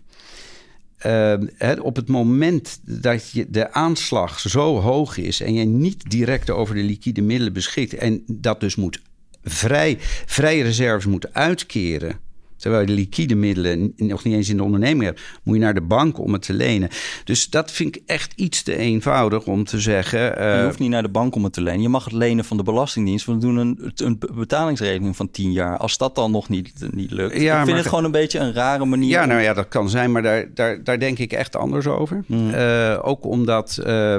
Uh, 1.07 1.35
op 1.83 1.97
het 1.97 2.09
moment 2.09 2.81
dat 2.83 3.31
je 3.31 3.47
de 3.51 3.73
aanslag 3.73 4.41
zo 4.41 4.81
hoog 4.81 5.17
is 5.17 5.41
en 5.41 5.55
je 5.55 5.65
niet 5.65 6.11
direct 6.11 6.51
over 6.51 6.75
de 6.75 6.83
liquide 6.83 7.23
middelen 7.23 7.53
beschikt 7.53 7.95
en 7.95 8.23
dat 8.27 8.61
dus 8.61 8.77
moet 8.77 9.01
vrij, 9.45 9.97
vrije 10.27 10.63
reserves 10.63 11.07
moet 11.07 11.35
uitkeren. 11.35 12.23
Terwijl 12.65 12.83
je 12.83 12.95
de 12.95 13.01
liquide 13.01 13.35
middelen 13.35 13.93
nog 13.97 14.25
niet 14.25 14.35
eens 14.35 14.49
in 14.49 14.57
de 14.57 14.63
onderneming 14.63 15.05
hebt, 15.05 15.21
moet 15.43 15.55
je 15.55 15.61
naar 15.61 15.75
de 15.75 15.81
bank 15.81 16.19
om 16.19 16.33
het 16.33 16.43
te 16.43 16.53
lenen. 16.53 16.89
Dus 17.25 17.51
dat 17.51 17.71
vind 17.71 17.97
ik 17.97 18.03
echt 18.07 18.33
iets 18.37 18.63
te 18.63 18.77
eenvoudig 18.77 19.47
om 19.47 19.65
te 19.65 19.81
zeggen. 19.81 20.21
je 20.21 20.29
eh, 20.29 20.65
hoeft 20.65 20.79
niet 20.79 20.91
naar 20.91 21.03
de 21.03 21.09
bank 21.09 21.35
om 21.35 21.45
het 21.45 21.53
te 21.53 21.61
lenen. 21.61 21.83
Je 21.83 21.89
mag 21.89 22.05
het 22.05 22.13
lenen 22.13 22.45
van 22.45 22.57
de 22.57 22.63
Belastingdienst. 22.63 23.27
We 23.27 23.39
doen 23.39 23.57
een, 23.57 23.93
een 23.95 24.19
betalingsregeling 24.35 25.17
van 25.17 25.31
10 25.31 25.53
jaar. 25.53 25.77
Als 25.77 25.99
dat 25.99 26.15
dan 26.15 26.31
nog 26.31 26.49
niet, 26.49 26.73
niet 26.91 27.11
lukt. 27.11 27.41
Ja, 27.41 27.59
ik 27.59 27.65
vind 27.65 27.79
het 27.79 27.87
gewoon 27.87 28.05
een 28.05 28.11
beetje 28.11 28.39
een 28.39 28.53
rare 28.53 28.85
manier. 28.85 29.11
Ja, 29.11 29.25
nou 29.25 29.41
ja, 29.41 29.55
dat 29.55 29.69
kan 29.69 29.89
zijn, 29.89 30.13
maar 30.13 30.23
daar, 30.23 30.55
daar, 30.55 30.85
daar 30.85 30.99
denk 30.99 31.19
ik 31.19 31.33
echt 31.33 31.57
anders 31.57 31.87
over. 31.87 32.25
Hmm. 32.27 32.51
Uh, 32.51 32.99
ook 33.03 33.25
omdat. 33.25 33.79
Uh, 33.87 34.17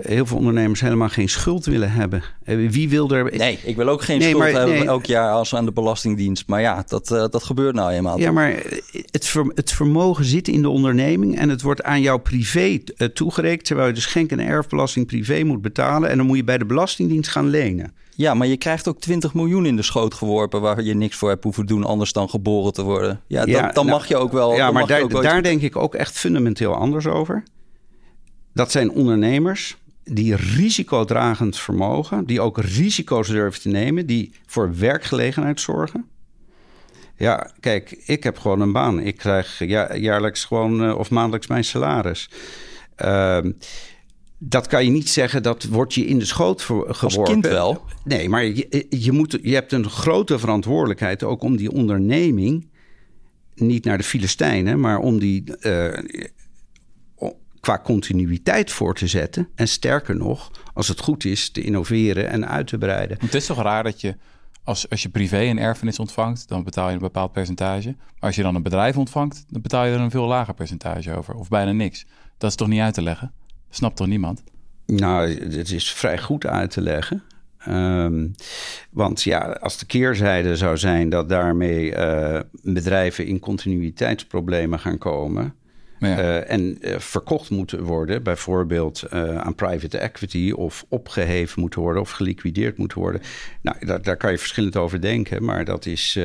heel 0.00 0.26
veel 0.26 0.36
ondernemers 0.36 0.80
helemaal 0.80 1.08
geen 1.08 1.28
schuld 1.28 1.66
willen 1.66 1.92
hebben. 1.92 2.22
Eh, 2.44 2.70
wie 2.70 2.88
wil 2.88 3.10
er... 3.10 3.36
Nee, 3.36 3.58
ik 3.64 3.76
wil 3.76 3.88
ook 3.88 4.02
geen 4.02 4.22
schuld 4.22 4.52
hebben 4.52 4.86
elk 4.86 5.06
jaar 5.06 5.30
als 5.30 5.54
aan 5.54 5.64
de 5.64 5.72
Belastingdienst. 5.72 6.46
Maar 6.46 6.60
ja, 6.60 6.84
dat, 6.86 7.10
uh, 7.10 7.24
dat 7.30 7.42
gebeurt 7.42 7.74
nou 7.74 7.92
eenmaal. 7.92 8.18
Ja, 8.18 8.32
maar 8.32 8.54
het, 9.10 9.34
het 9.54 9.72
vermogen 9.72 10.24
zit 10.24 10.48
in 10.48 10.62
de 10.62 10.68
onderneming... 10.68 11.38
en 11.38 11.48
het 11.48 11.62
wordt 11.62 11.82
aan 11.82 12.00
jouw 12.00 12.18
privé 12.18 12.78
uh, 12.96 13.08
toegerekend... 13.08 13.64
terwijl 13.64 13.88
je 13.88 13.94
dus 13.94 14.02
schenk- 14.02 14.30
en 14.30 14.40
erfbelasting 14.40 15.06
privé 15.06 15.42
moet 15.42 15.62
betalen... 15.62 16.10
en 16.10 16.16
dan 16.16 16.26
moet 16.26 16.36
je 16.36 16.44
bij 16.44 16.58
de 16.58 16.66
Belastingdienst 16.66 17.30
gaan 17.30 17.48
lenen. 17.48 17.92
Ja, 18.16 18.34
maar 18.34 18.46
je 18.46 18.56
krijgt 18.56 18.88
ook 18.88 19.00
20 19.00 19.34
miljoen 19.34 19.66
in 19.66 19.76
de 19.76 19.82
schoot 19.82 20.14
geworpen... 20.14 20.60
waar 20.60 20.82
je 20.82 20.94
niks 20.94 21.16
voor 21.16 21.28
hebt 21.28 21.44
hoeven 21.44 21.66
doen 21.66 21.84
anders 21.84 22.12
dan 22.12 22.30
geboren 22.30 22.72
te 22.72 22.82
worden. 22.82 23.20
Ja, 23.26 23.44
dan, 23.44 23.52
dan 23.52 23.72
nou, 23.72 23.86
mag 23.86 24.08
je 24.08 24.16
ook 24.16 24.32
wel... 24.32 24.54
Ja, 24.54 24.70
maar 24.70 24.86
daar, 24.86 25.08
daar 25.08 25.42
denk 25.42 25.62
ik 25.62 25.76
ook 25.76 25.94
echt 25.94 26.18
fundamenteel 26.18 26.74
anders 26.74 27.06
over. 27.06 27.42
Dat 28.52 28.70
zijn 28.70 28.90
ondernemers 28.90 29.76
die 30.04 30.36
risicodragend 30.36 31.58
vermogen, 31.58 32.24
die 32.24 32.40
ook 32.40 32.58
risico's 32.58 33.28
durven 33.28 33.60
te 33.60 33.68
nemen, 33.68 34.06
die 34.06 34.32
voor 34.46 34.76
werkgelegenheid 34.76 35.60
zorgen. 35.60 36.08
Ja, 37.16 37.50
kijk, 37.60 38.02
ik 38.06 38.22
heb 38.22 38.38
gewoon 38.38 38.60
een 38.60 38.72
baan. 38.72 39.00
Ik 39.00 39.16
krijg 39.16 39.58
jaarlijks 39.98 40.44
gewoon 40.44 40.88
uh, 40.88 40.98
of 40.98 41.10
maandelijks 41.10 41.46
mijn 41.46 41.64
salaris. 41.64 42.30
Uh, 43.04 43.38
dat 44.38 44.66
kan 44.66 44.84
je 44.84 44.90
niet 44.90 45.08
zeggen, 45.08 45.42
dat 45.42 45.64
wordt 45.64 45.94
je 45.94 46.06
in 46.06 46.18
de 46.18 46.24
schoot 46.24 46.62
geworpen. 46.62 47.00
Als 47.00 47.16
kind 47.16 47.46
wel. 47.46 47.84
Nee, 48.04 48.28
maar 48.28 48.44
je, 48.44 48.86
je, 48.90 49.12
moet, 49.12 49.38
je 49.42 49.54
hebt 49.54 49.72
een 49.72 49.90
grote 49.90 50.38
verantwoordelijkheid 50.38 51.22
ook 51.22 51.42
om 51.42 51.56
die 51.56 51.70
onderneming... 51.70 52.68
niet 53.54 53.84
naar 53.84 53.98
de 53.98 54.04
Filistijnen, 54.04 54.80
maar 54.80 54.98
om 54.98 55.18
die... 55.18 55.44
Uh, 55.60 55.88
qua 57.64 57.80
continuïteit 57.84 58.72
voor 58.72 58.94
te 58.94 59.06
zetten. 59.06 59.48
En 59.54 59.68
sterker 59.68 60.16
nog, 60.16 60.50
als 60.74 60.88
het 60.88 61.00
goed 61.00 61.24
is, 61.24 61.50
te 61.50 61.62
innoveren 61.62 62.28
en 62.28 62.48
uit 62.48 62.66
te 62.66 62.78
breiden. 62.78 63.16
Het 63.20 63.34
is 63.34 63.46
toch 63.46 63.62
raar 63.62 63.82
dat 63.82 64.00
je, 64.00 64.16
als, 64.64 64.90
als 64.90 65.02
je 65.02 65.08
privé 65.08 65.40
een 65.40 65.58
erfenis 65.58 65.98
ontvangt, 65.98 66.48
dan 66.48 66.64
betaal 66.64 66.88
je 66.88 66.94
een 66.94 67.00
bepaald 67.00 67.32
percentage. 67.32 67.88
Maar 67.88 68.14
als 68.20 68.36
je 68.36 68.42
dan 68.42 68.54
een 68.54 68.62
bedrijf 68.62 68.96
ontvangt, 68.96 69.44
dan 69.48 69.62
betaal 69.62 69.84
je 69.84 69.94
er 69.94 70.00
een 70.00 70.10
veel 70.10 70.26
lager 70.26 70.54
percentage 70.54 71.16
over. 71.16 71.34
Of 71.34 71.48
bijna 71.48 71.72
niks. 71.72 72.06
Dat 72.38 72.50
is 72.50 72.56
toch 72.56 72.68
niet 72.68 72.80
uit 72.80 72.94
te 72.94 73.02
leggen? 73.02 73.32
snapt 73.70 73.96
toch 73.96 74.06
niemand? 74.06 74.42
Nou, 74.86 75.28
het 75.56 75.70
is 75.70 75.92
vrij 75.92 76.18
goed 76.18 76.46
uit 76.46 76.70
te 76.70 76.80
leggen. 76.80 77.22
Um, 77.68 78.34
want 78.90 79.22
ja, 79.22 79.38
als 79.38 79.78
de 79.78 79.86
keerzijde 79.86 80.56
zou 80.56 80.76
zijn 80.76 81.08
dat 81.08 81.28
daarmee 81.28 81.96
uh, 81.96 82.40
bedrijven 82.62 83.26
in 83.26 83.38
continuïteitsproblemen 83.38 84.78
gaan 84.78 84.98
komen, 84.98 85.54
uh, 86.04 86.50
en 86.50 86.78
uh, 86.80 86.98
verkocht 86.98 87.50
moeten 87.50 87.82
worden, 87.82 88.22
bijvoorbeeld 88.22 89.02
uh, 89.12 89.36
aan 89.36 89.54
private 89.54 89.98
equity, 89.98 90.52
of 90.56 90.84
opgeheven 90.88 91.60
moeten 91.60 91.80
worden 91.80 92.02
of 92.02 92.10
geliquideerd 92.10 92.78
moeten 92.78 92.98
worden. 92.98 93.20
Nou, 93.62 93.86
daar, 93.86 94.02
daar 94.02 94.16
kan 94.16 94.30
je 94.30 94.38
verschillend 94.38 94.76
over 94.76 95.00
denken, 95.00 95.44
maar 95.44 95.64
dat 95.64 95.86
is 95.86 96.18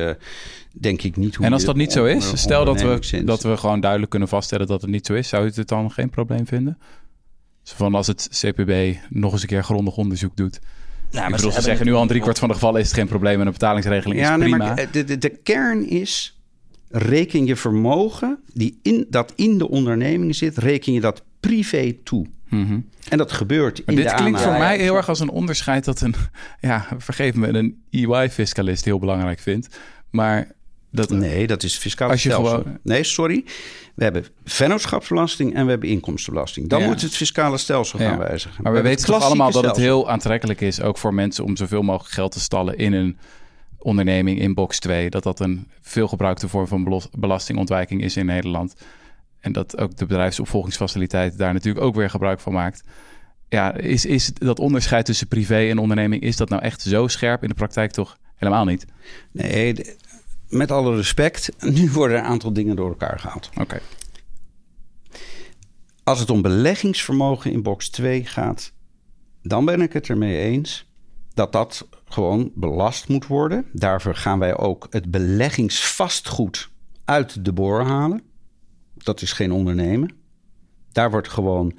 denk 0.72 1.02
ik 1.02 1.16
niet 1.16 1.34
hoe. 1.34 1.46
En 1.46 1.52
als 1.52 1.64
dat 1.64 1.76
niet 1.76 1.92
zo 1.92 2.04
is, 2.04 2.40
stel 2.40 2.64
dat 2.64 2.80
we, 2.80 3.24
dat 3.24 3.42
we 3.42 3.56
gewoon 3.56 3.80
duidelijk 3.80 4.10
kunnen 4.10 4.28
vaststellen 4.28 4.66
dat 4.66 4.80
het 4.80 4.90
niet 4.90 5.06
zo 5.06 5.14
is, 5.14 5.28
zou 5.28 5.44
u 5.44 5.50
het 5.54 5.68
dan 5.68 5.90
geen 5.90 6.10
probleem 6.10 6.46
vinden? 6.46 6.78
van 7.74 7.94
als 7.94 8.06
het 8.06 8.28
CPB 8.30 8.96
nog 9.08 9.32
eens 9.32 9.42
een 9.42 9.48
keer 9.48 9.64
grondig 9.64 9.96
onderzoek 9.96 10.36
doet. 10.36 10.60
Nou, 11.10 11.26
ik 11.26 11.36
bedoel, 11.36 11.52
ze 11.52 11.60
zeggen 11.60 11.86
nu 11.86 11.92
al 11.92 12.02
in 12.02 12.08
driekwart 12.08 12.38
van 12.38 12.48
de 12.48 12.54
gevallen 12.54 12.80
is 12.80 12.86
het 12.86 12.96
geen 12.96 13.08
probleem 13.08 13.40
en 13.40 13.46
een 13.46 13.52
betalingsregeling 13.52 14.20
ja, 14.20 14.32
is 14.32 14.38
prima. 14.38 14.56
Nee, 14.56 14.74
maar 14.74 14.92
de, 14.92 15.04
de, 15.04 15.18
de 15.18 15.28
kern 15.28 15.88
is 15.88 16.39
reken 16.90 17.46
je 17.46 17.56
vermogen 17.56 18.38
die 18.52 18.78
in, 18.82 19.06
dat 19.08 19.32
in 19.36 19.58
de 19.58 19.68
onderneming 19.68 20.34
zit, 20.34 20.58
reken 20.58 20.92
je 20.92 21.00
dat 21.00 21.22
privé 21.40 21.92
toe. 22.04 22.26
Mhm. 22.48 22.80
En 23.08 23.18
dat 23.18 23.32
gebeurt 23.32 23.82
in 23.86 23.96
dit 23.96 24.14
klinkt 24.14 24.40
voor 24.40 24.52
mij 24.52 24.78
heel 24.78 24.96
erg 24.96 25.08
als 25.08 25.20
een 25.20 25.30
onderscheid 25.30 25.84
dat 25.84 26.00
een, 26.00 26.14
ja, 26.60 26.86
vergeef 26.98 27.34
me, 27.34 27.48
een 27.48 27.82
EY-fiscalist 27.90 28.84
heel 28.84 28.98
belangrijk 28.98 29.38
vindt. 29.38 29.78
Maar 30.10 30.52
dat, 30.90 31.10
nee, 31.10 31.46
dat 31.46 31.62
is 31.62 31.76
fiscaal 31.76 32.16
stelsel. 32.16 32.44
Gewoon... 32.44 32.78
Nee, 32.82 33.04
sorry. 33.04 33.44
We 33.94 34.02
hebben 34.02 34.26
vennootschapsbelasting 34.44 35.54
en 35.54 35.64
we 35.64 35.70
hebben 35.70 35.88
inkomstenbelasting. 35.88 36.68
Dan 36.68 36.82
moet 36.82 37.02
het 37.02 37.16
fiscale 37.16 37.58
stelsel 37.58 37.98
gaan 37.98 38.18
wijzigen. 38.18 38.62
Maar 38.62 38.72
we, 38.72 38.80
weten 38.80 39.06
toch 39.06 39.22
allemaal 39.22 39.50
dat 39.50 39.64
het 39.64 39.76
heel 39.76 40.10
aantrekkelijk 40.10 40.60
is, 40.60 40.80
ook 40.80 40.98
voor 40.98 41.14
mensen, 41.14 41.44
om 41.44 41.56
zoveel 41.56 41.82
mogelijk 41.82 42.14
geld 42.14 42.32
te 42.32 42.40
stallen 42.40 42.76
in 42.76 42.92
een 42.92 43.18
onderneming 43.82 44.40
in 44.40 44.54
box 44.54 44.78
2, 44.78 45.10
dat 45.10 45.22
dat 45.22 45.40
een 45.40 45.68
veelgebruikte 45.80 46.48
vorm 46.48 46.66
van 46.66 47.02
belastingontwijking 47.18 48.02
is 48.02 48.16
in 48.16 48.26
Nederland. 48.26 48.74
En 49.40 49.52
dat 49.52 49.78
ook 49.78 49.96
de 49.96 50.06
bedrijfsopvolgingsfaciliteit 50.06 51.38
daar 51.38 51.52
natuurlijk 51.52 51.84
ook 51.84 51.94
weer 51.94 52.10
gebruik 52.10 52.40
van 52.40 52.52
maakt. 52.52 52.84
Ja, 53.48 53.74
is, 53.74 54.04
is 54.04 54.32
dat 54.34 54.58
onderscheid 54.58 55.04
tussen 55.04 55.28
privé 55.28 55.68
en 55.68 55.78
onderneming, 55.78 56.22
is 56.22 56.36
dat 56.36 56.48
nou 56.48 56.62
echt 56.62 56.82
zo 56.82 57.08
scherp 57.08 57.42
in 57.42 57.48
de 57.48 57.54
praktijk 57.54 57.92
toch 57.92 58.18
helemaal 58.34 58.64
niet? 58.64 58.86
Nee, 59.32 59.96
met 60.48 60.70
alle 60.70 60.96
respect, 60.96 61.50
nu 61.78 61.90
worden 61.90 62.16
er 62.16 62.22
een 62.22 62.30
aantal 62.30 62.52
dingen 62.52 62.76
door 62.76 62.88
elkaar 62.88 63.18
gehaald. 63.18 63.50
Oké. 63.60 63.80
Als 66.04 66.20
het 66.20 66.30
om 66.30 66.42
beleggingsvermogen 66.42 67.52
in 67.52 67.62
box 67.62 67.88
2 67.88 68.24
gaat, 68.24 68.72
dan 69.42 69.64
ben 69.64 69.80
ik 69.80 69.92
het 69.92 70.08
ermee 70.08 70.38
eens 70.38 70.88
dat 71.34 71.52
dat 71.52 71.88
gewoon 72.10 72.50
belast 72.54 73.08
moet 73.08 73.26
worden. 73.26 73.64
Daarvoor 73.72 74.14
gaan 74.14 74.38
wij 74.38 74.56
ook 74.56 74.86
het 74.90 75.10
beleggingsvastgoed 75.10 76.70
uit 77.04 77.44
de 77.44 77.52
boor 77.52 77.82
halen. 77.82 78.22
Dat 78.94 79.22
is 79.22 79.32
geen 79.32 79.52
ondernemen. 79.52 80.10
Daar 80.92 81.10
wordt 81.10 81.28
gewoon 81.28 81.78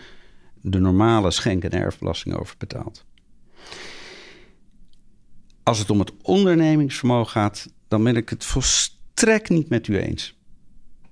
de 0.62 0.80
normale 0.80 1.32
schenk- 1.32 1.64
en 1.64 1.72
erfbelasting 1.72 2.36
over 2.36 2.56
betaald. 2.58 3.06
Als 5.64 5.80
het 5.80 5.90
om 5.90 6.00
het 6.00 6.12
ondernemingsvermogen 6.22 7.32
gaat, 7.32 7.68
dan 7.88 8.04
ben 8.04 8.16
ik 8.16 8.30
het 8.30 8.46
volstrekt 8.46 9.50
niet 9.50 9.70
met 9.70 9.88
u 9.88 9.98
eens. 9.98 10.40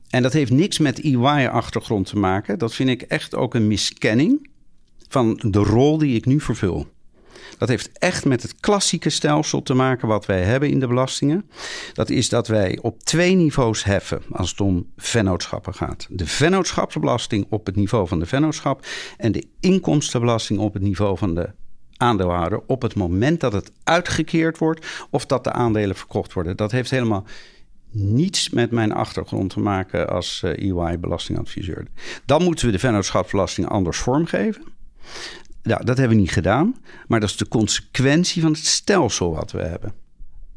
En 0.10 0.23
dat 0.23 0.34
heeft 0.34 0.51
niks 0.51 0.77
met 0.77 0.99
EY-achtergrond 0.99 2.05
te 2.05 2.17
maken. 2.17 2.60
Dat 2.60 2.73
vind 2.73 2.89
ik 2.89 3.01
echt 3.01 3.36
ook 3.36 3.55
een 3.55 3.67
miskenning 3.67 4.50
van 5.08 5.41
de 5.48 5.60
rol 5.60 5.98
die 5.98 6.15
ik 6.15 6.25
nu 6.25 6.39
vervul. 6.39 6.87
Dat 7.58 7.69
heeft 7.69 7.89
echt 7.93 8.25
met 8.25 8.41
het 8.41 8.56
klassieke 8.60 9.10
stelsel 9.10 9.62
te 9.62 9.73
maken 9.73 10.08
wat 10.08 10.25
wij 10.25 10.43
hebben 10.43 10.69
in 10.69 10.79
de 10.79 10.87
belastingen. 10.87 11.50
Dat 11.93 12.10
is 12.10 12.29
dat 12.29 12.47
wij 12.47 12.79
op 12.81 13.04
twee 13.04 13.35
niveaus 13.35 13.83
heffen 13.83 14.21
als 14.31 14.50
het 14.50 14.62
om 14.62 14.91
vennootschappen 14.97 15.73
gaat. 15.73 16.08
De 16.10 16.27
vennootschapsbelasting 16.27 17.45
op 17.50 17.65
het 17.65 17.75
niveau 17.75 18.08
van 18.08 18.19
de 18.19 18.25
vennootschap 18.25 18.85
en 19.17 19.31
de 19.31 19.47
inkomstenbelasting 19.60 20.60
op 20.60 20.73
het 20.73 20.81
niveau 20.81 21.17
van 21.17 21.35
de 21.35 21.50
aandeelhouder 21.97 22.62
op 22.67 22.81
het 22.81 22.95
moment 22.95 23.39
dat 23.39 23.54
het 23.54 23.71
uitgekeerd 23.83 24.58
wordt 24.58 24.87
of 25.10 25.25
dat 25.25 25.43
de 25.43 25.52
aandelen 25.52 25.95
verkocht 25.95 26.33
worden. 26.33 26.58
Dat 26.58 26.71
heeft 26.71 26.89
helemaal 26.89 27.25
niets 27.91 28.50
met 28.50 28.71
mijn 28.71 28.91
achtergrond 28.91 29.50
te 29.50 29.60
maken 29.60 30.10
als 30.10 30.43
EY-belastingadviseur. 30.43 31.77
Eh, 31.77 31.83
e 31.83 32.19
Dan 32.25 32.43
moeten 32.43 32.65
we 32.65 32.71
de 32.71 32.79
vennootschapsbelasting 32.79 33.67
anders 33.67 33.97
vormgeven. 33.97 34.63
Ja, 35.63 35.77
dat 35.77 35.97
hebben 35.97 36.15
we 36.15 36.21
niet 36.21 36.31
gedaan, 36.31 36.75
maar 37.07 37.19
dat 37.19 37.29
is 37.29 37.37
de 37.37 37.47
consequentie 37.47 38.41
van 38.41 38.51
het 38.51 38.65
stelsel 38.65 39.35
wat 39.35 39.51
we 39.51 39.62
hebben. 39.62 39.93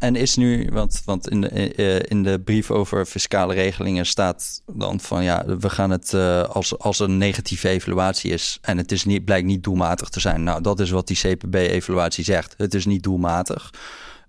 En 0.03 0.17
is 0.17 0.37
nu, 0.37 0.69
want, 0.73 1.03
want 1.05 1.29
in, 1.29 1.41
de, 1.41 1.49
eh, 1.49 2.11
in 2.11 2.23
de 2.23 2.41
brief 2.41 2.71
over 2.71 3.07
fiscale 3.07 3.55
regelingen 3.55 4.07
staat 4.07 4.63
dan 4.73 5.01
van 5.01 5.25
ja, 5.25 5.45
we 5.59 5.71
gaan 5.71 5.91
het 5.91 6.13
uh, 6.13 6.43
als, 6.43 6.79
als 6.79 6.99
een 6.99 7.19
negatieve 7.19 7.69
evaluatie 7.69 8.31
is 8.31 8.59
en 8.61 8.77
het 8.77 8.93
is 8.93 9.05
niet, 9.05 9.25
blijkt 9.25 9.47
niet 9.47 9.65
doelmatig 9.65 10.09
te 10.09 10.21
zijn. 10.21 10.43
Nou, 10.43 10.63
dat 10.63 10.81
is 10.81 10.91
wat 10.91 11.07
die 11.07 11.17
CPB-evaluatie 11.17 12.25
zegt. 12.25 12.55
Het 12.57 12.75
is 12.75 12.87
niet 12.87 13.03
doelmatig. 13.03 13.71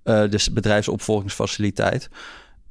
Uh, 0.04 0.30
dus 0.30 0.52
bedrijfsopvolgingsfaciliteit. 0.52 2.10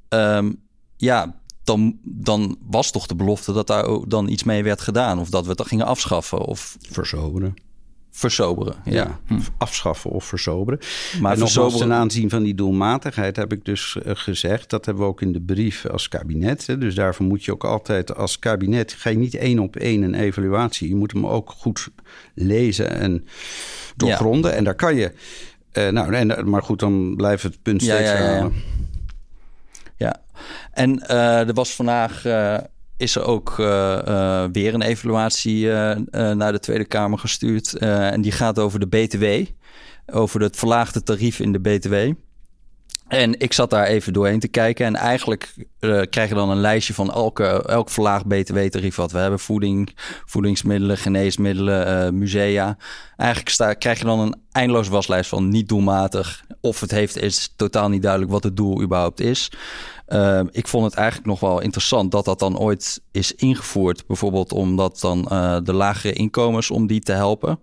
Um, 0.09 0.61
ja, 0.97 1.35
dan, 1.65 1.99
dan 2.03 2.59
was 2.67 2.91
toch 2.91 3.07
de 3.07 3.15
belofte 3.15 3.53
dat 3.53 3.67
daar 3.67 3.87
dan 4.09 4.29
iets 4.29 4.43
mee 4.43 4.63
werd 4.63 4.81
gedaan. 4.81 5.19
Of 5.19 5.31
dat 5.31 5.45
we 5.45 5.51
het 5.51 5.67
gingen 5.67 5.87
afschaffen. 5.87 6.39
Of 6.39 6.77
versoberen. 6.91 7.55
Versoberen, 8.15 8.75
ja. 8.85 9.19
Hm. 9.27 9.39
Afschaffen 9.59 10.11
of 10.11 10.25
versoberen. 10.25 10.81
Maar 11.21 11.39
nogmaals, 11.39 11.79
ten 11.79 11.93
aanzien 11.93 12.31
van 12.31 12.43
die 12.43 12.55
doelmatigheid 12.55 13.37
heb 13.37 13.53
ik 13.53 13.65
dus 13.65 13.97
uh, 14.07 14.13
gezegd... 14.15 14.71
dat 14.71 14.85
hebben 14.85 15.05
we 15.05 15.11
ook 15.11 15.21
in 15.23 15.33
de 15.33 15.41
brief 15.41 15.87
als 15.87 16.09
kabinet. 16.09 16.67
Hè, 16.67 16.79
dus 16.79 16.95
daarvoor 16.95 17.27
moet 17.27 17.45
je 17.45 17.53
ook 17.53 17.65
altijd 17.65 18.15
als 18.15 18.39
kabinet... 18.39 18.93
ga 18.93 19.11
je 19.11 19.17
niet 19.17 19.35
één 19.35 19.59
op 19.59 19.77
één 19.77 20.03
een 20.03 20.15
evaluatie. 20.15 20.89
Je 20.89 20.95
moet 20.95 21.13
hem 21.13 21.27
ook 21.27 21.51
goed 21.51 21.89
lezen 22.35 22.91
en 22.91 23.27
doorgronden. 23.97 24.51
Ja. 24.51 24.57
En 24.57 24.65
daar 24.65 24.75
kan 24.75 24.95
je... 24.95 25.13
Uh, 25.73 25.89
nou, 25.89 26.15
en, 26.15 26.49
maar 26.51 26.63
goed, 26.63 26.79
dan 26.79 27.17
blijft 27.17 27.43
het 27.43 27.63
punt 27.63 27.83
steeds 27.83 28.11
ja, 28.11 28.17
herhalen. 28.17 28.53
Ja, 29.97 30.23
en 30.73 31.05
uh, 31.11 31.49
er 31.49 31.55
was 31.55 31.75
vandaag 31.75 32.25
uh, 32.25 32.59
is 32.97 33.17
er 33.17 33.25
ook 33.25 33.57
uh, 33.59 34.45
weer 34.53 34.75
een 34.75 34.83
evaluatie 34.83 35.67
naar 36.13 36.53
de 36.53 36.61
Tweede 36.61 36.85
Kamer 36.85 37.19
gestuurd. 37.19 37.79
en 37.79 38.21
die 38.21 38.33
gaat 38.33 38.59
over 38.59 38.81
de 38.81 38.87
BTW, 38.87 39.25
over 40.07 40.41
het 40.41 40.57
verlaagde 40.57 41.03
tarief 41.03 41.41
in 41.41 41.53
de 41.53 41.61
BTW. 41.61 41.95
En 43.13 43.41
ik 43.41 43.53
zat 43.53 43.71
daar 43.71 43.87
even 43.87 44.13
doorheen 44.13 44.41
te 44.41 44.49
kijken. 44.49 44.87
En 44.87 44.97
eigenlijk 44.97 45.55
krijg 46.11 46.29
je 46.29 46.35
dan 46.35 46.51
een 46.51 46.61
lijstje 46.61 46.95
van 46.95 47.13
elke, 47.13 47.45
elk 47.67 47.91
verlaagd 47.91 48.29
btw-tarief 48.29 48.97
wat 48.97 49.13
we 49.13 49.19
hebben. 49.19 49.39
Voeding, 49.39 49.97
voedingsmiddelen, 50.25 50.99
geneesmiddelen, 50.99 52.19
musea. 52.19 52.77
Eigenlijk 53.17 53.51
sta, 53.51 53.75
krijg 53.75 53.99
je 53.99 54.05
dan 54.05 54.21
een 54.21 54.35
eindeloos 54.53 54.89
waslijst 54.89 55.29
van 55.29 55.49
niet 55.49 55.69
doelmatig. 55.69 56.45
Of 56.61 56.81
het 56.81 56.91
heeft, 56.91 57.17
is 57.17 57.53
totaal 57.57 57.89
niet 57.89 58.03
duidelijk 58.03 58.31
wat 58.31 58.45
het 58.45 58.57
doel 58.57 58.83
überhaupt 58.83 59.21
is. 59.21 59.51
Uh, 60.09 60.41
ik 60.51 60.69
vond 60.69 60.85
het 60.85 60.95
eigenlijk 60.95 61.27
nog 61.27 61.41
wel 61.41 61.61
interessant 61.61 62.11
dat 62.11 62.25
dat 62.25 62.39
dan 62.39 62.59
ooit 62.59 63.03
is 63.11 63.35
ingevoerd. 63.35 64.07
Bijvoorbeeld 64.07 64.53
omdat 64.53 65.01
dan 65.01 65.23
de 65.65 65.73
lagere 65.73 66.13
inkomens, 66.13 66.71
om 66.71 66.87
die 66.87 67.01
te 67.01 67.13
helpen. 67.13 67.61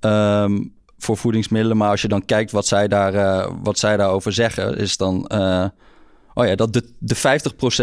Um, 0.00 0.74
voor 0.98 1.16
voedingsmiddelen. 1.16 1.76
Maar 1.76 1.90
als 1.90 2.02
je 2.02 2.08
dan 2.08 2.24
kijkt 2.24 2.50
wat 2.50 2.66
zij, 2.66 2.88
daar, 2.88 3.14
uh, 3.14 3.52
wat 3.62 3.78
zij 3.78 3.96
daarover 3.96 4.32
zeggen, 4.32 4.76
is 4.76 4.96
dan. 4.96 5.30
Oh 6.34 6.46
ja, 6.46 6.54
dat 6.54 6.72
de, 6.72 6.94
de 6.98 7.16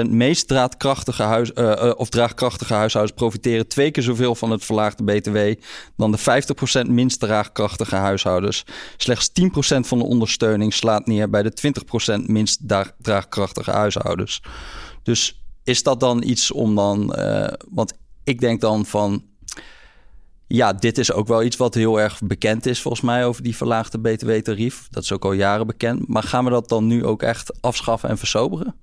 50% 0.07 0.09
meest 0.09 0.47
draadkrachtige 0.47 1.23
huis, 1.23 1.51
uh, 1.55 1.91
of 1.95 2.09
draagkrachtige 2.09 2.73
huishoudens 2.73 3.17
profiteren 3.17 3.67
twee 3.67 3.91
keer 3.91 4.03
zoveel 4.03 4.35
van 4.35 4.51
het 4.51 4.65
verlaagde 4.65 5.03
BTW 5.03 5.37
dan 5.95 6.11
de 6.11 6.19
50% 6.85 6.89
minst 6.89 7.19
draagkrachtige 7.19 7.95
huishoudens. 7.95 8.65
Slechts 8.97 9.29
10% 9.29 9.43
van 9.79 9.97
de 9.97 10.05
ondersteuning 10.05 10.73
slaat 10.73 11.07
neer 11.07 11.29
bij 11.29 11.43
de 11.43 11.53
20% 12.21 12.25
minst 12.25 12.59
draagkrachtige 13.01 13.71
huishoudens. 13.71 14.41
Dus 15.03 15.41
is 15.63 15.83
dat 15.83 15.99
dan 15.99 16.23
iets 16.23 16.51
om 16.51 16.75
dan. 16.75 17.15
want 17.69 17.93
ik 18.23 18.39
denk 18.39 18.61
dan 18.61 18.85
van 18.85 19.23
ja, 20.47 20.73
dit 20.73 20.97
is 20.97 21.11
ook 21.11 21.27
wel 21.27 21.43
iets 21.43 21.55
wat 21.55 21.73
heel 21.73 21.99
erg 21.99 22.19
bekend 22.23 22.65
is 22.65 22.81
volgens 22.81 23.03
mij 23.03 23.25
over 23.25 23.43
die 23.43 23.55
verlaagde 23.55 23.99
btw-tarief. 23.99 24.87
Dat 24.89 25.03
is 25.03 25.11
ook 25.11 25.25
al 25.25 25.33
jaren 25.33 25.67
bekend. 25.67 26.07
Maar 26.07 26.23
gaan 26.23 26.43
we 26.43 26.49
dat 26.49 26.69
dan 26.69 26.87
nu 26.87 27.05
ook 27.05 27.23
echt 27.23 27.61
afschaffen 27.61 28.09
en 28.09 28.17
versoberen? 28.17 28.75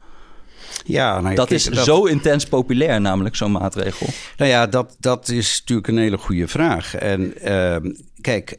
Ja, 0.85 1.21
nou, 1.21 1.35
dat 1.35 1.51
is 1.51 1.65
zo 1.65 2.05
intens 2.05 2.47
populair, 2.47 3.01
namelijk 3.01 3.37
zo'n 3.37 3.53
maatregel. 3.53 4.07
Nou 4.37 4.51
ja, 4.51 4.67
dat, 4.67 4.97
dat 5.01 5.29
is 5.29 5.59
natuurlijk 5.59 5.89
een 5.89 5.99
hele 5.99 6.19
goede 6.19 6.49
vraag. 6.49 6.95
En 6.95 7.35
uh, 7.49 7.77
kijk, 8.21 8.59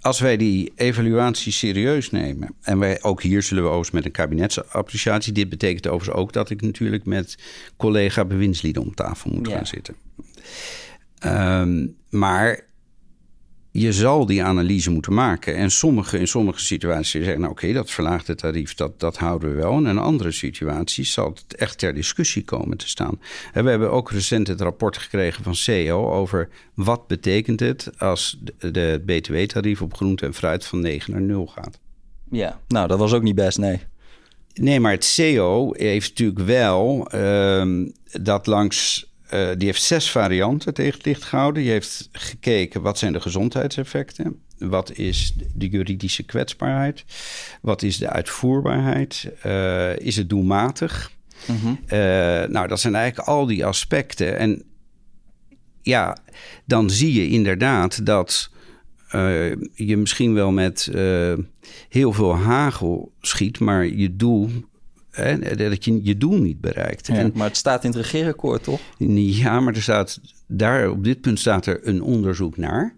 als 0.00 0.20
wij 0.20 0.36
die 0.36 0.72
evaluatie 0.76 1.52
serieus 1.52 2.10
nemen, 2.10 2.54
en 2.62 2.78
wij 2.78 3.02
ook 3.02 3.22
hier 3.22 3.42
zullen 3.42 3.62
we 3.62 3.68
oost 3.68 3.92
met 3.92 4.04
een 4.04 4.10
kabinetsappreciatie. 4.10 5.32
Dit 5.32 5.48
betekent 5.48 5.86
overigens 5.86 6.16
ook 6.16 6.32
dat 6.32 6.50
ik 6.50 6.62
natuurlijk 6.62 7.04
met 7.04 7.38
collega 7.76 8.24
bewindslieden 8.24 8.82
om 8.82 8.94
tafel 8.94 9.30
moet 9.30 9.48
ja. 9.48 9.56
gaan 9.56 9.66
zitten. 9.66 9.94
Um, 11.24 11.96
maar 12.10 12.66
je 13.70 13.92
zal 13.92 14.26
die 14.26 14.42
analyse 14.42 14.90
moeten 14.90 15.14
maken. 15.14 15.56
En 15.56 15.70
sommige, 15.70 16.18
in 16.18 16.28
sommige 16.28 16.60
situaties 16.60 17.10
zeggen, 17.10 17.40
nou 17.40 17.52
oké, 17.52 17.72
dat 17.72 17.90
verlaagde 17.90 18.34
tarief, 18.34 18.74
dat, 18.74 19.00
dat 19.00 19.16
houden 19.16 19.50
we 19.50 19.54
wel. 19.54 19.72
En 19.72 19.86
in 19.86 19.98
andere 19.98 20.32
situaties 20.32 21.12
zal 21.12 21.28
het 21.28 21.54
echt 21.54 21.78
ter 21.78 21.94
discussie 21.94 22.44
komen 22.44 22.76
te 22.76 22.88
staan. 22.88 23.20
En 23.52 23.64
we 23.64 23.70
hebben 23.70 23.90
ook 23.90 24.10
recent 24.10 24.46
het 24.46 24.60
rapport 24.60 24.96
gekregen 24.96 25.44
van 25.44 25.54
CEO 25.54 26.10
over 26.10 26.48
wat 26.74 27.06
betekent 27.06 27.60
het 27.60 27.90
als 27.98 28.38
de, 28.40 28.70
de 28.70 29.02
btw-tarief 29.06 29.82
op 29.82 29.94
groente 29.94 30.26
en 30.26 30.34
fruit 30.34 30.64
van 30.64 30.80
9 30.80 31.12
naar 31.12 31.22
0 31.22 31.46
gaat. 31.46 31.78
Ja, 32.30 32.60
nou 32.68 32.88
dat 32.88 32.98
was 32.98 33.12
ook 33.12 33.22
niet 33.22 33.34
best, 33.34 33.58
nee. 33.58 33.80
Nee, 34.54 34.80
maar 34.80 34.92
het 34.92 35.04
CEO 35.04 35.72
heeft 35.76 36.08
natuurlijk 36.08 36.38
wel 36.38 37.08
um, 37.14 37.92
dat 38.12 38.46
langs 38.46 39.07
uh, 39.34 39.48
die 39.56 39.66
heeft 39.66 39.82
zes 39.82 40.10
varianten 40.10 40.74
tegen 40.74 40.92
het 40.92 41.04
licht 41.04 41.24
gehouden. 41.24 41.62
Die 41.62 41.70
heeft 41.72 42.08
gekeken 42.12 42.82
wat 42.82 42.98
zijn 42.98 43.12
de 43.12 43.20
gezondheidseffecten. 43.20 44.42
Wat 44.58 44.92
is 44.92 45.34
de 45.54 45.68
juridische 45.68 46.22
kwetsbaarheid? 46.22 47.04
Wat 47.62 47.82
is 47.82 47.98
de 47.98 48.08
uitvoerbaarheid? 48.08 49.30
Uh, 49.46 49.98
is 49.98 50.16
het 50.16 50.28
doelmatig? 50.28 51.12
Mm 51.46 51.56
-hmm. 51.56 51.78
uh, 51.84 51.98
nou, 52.48 52.68
dat 52.68 52.80
zijn 52.80 52.94
eigenlijk 52.94 53.28
al 53.28 53.46
die 53.46 53.66
aspecten. 53.66 54.38
En 54.38 54.62
ja, 55.82 56.16
dan 56.64 56.90
zie 56.90 57.12
je 57.12 57.28
inderdaad 57.28 58.06
dat 58.06 58.50
je 59.74 59.96
misschien 59.96 60.34
wel 60.34 60.50
met 60.50 60.90
heel 61.88 62.12
veel 62.12 62.36
hagel 62.36 63.12
schiet, 63.20 63.58
maar 63.58 63.86
je 63.86 64.16
doel 64.16 64.50
Hè, 65.18 65.56
dat 65.56 65.84
je 65.84 66.00
je 66.02 66.16
doel 66.16 66.38
niet 66.38 66.60
bereikt. 66.60 67.06
Ja, 67.06 67.14
en, 67.14 67.30
maar 67.34 67.46
het 67.46 67.56
staat 67.56 67.84
in 67.84 67.90
het 67.90 67.98
regeerakkoord, 67.98 68.62
toch? 68.62 68.80
Ja, 68.98 69.60
maar 69.60 69.74
er 69.74 69.82
staat, 69.82 70.20
daar, 70.46 70.90
op 70.90 71.04
dit 71.04 71.20
punt 71.20 71.38
staat 71.38 71.66
er 71.66 71.80
een 71.82 72.02
onderzoek 72.02 72.56
naar. 72.56 72.96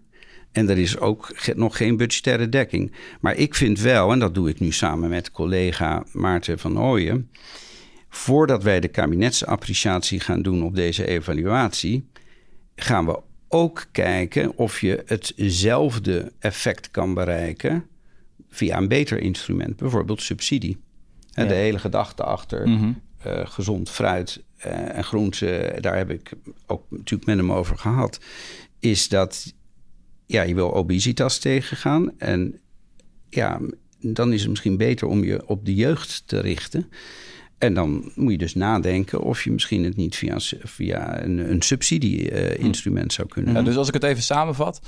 En 0.51 0.69
er 0.69 0.77
is 0.77 0.97
ook 0.99 1.35
nog 1.55 1.77
geen 1.77 1.97
budgettaire 1.97 2.49
dekking. 2.49 2.91
Maar 3.19 3.35
ik 3.35 3.55
vind 3.55 3.79
wel, 3.79 4.11
en 4.11 4.19
dat 4.19 4.33
doe 4.33 4.49
ik 4.49 4.59
nu 4.59 4.71
samen 4.71 5.09
met 5.09 5.31
collega 5.31 6.03
Maarten 6.11 6.59
van 6.59 6.79
Ooyen... 6.79 7.29
voordat 8.09 8.63
wij 8.63 8.79
de 8.79 8.87
kabinetsappreciatie 8.87 10.19
gaan 10.19 10.41
doen 10.41 10.63
op 10.63 10.75
deze 10.75 11.07
evaluatie... 11.07 12.05
gaan 12.75 13.05
we 13.05 13.19
ook 13.47 13.85
kijken 13.91 14.57
of 14.57 14.81
je 14.81 15.03
hetzelfde 15.05 16.31
effect 16.39 16.91
kan 16.91 17.13
bereiken... 17.13 17.85
via 18.49 18.77
een 18.77 18.87
beter 18.87 19.19
instrument, 19.19 19.75
bijvoorbeeld 19.75 20.21
subsidie. 20.21 20.77
En 21.41 21.47
de 21.47 21.53
hele 21.53 21.79
gedachte 21.79 22.23
achter 22.23 22.67
mm 22.67 23.01
gezond 23.43 23.89
fruit 23.89 24.43
uh, 24.65 24.97
en 24.97 25.03
groente, 25.03 25.77
daar 25.79 25.97
heb 25.97 26.09
ik 26.09 26.31
ook 26.65 26.83
natuurlijk 26.89 27.25
met 27.25 27.37
hem 27.37 27.51
over 27.51 27.77
gehad, 27.77 28.19
is 28.79 29.09
dat 29.09 29.53
ja, 30.25 30.41
je 30.41 30.55
wil 30.55 30.73
obesitas 30.73 31.37
tegengaan. 31.37 32.11
En 32.17 32.59
ja, 33.29 33.59
dan 33.99 34.33
is 34.33 34.41
het 34.41 34.49
misschien 34.49 34.77
beter 34.77 35.07
om 35.07 35.23
je 35.23 35.47
op 35.47 35.65
de 35.65 35.75
jeugd 35.75 36.23
te 36.25 36.39
richten. 36.39 36.89
En 37.57 37.73
dan 37.73 38.11
moet 38.15 38.31
je 38.31 38.37
dus 38.37 38.55
nadenken 38.55 39.21
of 39.21 39.43
je 39.43 39.51
misschien 39.51 39.83
het 39.83 39.95
niet 39.95 40.15
via, 40.15 40.39
via 40.63 41.23
een, 41.23 41.51
een 41.51 41.61
subsidie-instrument 41.61 43.11
uh, 43.11 43.15
zou 43.15 43.27
kunnen. 43.27 43.53
Ja, 43.53 43.61
dus 43.61 43.75
als 43.75 43.87
ik 43.87 43.93
het 43.93 44.03
even 44.03 44.23
samenvat 44.23 44.81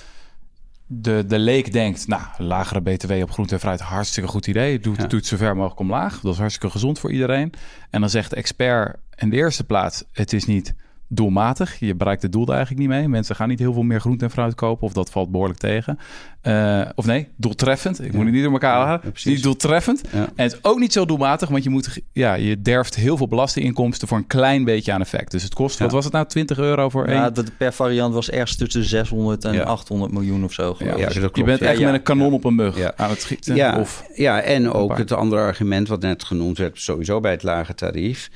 de, 0.94 1.24
de 1.28 1.39
leek 1.39 1.72
denkt, 1.72 2.08
nou, 2.08 2.22
lagere 2.38 2.82
BTW 2.82 3.12
op 3.12 3.32
groente 3.32 3.54
en 3.54 3.60
fruit, 3.60 3.80
hartstikke 3.80 4.30
goed 4.30 4.48
idee. 4.48 4.80
Doet, 4.80 4.98
ja. 4.98 5.08
doet 5.08 5.26
zo 5.26 5.38
ver 5.38 5.56
mogelijk 5.56 5.80
omlaag. 5.80 6.20
Dat 6.20 6.34
is 6.34 6.39
hartstikke 6.39 6.70
gezond 6.70 7.00
voor 7.00 7.12
iedereen. 7.12 7.54
En 7.89 8.02
dan 8.02 8.10
zegt 8.10 8.30
de 8.30 8.36
expert 8.36 8.98
in 9.16 9.30
de 9.30 9.36
eerste 9.36 9.64
plaats, 9.64 10.04
het 10.12 10.34
is 10.34 10.46
niet 10.46 10.74
doelmatig. 11.16 11.80
Je 11.80 11.95
bereikt 11.95 12.22
het 12.22 12.32
doel 12.32 12.47
er 12.47 12.53
eigenlijk 12.53 12.80
niet 12.80 12.89
mee. 12.89 13.07
Mensen 13.07 13.36
gaan 13.36 13.47
niet 13.47 13.59
heel 13.59 13.74
veel 13.74 13.84
meer 13.84 13.99
groente 13.99 14.26
en 14.26 14.32
fruit 14.32 14.55
kopen, 14.55 14.88
of 14.88 14.93
dat 14.93 15.09
valt 15.09 15.32
behoorlijk 15.32 15.59
tegen. 15.59 15.99
Uh, 16.43 16.82
of 16.95 17.05
nee, 17.05 17.28
doeltreffend. 17.36 18.03
Ik 18.03 18.14
moet 18.14 18.24
het 18.24 18.34
niet 18.34 18.43
door 18.43 18.51
elkaar 18.51 18.76
halen. 18.76 19.01
Ja, 19.03 19.30
niet 19.30 19.43
doeltreffend. 19.43 20.01
En 20.11 20.30
het 20.36 20.53
is 20.53 20.59
ook 20.61 20.80
niet 20.80 20.93
zo 20.93 21.05
doelmatig, 21.05 21.49
want 21.49 21.64
je 21.64 21.70
moet, 21.70 21.99
ja, 22.11 22.34
je 22.34 22.61
derft 22.61 22.95
heel 22.95 23.18
veel 23.18 23.28
belastinginkomsten 23.28 24.07
voor 24.07 24.18
een 24.18 24.28
klein 24.28 24.64
beetje 24.64 24.91
aan 24.91 25.01
effect. 25.01 25.32
Dus 25.32 25.43
het 25.43 25.53
kost, 25.53 25.80
wat 25.80 25.91
was 25.91 26.03
het 26.03 26.14
nou, 26.14 26.26
20 26.26 26.57
euro 26.57 26.89
voor 26.89 27.05
één? 27.05 27.18
Ja, 27.18 27.30
de 27.30 27.43
per 27.57 27.74
variant 27.74 28.14
was 28.14 28.30
ergens 28.30 28.55
tussen 28.55 28.84
600 28.84 29.45
en 29.45 29.66
800 29.66 30.11
miljoen 30.11 30.43
of 30.43 30.53
zo. 30.53 30.76
Ja, 30.80 30.95
dus 30.95 31.14
je 31.34 31.43
bent 31.43 31.61
echt 31.61 31.82
met 31.82 31.93
een 31.93 32.03
kanon 32.03 32.34
op 32.34 32.43
een 32.43 32.55
mug 32.55 32.95
aan 32.95 33.09
het 33.09 33.22
schieten. 33.22 33.55
Ja, 33.55 33.80
of 33.80 34.03
ja 34.14 34.41
en 34.41 34.72
ook 34.72 34.97
het 34.97 35.11
andere 35.11 35.41
argument 35.41 35.88
wat 35.88 36.01
net 36.01 36.24
genoemd 36.24 36.57
werd, 36.57 36.80
sowieso 36.80 37.20
bij 37.20 37.32
het 37.32 37.43
lage 37.43 37.74
tarief. 37.74 38.30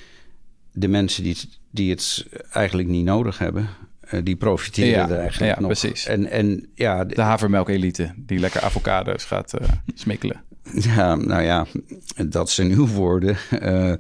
De 0.72 0.88
mensen 0.88 1.24
die 1.24 1.38
die 1.78 1.90
het 1.90 2.26
eigenlijk 2.52 2.88
niet 2.88 3.06
nodig 3.06 3.38
hebben. 3.38 3.70
Uh, 4.14 4.20
die 4.24 4.36
profiteren 4.36 5.10
er 5.10 5.20
eigenlijk 5.20 5.54
ja, 5.54 5.60
nog. 5.60 5.80
Precies. 5.80 6.06
En, 6.06 6.30
en, 6.30 6.70
ja, 6.76 7.04
de 7.04 7.22
havermelk-elite 7.22 8.14
die 8.16 8.40
lekker 8.40 8.62
avocado's 8.62 9.24
gaat 9.24 9.54
uh, 9.62 9.68
smikkelen. 9.94 10.44
Ja, 10.74 11.16
nou 11.16 11.44
ja, 11.44 11.66
dat 12.28 12.50
zijn 12.50 12.72
uw 12.72 12.88
woorden. 12.88 13.38
Uh, 13.52 13.94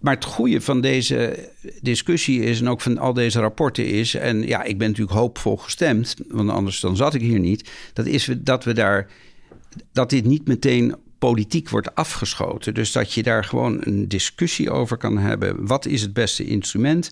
maar 0.00 0.14
het 0.14 0.24
goede 0.24 0.60
van 0.60 0.80
deze 0.80 1.50
discussie 1.80 2.40
is, 2.40 2.60
en 2.60 2.68
ook 2.68 2.80
van 2.80 2.98
al 2.98 3.12
deze 3.12 3.40
rapporten 3.40 3.86
is, 3.86 4.14
en 4.14 4.46
ja, 4.46 4.62
ik 4.62 4.78
ben 4.78 4.88
natuurlijk 4.88 5.18
hoopvol 5.18 5.56
gestemd, 5.56 6.14
want 6.28 6.50
anders 6.50 6.80
dan 6.80 6.96
zat 6.96 7.14
ik 7.14 7.20
hier 7.20 7.38
niet, 7.38 7.70
dat 7.92 8.06
is 8.06 8.30
dat 8.38 8.64
we 8.64 8.72
daar, 8.72 9.10
dat 9.92 10.10
dit 10.10 10.24
niet 10.24 10.46
meteen 10.46 10.94
politiek 11.26 11.68
wordt 11.68 11.94
afgeschoten. 11.94 12.74
Dus 12.74 12.92
dat 12.92 13.12
je 13.12 13.22
daar 13.22 13.44
gewoon 13.44 13.78
een 13.80 14.08
discussie 14.08 14.70
over 14.70 14.96
kan 14.96 15.18
hebben. 15.18 15.66
Wat 15.66 15.86
is 15.86 16.02
het 16.02 16.12
beste 16.12 16.44
instrument? 16.44 17.10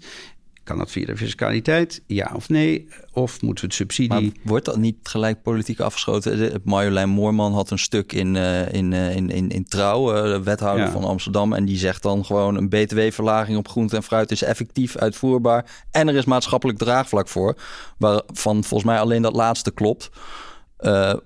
Kan 0.65 0.79
dat 0.79 0.91
via 0.91 1.07
de 1.07 1.17
fiscaliteit? 1.17 2.03
Ja 2.07 2.33
of 2.35 2.49
nee? 2.49 2.89
Of 3.13 3.43
moeten 3.43 3.65
we 3.65 3.71
het 3.71 3.75
subsidie... 3.77 4.11
Maar 4.11 4.31
wordt 4.43 4.65
dat 4.65 4.77
niet 4.77 4.97
gelijk 5.03 5.43
politiek 5.43 5.81
afgeschoten? 5.81 6.61
Marjolein 6.65 7.09
Moorman 7.09 7.53
had 7.53 7.71
een 7.71 7.79
stuk 7.79 8.13
in, 8.13 8.35
uh, 8.35 8.73
in, 8.73 8.93
uh, 8.93 9.17
in, 9.17 9.31
in, 9.31 9.49
in 9.49 9.65
Trouw, 9.65 10.17
uh, 10.17 10.23
de 10.23 10.43
wethouder 10.43 10.91
van 10.91 11.05
Amsterdam. 11.05 11.53
En 11.53 11.65
die 11.65 11.79
zegt 11.79 12.03
dan 12.03 12.25
gewoon 12.25 12.57
een 12.57 12.69
btw-verlaging 12.69 13.59
op 13.59 13.69
groente 13.69 13.97
en 13.97 14.03
fruit 14.03 14.31
is 14.31 14.43
effectief 14.43 14.97
uitvoerbaar. 14.97 15.85
En 15.91 16.09
er 16.09 16.15
is 16.15 16.25
maatschappelijk 16.25 16.79
draagvlak 16.79 17.29
voor. 17.29 17.57
Waarvan 17.99 18.65
volgens 18.65 18.91
mij 18.91 19.01
alleen 19.01 19.23
dat 19.23 19.37
laatste 19.37 19.71
klopt. 19.71 20.11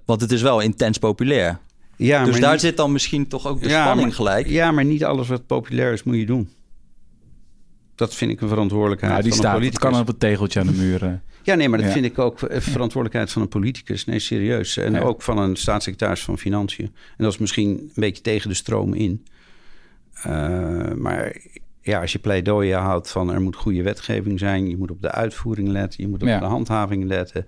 want 0.05 0.20
het 0.20 0.32
is 0.32 0.43
wel 0.43 0.61
intens 0.61 0.99
populair. 0.99 1.59
Ja, 1.99 2.24
dus 2.24 2.40
daar 2.40 2.61
zit 2.61 2.76
dan 2.76 2.92
misschien 2.92 3.28
toch 3.28 3.46
ook 3.46 3.62
de 3.62 3.68
spanning 3.68 4.14
gelijk. 4.14 4.46
Ja, 4.46 4.70
maar 4.70 4.84
niet 4.84 5.05
alles 5.05 5.28
wat 5.28 5.46
populair 5.46 5.92
is 5.92 6.03
moet 6.03 6.16
je 6.16 6.26
doen. 6.26 6.51
Dat 7.94 8.14
vind 8.14 8.30
ik 8.30 8.40
een 8.40 8.49
verantwoordelijkheid 8.49 9.16
ja, 9.16 9.22
die 9.22 9.30
van 9.30 9.40
staat, 9.40 9.55
een 9.55 9.59
politicus. 9.59 9.90
kan 9.90 10.01
op 10.01 10.07
het 10.07 10.20
tegeltje 10.20 10.61
aan 10.61 10.66
de 10.66 10.72
muur. 10.72 11.20
Ja, 11.42 11.55
nee, 11.55 11.68
maar 11.68 11.82
dat 11.82 11.92
vind 11.92 12.05
ik 12.05 12.18
ook 12.18 12.38
verantwoordelijkheid 12.49 13.32
van 13.32 13.42
een 13.42 13.49
politicus. 13.49 14.05
Nee, 14.05 14.18
serieus. 14.18 14.76
En 14.76 15.01
ook 15.01 15.22
van 15.22 15.38
een 15.38 15.57
staatssecretaris 15.57 16.22
van 16.22 16.38
Financiën. 16.38 16.84
En 16.86 17.24
dat 17.24 17.32
is 17.32 17.38
misschien 17.38 17.68
een 17.68 17.90
beetje 17.94 18.22
tegen 18.22 18.49
de 18.49 18.55
stroom 18.55 18.94
in. 18.94 19.26
Uh, 20.26 20.92
maar 20.92 21.36
ja, 21.80 22.01
als 22.01 22.12
je 22.12 22.18
pleidooien 22.18 22.78
houdt 22.78 23.11
van 23.11 23.32
er 23.32 23.40
moet 23.40 23.57
goede 23.57 23.82
wetgeving 23.82 24.38
zijn... 24.38 24.68
je 24.68 24.76
moet 24.76 24.90
op 24.90 25.03
de 25.03 25.11
uitvoering 25.11 25.68
letten, 25.68 26.03
je 26.03 26.09
moet 26.09 26.22
op 26.22 26.28
de 26.28 26.44
handhaving 26.44 27.05
letten... 27.05 27.46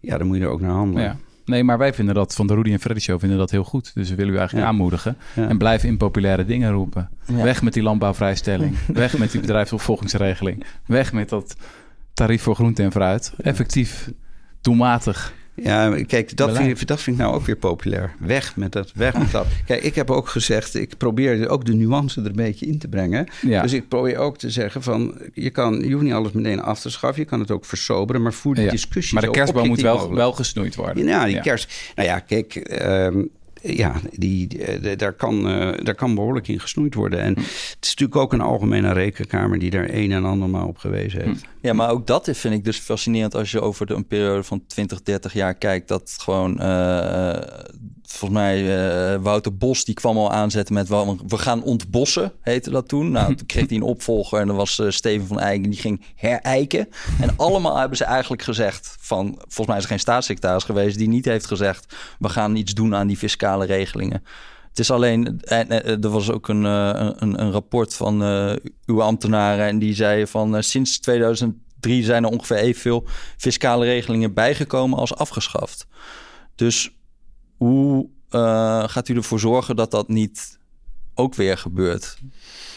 ja, 0.00 0.18
dan 0.18 0.26
moet 0.26 0.36
je 0.36 0.42
er 0.42 0.48
ook 0.48 0.60
naar 0.60 0.70
handelen. 0.70 1.20
Nee, 1.46 1.64
maar 1.64 1.78
wij 1.78 1.94
vinden 1.94 2.14
dat 2.14 2.34
van 2.34 2.46
de 2.46 2.54
Rudy 2.54 2.72
en 2.72 2.80
Freddy 2.80 3.00
Show 3.00 3.20
vinden 3.20 3.38
dat 3.38 3.50
heel 3.50 3.64
goed. 3.64 3.94
Dus 3.94 4.08
we 4.08 4.14
willen 4.14 4.34
u 4.34 4.36
eigenlijk 4.36 4.66
aanmoedigen. 4.66 5.16
En 5.34 5.58
blijf 5.58 5.84
impopulaire 5.84 6.44
dingen 6.44 6.72
roepen. 6.72 7.10
Weg 7.26 7.62
met 7.62 7.72
die 7.72 7.82
landbouwvrijstelling. 7.82 8.76
Weg 8.92 9.18
met 9.18 9.30
die 9.30 9.40
bedrijfsopvolgingsregeling. 9.40 10.64
Weg 10.86 11.12
met 11.12 11.28
dat 11.28 11.56
tarief 12.14 12.42
voor 12.42 12.54
groente 12.54 12.82
en 12.82 12.92
fruit. 12.92 13.32
Effectief, 13.42 14.10
doelmatig. 14.60 15.34
Ja, 15.62 16.04
kijk, 16.06 16.36
dat 16.36 16.56
vind, 16.56 16.80
ik, 16.80 16.86
dat 16.86 17.00
vind 17.00 17.16
ik 17.16 17.22
nou 17.22 17.34
ook 17.34 17.46
weer 17.46 17.56
populair. 17.56 18.14
Weg 18.18 18.56
met 18.56 18.72
dat, 18.72 18.92
weg 18.94 19.18
met 19.18 19.30
dat. 19.30 19.46
Kijk, 19.66 19.82
ik 19.82 19.94
heb 19.94 20.10
ook 20.10 20.28
gezegd, 20.28 20.74
ik 20.74 20.96
probeer 20.96 21.48
ook 21.48 21.64
de 21.64 21.74
nuance 21.74 22.20
er 22.20 22.26
een 22.26 22.32
beetje 22.32 22.66
in 22.66 22.78
te 22.78 22.88
brengen. 22.88 23.26
Dus 23.40 23.72
ik 23.72 23.88
probeer 23.88 24.18
ook 24.18 24.38
te 24.38 24.50
zeggen 24.50 24.82
van, 24.82 25.18
je, 25.34 25.50
kan, 25.50 25.80
je 25.80 25.92
hoeft 25.92 26.04
niet 26.04 26.12
alles 26.12 26.32
meteen 26.32 26.60
af 26.60 26.80
te 26.80 26.90
schaffen. 26.90 27.22
Je 27.22 27.28
kan 27.28 27.40
het 27.40 27.50
ook 27.50 27.64
versoberen, 27.64 28.22
maar 28.22 28.32
voer 28.32 28.54
die 28.54 28.68
discussie 28.68 29.14
Maar 29.14 29.24
de 29.24 29.30
kerstboom 29.30 29.66
moet 29.66 29.80
wel, 29.80 30.14
wel 30.14 30.32
gesnoeid 30.32 30.74
worden. 30.74 31.06
Ja, 31.06 31.24
die 31.24 31.40
kerst... 31.40 31.92
Nou 31.94 32.08
ja, 32.08 32.18
kijk... 32.18 32.54
Ehm, 32.54 33.22
ja, 33.62 34.00
die, 34.12 34.64
eh, 34.64 34.98
daar, 34.98 35.12
kan, 35.12 35.48
uh, 35.48 35.72
daar 35.82 35.94
kan 35.94 36.14
behoorlijk 36.14 36.48
in 36.48 36.60
gesnoeid 36.60 36.94
worden. 36.94 37.20
En 37.20 37.34
het 37.34 37.78
is 37.80 37.94
natuurlijk 37.94 38.16
ook 38.16 38.32
een 38.32 38.40
algemene 38.40 38.92
rekenkamer 38.92 39.58
die 39.58 39.70
daar 39.70 39.88
een 39.90 40.12
en 40.12 40.24
ander 40.24 40.48
maar 40.48 40.66
op 40.66 40.78
gewezen 40.78 41.24
heeft. 41.24 41.40
Hm. 41.40 41.66
Ja, 41.66 41.72
maar 41.72 41.90
ook 41.90 42.06
dat 42.06 42.30
vind 42.32 42.54
ik 42.54 42.64
dus 42.64 42.78
fascinerend 42.78 43.34
als 43.34 43.50
je 43.50 43.60
over 43.60 43.86
de, 43.86 43.94
een 43.94 44.06
periode 44.06 44.42
van 44.42 44.66
20, 44.66 45.02
30 45.02 45.32
jaar 45.32 45.54
kijkt. 45.54 45.88
Dat 45.88 46.16
gewoon 46.20 46.58
uh, 46.60 47.38
volgens 48.12 48.40
mij 48.40 48.62
uh, 48.62 49.22
Wouter 49.22 49.56
Bos, 49.56 49.84
die 49.84 49.94
kwam 49.94 50.16
al 50.16 50.32
aanzetten 50.32 50.74
met 50.74 50.88
we 50.88 51.38
gaan 51.38 51.62
ontbossen, 51.62 52.32
heette 52.40 52.70
dat 52.70 52.88
toen. 52.88 53.10
Nou, 53.10 53.34
toen 53.34 53.46
kreeg 53.46 53.68
hij 53.68 53.76
een 53.76 53.82
opvolger 53.82 54.40
en 54.40 54.46
dat 54.46 54.56
was 54.56 54.78
uh, 54.78 54.90
Steven 54.90 55.26
van 55.26 55.40
Eyck, 55.40 55.64
die 55.64 55.80
ging 55.80 56.04
herijken. 56.14 56.88
En 57.20 57.36
allemaal 57.36 57.76
hebben 57.78 57.96
ze 57.96 58.04
eigenlijk 58.04 58.42
gezegd 58.42 58.96
van, 59.00 59.34
volgens 59.38 59.66
mij 59.66 59.76
is 59.76 59.82
er 59.82 59.88
geen 59.88 59.98
staatssecretaris 59.98 60.64
geweest 60.64 60.98
die 60.98 61.08
niet 61.08 61.24
heeft 61.24 61.46
gezegd, 61.46 61.94
we 62.18 62.28
gaan 62.28 62.56
iets 62.56 62.74
doen 62.74 62.94
aan 62.94 63.06
die 63.06 63.16
fiscale 63.16 63.66
regelingen. 63.66 64.22
Het 64.68 64.78
is 64.78 64.90
alleen, 64.90 65.40
er 65.44 66.08
was 66.08 66.30
ook 66.30 66.48
een, 66.48 66.64
een, 66.64 67.40
een 67.40 67.50
rapport 67.50 67.94
van 67.94 68.22
uw 68.86 69.02
ambtenaren 69.02 69.66
en 69.66 69.78
die 69.78 69.94
zei 69.94 70.26
van 70.26 70.62
sinds 70.62 70.98
2003 71.00 72.04
zijn 72.04 72.24
er 72.24 72.30
ongeveer 72.30 72.56
evenveel 72.56 73.06
fiscale 73.36 73.84
regelingen 73.84 74.34
bijgekomen 74.34 74.98
als 74.98 75.14
afgeschaft. 75.14 75.86
Dus 76.54 76.95
hoe 77.56 78.08
uh, 78.30 78.88
gaat 78.88 79.08
u 79.08 79.14
ervoor 79.16 79.40
zorgen 79.40 79.76
dat 79.76 79.90
dat 79.90 80.08
niet 80.08 80.58
ook 81.14 81.34
weer 81.34 81.58
gebeurt? 81.58 82.18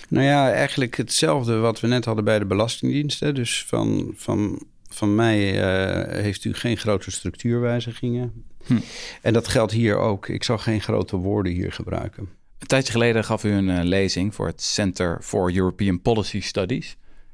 Nou 0.10 0.26
ja, 0.26 0.52
eigenlijk 0.52 0.98
hetzelfde 0.98 1.58
wat 1.58 1.80
we 1.80 1.88
net 1.88 2.06
hadden 2.06 2.24
bij 2.24 2.40
de 2.40 2.46
Belastingdiensten. 2.46 3.36
Dus 3.36 3.66
van, 3.68 4.14
van, 4.16 4.64
van 4.90 5.16
mij 5.16 5.56
uh, 5.56 6.22
heeft 6.22 6.46
u 6.46 6.54
geen 6.54 6.78
grote 6.78 7.12
structuurwijzigingen. 7.12 8.46
Hm. 8.66 8.78
En 9.22 9.34
dat 9.34 9.48
geldt 9.48 9.72
hier 9.72 9.98
ook. 9.98 10.28
Ik 10.28 10.44
zal 10.44 10.58
geen 10.58 10.82
grote 10.82 11.16
woorden 11.16 11.52
hier 11.52 11.72
gebruiken. 11.72 12.30
Een 12.58 12.68
tijdje 12.68 12.92
geleden 12.92 13.24
gaf 13.24 13.44
u 13.44 13.52
een 13.52 13.70
uh, 13.70 13.80
lezing 13.84 14.36
voor 14.36 14.48
het 14.48 14.62
Center 14.62 15.18
for 15.22 15.56
European 15.56 16.02
Policy 16.02 16.42
Studies. 16.42 16.92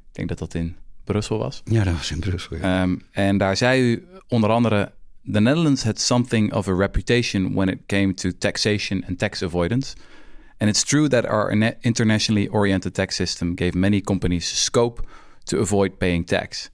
Ik 0.09 0.11
denk 0.11 0.29
dat 0.29 0.39
dat 0.39 0.53
in 0.53 0.75
Brussel 1.03 1.37
was. 1.37 1.61
Ja, 1.65 1.83
dat 1.83 1.93
was 1.93 2.11
in 2.11 2.19
Brussel. 2.19 2.57
Ja. 2.57 2.81
Um, 2.81 3.01
en 3.11 3.37
daar 3.37 3.57
zei 3.57 3.81
u 3.81 4.07
onder 4.27 4.49
andere 4.49 4.91
the 5.27 5.41
Netherlands 5.41 5.83
had 5.83 5.99
something 5.99 6.53
of 6.53 6.67
a 6.67 6.73
reputation 6.73 7.53
when 7.53 7.69
it 7.69 7.87
came 7.87 8.13
to 8.13 8.31
taxation 8.31 9.03
and 9.07 9.19
tax 9.19 9.41
avoidance. 9.41 9.95
And 10.59 10.69
it's 10.69 10.83
true 10.83 11.07
that 11.09 11.25
our 11.25 11.51
internationally 11.81 12.47
oriented 12.47 12.93
tax 12.93 13.15
system 13.15 13.55
gave 13.55 13.75
many 13.75 14.01
companies 14.01 14.45
scope 14.45 15.01
to 15.45 15.59
avoid 15.59 15.97
paying 15.97 16.25
tax. 16.25 16.69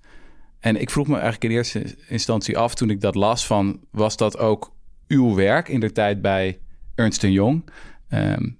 En 0.59 0.75
ik 0.75 0.89
vroeg 0.89 1.07
me 1.07 1.13
eigenlijk 1.13 1.43
in 1.43 1.51
eerste 1.51 1.95
instantie 2.07 2.57
af 2.57 2.75
toen 2.75 2.89
ik 2.89 3.01
dat 3.01 3.15
las 3.15 3.45
van... 3.45 3.79
was 3.91 4.17
dat 4.17 4.37
ook 4.37 4.73
uw 5.07 5.35
werk 5.35 5.67
in 5.67 5.79
de 5.79 5.91
tijd 5.91 6.21
bij 6.21 6.59
Ernst 6.95 7.21
Young? 7.21 7.69
Um, 8.13 8.57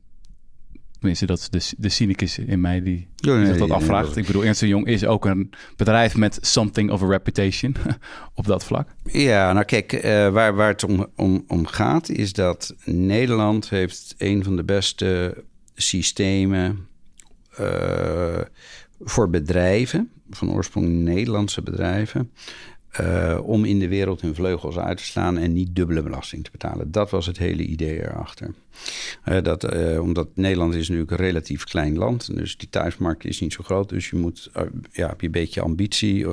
Tenminste, 1.02 1.26
dat 1.26 1.40
is 1.40 1.50
de, 1.50 1.76
de 1.78 1.90
cynicus 1.90 2.38
in 2.38 2.62
mij 2.62 2.82
die 2.82 3.08
zich 3.16 3.58
dat 3.58 3.70
afvraagt. 3.70 4.16
ik 4.16 4.26
bedoel, 4.26 4.44
Ernst 4.44 4.62
Jong 4.62 4.88
is 4.88 5.06
ook 5.06 5.26
een 5.26 5.50
bedrijf 5.76 6.16
met 6.16 6.38
something 6.42 6.92
of 6.92 7.02
a 7.02 7.08
reputation 7.08 7.76
op 8.34 8.46
dat 8.46 8.64
vlak. 8.64 8.90
Ja, 9.04 9.54
nou 9.54 9.66
kijk, 9.66 9.94
uh, 9.94 10.02
waar, 10.30 10.56
waar 10.56 10.68
het 10.68 10.84
om, 10.84 11.08
om, 11.16 11.44
om 11.48 11.66
gaat 11.66 12.10
is 12.10 12.34
dat 12.34 12.76
Nederland 12.86 13.70
heeft 13.70 14.16
een 14.18 14.44
van 14.44 14.56
de 14.56 14.64
beste 14.64 15.44
systemen 15.76 16.88
uh, 17.60 18.40
voor 19.00 19.30
bedrijven, 19.30 20.12
van 20.30 20.52
oorsprong 20.52 20.88
Nederlandse 20.88 21.62
bedrijven, 21.62 22.32
uh, 23.00 23.40
om 23.44 23.66
in 23.66 23.80
de 23.80 23.88
wereld 23.88 24.22
hun 24.22 24.36
vleugels 24.36 24.78
uit 24.78 24.98
te 24.98 25.04
slaan 25.04 25.38
en 25.38 25.54
niet 25.54 25.76
dubbele 25.76 26.02
belasting 26.02 26.44
te 26.44 26.52
betalen. 26.52 26.92
Dat 26.92 27.10
was 27.10 27.26
het 27.26 27.38
hele 27.38 27.64
idee 27.64 28.04
erachter. 28.04 28.54
Uh, 29.26 29.42
dat, 29.42 29.74
uh, 29.74 30.02
omdat 30.02 30.28
Nederland 30.36 30.74
is 30.74 30.90
natuurlijk 30.90 31.12
een 31.12 31.26
relatief 31.26 31.64
klein 31.64 31.98
land, 31.98 32.36
dus 32.36 32.58
die 32.58 32.70
thuismarkt 32.70 33.26
is 33.26 33.40
niet 33.40 33.54
zo 33.54 33.64
groot. 33.64 33.90
Dus 33.90 34.10
je 34.10 34.16
moet, 34.16 34.50
ja, 34.92 35.08
heb 35.08 35.20
je 35.22 35.26
een 35.26 35.32
beetje 35.32 35.62
ambitie. 35.62 36.26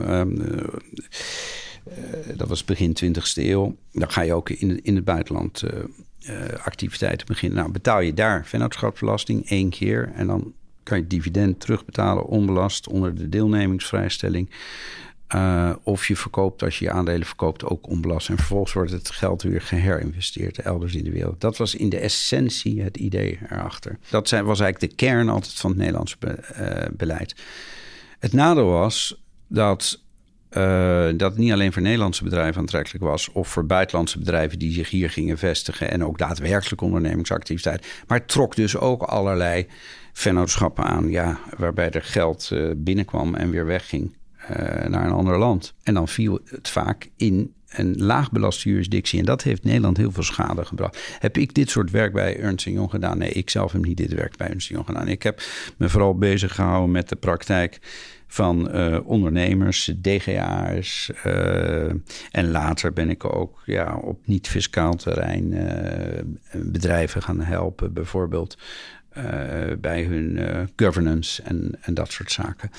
dat 2.35 2.49
was 2.49 2.65
begin 2.65 2.97
20e 3.05 3.21
eeuw. 3.35 3.77
Dan 3.93 4.11
ga 4.11 4.21
je 4.21 4.35
ook 4.35 4.51
in, 4.51 4.85
in 4.85 4.95
het 4.95 5.05
buitenland 5.05 5.63
activiteiten 6.63 7.27
beginnen. 7.27 7.59
Nou, 7.59 7.73
betaal 7.73 8.01
je 8.01 8.15
daar 8.15 8.47
vennootschapsbelasting 8.47 9.49
één 9.49 9.71
keer 9.71 10.13
en 10.15 10.27
dan 10.27 10.53
kan 10.83 10.99
je 10.99 11.07
dividend 11.07 11.61
terugbetalen 11.61 12.25
onbelast 12.25 12.89
onder 12.89 13.15
de 13.15 13.29
deelnemingsvrijstelling. 13.29 14.51
Uh, 15.35 15.71
of 15.83 16.07
je 16.07 16.17
verkoopt, 16.17 16.63
als 16.63 16.79
je 16.79 16.85
je 16.85 16.91
aandelen 16.91 17.27
verkoopt, 17.27 17.65
ook 17.65 17.89
onbelast. 17.89 18.29
En 18.29 18.37
vervolgens 18.37 18.73
wordt 18.73 18.91
het 18.91 19.11
geld 19.11 19.43
weer 19.43 19.61
geherinvesteerd 19.61 20.59
elders 20.59 20.95
in 20.95 21.05
de 21.05 21.11
wereld. 21.11 21.41
Dat 21.41 21.57
was 21.57 21.75
in 21.75 21.89
de 21.89 21.99
essentie 21.99 22.83
het 22.83 22.97
idee 22.97 23.39
erachter. 23.51 23.99
Dat 24.11 24.31
was 24.31 24.61
eigenlijk 24.61 24.81
de 24.81 24.97
kern 24.97 25.29
altijd 25.29 25.55
van 25.55 25.71
het 25.71 25.79
Nederlandse 25.79 26.17
be, 26.19 26.39
uh, 26.61 26.97
beleid. 26.97 27.35
Het 28.19 28.33
nadeel 28.33 28.67
was, 28.67 29.23
dat 29.49 30.01
uh, 30.51 31.09
dat 31.17 31.37
niet 31.37 31.53
alleen 31.53 31.73
voor 31.73 31.83
Nederlandse 31.83 32.25
bedrijven 32.25 32.61
aantrekkelijk 32.61 33.05
was, 33.05 33.33
of 33.33 33.49
voor 33.49 33.67
buitenlandse 33.67 34.19
bedrijven 34.19 34.59
die 34.59 34.73
zich 34.73 34.91
hier 34.91 35.11
gingen 35.11 35.39
vestigen 35.39 35.91
en 35.91 36.05
ook 36.05 36.19
daadwerkelijk 36.19 36.81
ondernemingsactiviteit. 36.81 37.87
Maar 38.07 38.19
het 38.19 38.29
trok 38.29 38.57
dus 38.57 38.77
ook 38.77 39.03
allerlei 39.03 39.67
vennootschappen 40.13 40.85
aan, 40.85 41.11
ja, 41.11 41.39
waarbij 41.57 41.91
er 41.91 42.03
geld 42.03 42.53
binnenkwam 42.77 43.35
en 43.35 43.51
weer 43.51 43.67
wegging 43.67 44.17
naar 44.89 45.07
een 45.07 45.13
ander 45.13 45.39
land. 45.39 45.75
En 45.83 45.95
dan 45.95 46.09
viel 46.09 46.41
het 46.45 46.69
vaak 46.69 47.11
in 47.17 47.53
een 47.69 47.97
laagbelaste 47.97 48.69
jurisdictie. 48.69 49.19
En 49.19 49.25
dat 49.25 49.43
heeft 49.43 49.65
Nederland 49.65 49.97
heel 49.97 50.13
veel 50.13 50.23
schade 50.23 50.65
gebracht. 50.65 51.17
Heb 51.19 51.37
ik 51.37 51.55
dit 51.55 51.71
soort 51.71 51.91
werk 51.91 52.13
bij 52.13 52.41
Ernst 52.41 52.65
Young 52.65 52.91
gedaan? 52.91 53.19
Nee, 53.19 53.31
ik 53.31 53.51
zelf 53.51 53.73
heb 53.73 53.85
niet 53.85 53.97
dit 53.97 54.15
werk 54.15 54.37
bij 54.37 54.49
Ernst 54.49 54.69
Young 54.69 54.87
gedaan. 54.87 55.09
Ik 55.09 55.23
heb 55.23 55.43
me 55.77 55.89
vooral 55.89 56.19
bezig 56.19 56.55
gehouden 56.55 56.91
met 56.91 57.09
de 57.09 57.17
praktijk 57.17 57.79
van 58.27 58.77
uh, 58.77 58.99
ondernemers, 59.05 59.93
DGA's. 60.01 61.11
Uh, 61.27 61.91
en 62.31 62.51
later 62.51 62.93
ben 62.93 63.11
ik 63.11 63.35
ook 63.35 63.63
ja, 63.65 63.97
op 63.97 64.27
niet-fiscaal 64.27 64.95
terrein 64.95 65.55
bedrijven 66.53 67.23
gaan 67.23 67.41
helpen. 67.41 67.93
Bijvoorbeeld 67.93 68.59
bij 69.79 70.03
hun 70.03 70.39
governance 70.77 71.43
en, 71.43 71.79
en 71.81 71.95
dat 71.95 72.13
soort 72.13 72.33
zaken. 72.33 72.71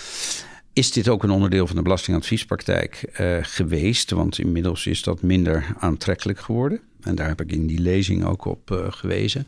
Is 0.74 0.92
dit 0.92 1.10
ook 1.10 1.24
een 1.24 1.30
onderdeel 1.30 1.68
van 1.68 1.76
de 1.76 1.82
belastingadviespraktijk 1.82 3.10
geweest? 3.42 4.12
Want 4.12 4.40
inmiddels 4.40 4.86
is 4.86 5.04
dat 5.04 5.22
minder 5.22 5.76
aantrekkelijk 5.80 6.40
geworden. 6.40 6.80
En 7.02 7.16
daar 7.16 7.28
heb 7.28 7.42
ik 7.42 7.52
in 7.52 7.68
die 7.68 7.80
lezing 7.80 8.26
ook 8.26 8.46
op 8.46 8.88
gewezen. 8.90 9.48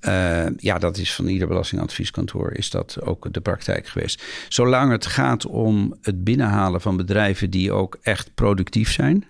Uh, 0.00 0.46
ja, 0.56 0.78
dat 0.78 0.98
is 0.98 1.14
van 1.14 1.26
ieder 1.26 1.48
belastingadvieskantoor 1.48 2.52
is 2.52 2.70
dat 2.70 3.02
ook 3.02 3.32
de 3.32 3.40
praktijk 3.40 3.86
geweest. 3.86 4.22
Zolang 4.48 4.90
het 4.90 5.06
gaat 5.06 5.46
om 5.46 5.94
het 6.02 6.24
binnenhalen 6.24 6.80
van 6.80 6.96
bedrijven 6.96 7.50
die 7.50 7.72
ook 7.72 7.98
echt 8.02 8.34
productief 8.34 8.92
zijn, 8.92 9.24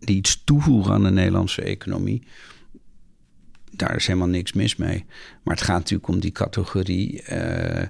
die 0.00 0.16
iets 0.16 0.44
toevoegen 0.44 0.92
aan 0.92 1.02
de 1.02 1.10
Nederlandse 1.10 1.62
economie, 1.62 2.22
daar 3.78 3.96
is 3.96 4.06
helemaal 4.06 4.28
niks 4.28 4.52
mis 4.52 4.76
mee. 4.76 5.04
Maar 5.42 5.54
het 5.54 5.64
gaat 5.64 5.78
natuurlijk 5.78 6.08
om 6.08 6.20
die 6.20 6.32
categorie, 6.32 7.22
uh, 7.30 7.82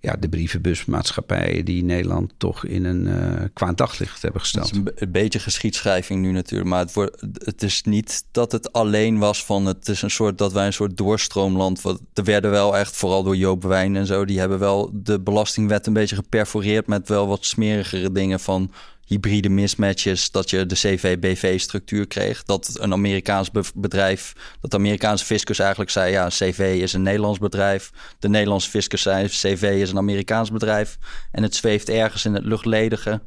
ja, 0.00 0.16
de 0.18 0.28
brievenbusmaatschappijen 0.28 1.64
die 1.64 1.84
Nederland 1.84 2.32
toch 2.36 2.64
in 2.64 2.84
een 2.84 3.06
uh, 3.06 3.44
kwaad 3.52 3.76
daglicht 3.76 4.22
hebben 4.22 4.40
gesteld. 4.40 4.70
Het 4.70 4.92
is 4.94 5.02
een, 5.02 5.12
beetje 5.12 5.38
geschiedschrijving 5.38 6.20
nu 6.20 6.32
natuurlijk, 6.32 6.70
maar 6.70 6.78
het, 6.78 6.92
wordt, 6.92 7.24
het 7.34 7.62
is 7.62 7.82
niet 7.82 8.24
dat 8.30 8.52
het 8.52 8.72
alleen 8.72 9.18
was 9.18 9.44
van 9.44 9.66
het 9.66 9.88
is 9.88 10.02
een 10.02 10.10
soort 10.10 10.38
dat 10.38 10.52
wij 10.52 10.66
een 10.66 10.72
soort 10.72 10.96
doorstroomland. 10.96 11.82
Wat, 11.82 12.00
er 12.14 12.24
werden 12.24 12.50
wel 12.50 12.76
echt, 12.76 12.96
vooral 12.96 13.22
door 13.22 13.36
Joop 13.36 13.62
Wijn 13.62 13.96
en 13.96 14.06
zo, 14.06 14.24
die 14.24 14.38
hebben 14.38 14.58
wel 14.58 14.90
de 14.92 15.20
belastingwet 15.20 15.86
een 15.86 15.92
beetje 15.92 16.16
geperforeerd 16.16 16.86
met 16.86 17.08
wel 17.08 17.26
wat 17.26 17.44
smerigere 17.44 18.12
dingen 18.12 18.40
van 18.40 18.70
hybride 19.12 19.48
mismatches, 19.48 20.30
dat 20.30 20.50
je 20.50 20.66
de 20.66 20.74
CV-BV-structuur 20.74 22.06
kreeg. 22.06 22.42
Dat 22.42 22.76
een 22.80 22.92
Amerikaans 22.92 23.50
bedrijf, 23.74 24.32
dat 24.60 24.70
de 24.70 24.76
Amerikaanse 24.76 25.24
fiscus 25.24 25.58
eigenlijk 25.58 25.90
zei: 25.90 26.12
ja, 26.12 26.28
CV 26.28 26.78
is 26.82 26.92
een 26.92 27.02
Nederlands 27.02 27.38
bedrijf. 27.38 27.90
De 28.18 28.28
Nederlandse 28.28 28.70
fiscus 28.70 29.02
zei: 29.02 29.26
CV 29.26 29.78
is 29.80 29.90
een 29.90 29.96
Amerikaans 29.96 30.50
bedrijf. 30.50 30.98
En 31.32 31.42
het 31.42 31.54
zweeft 31.54 31.88
ergens 31.88 32.24
in 32.24 32.34
het 32.34 32.44
luchtledige. 32.44 33.20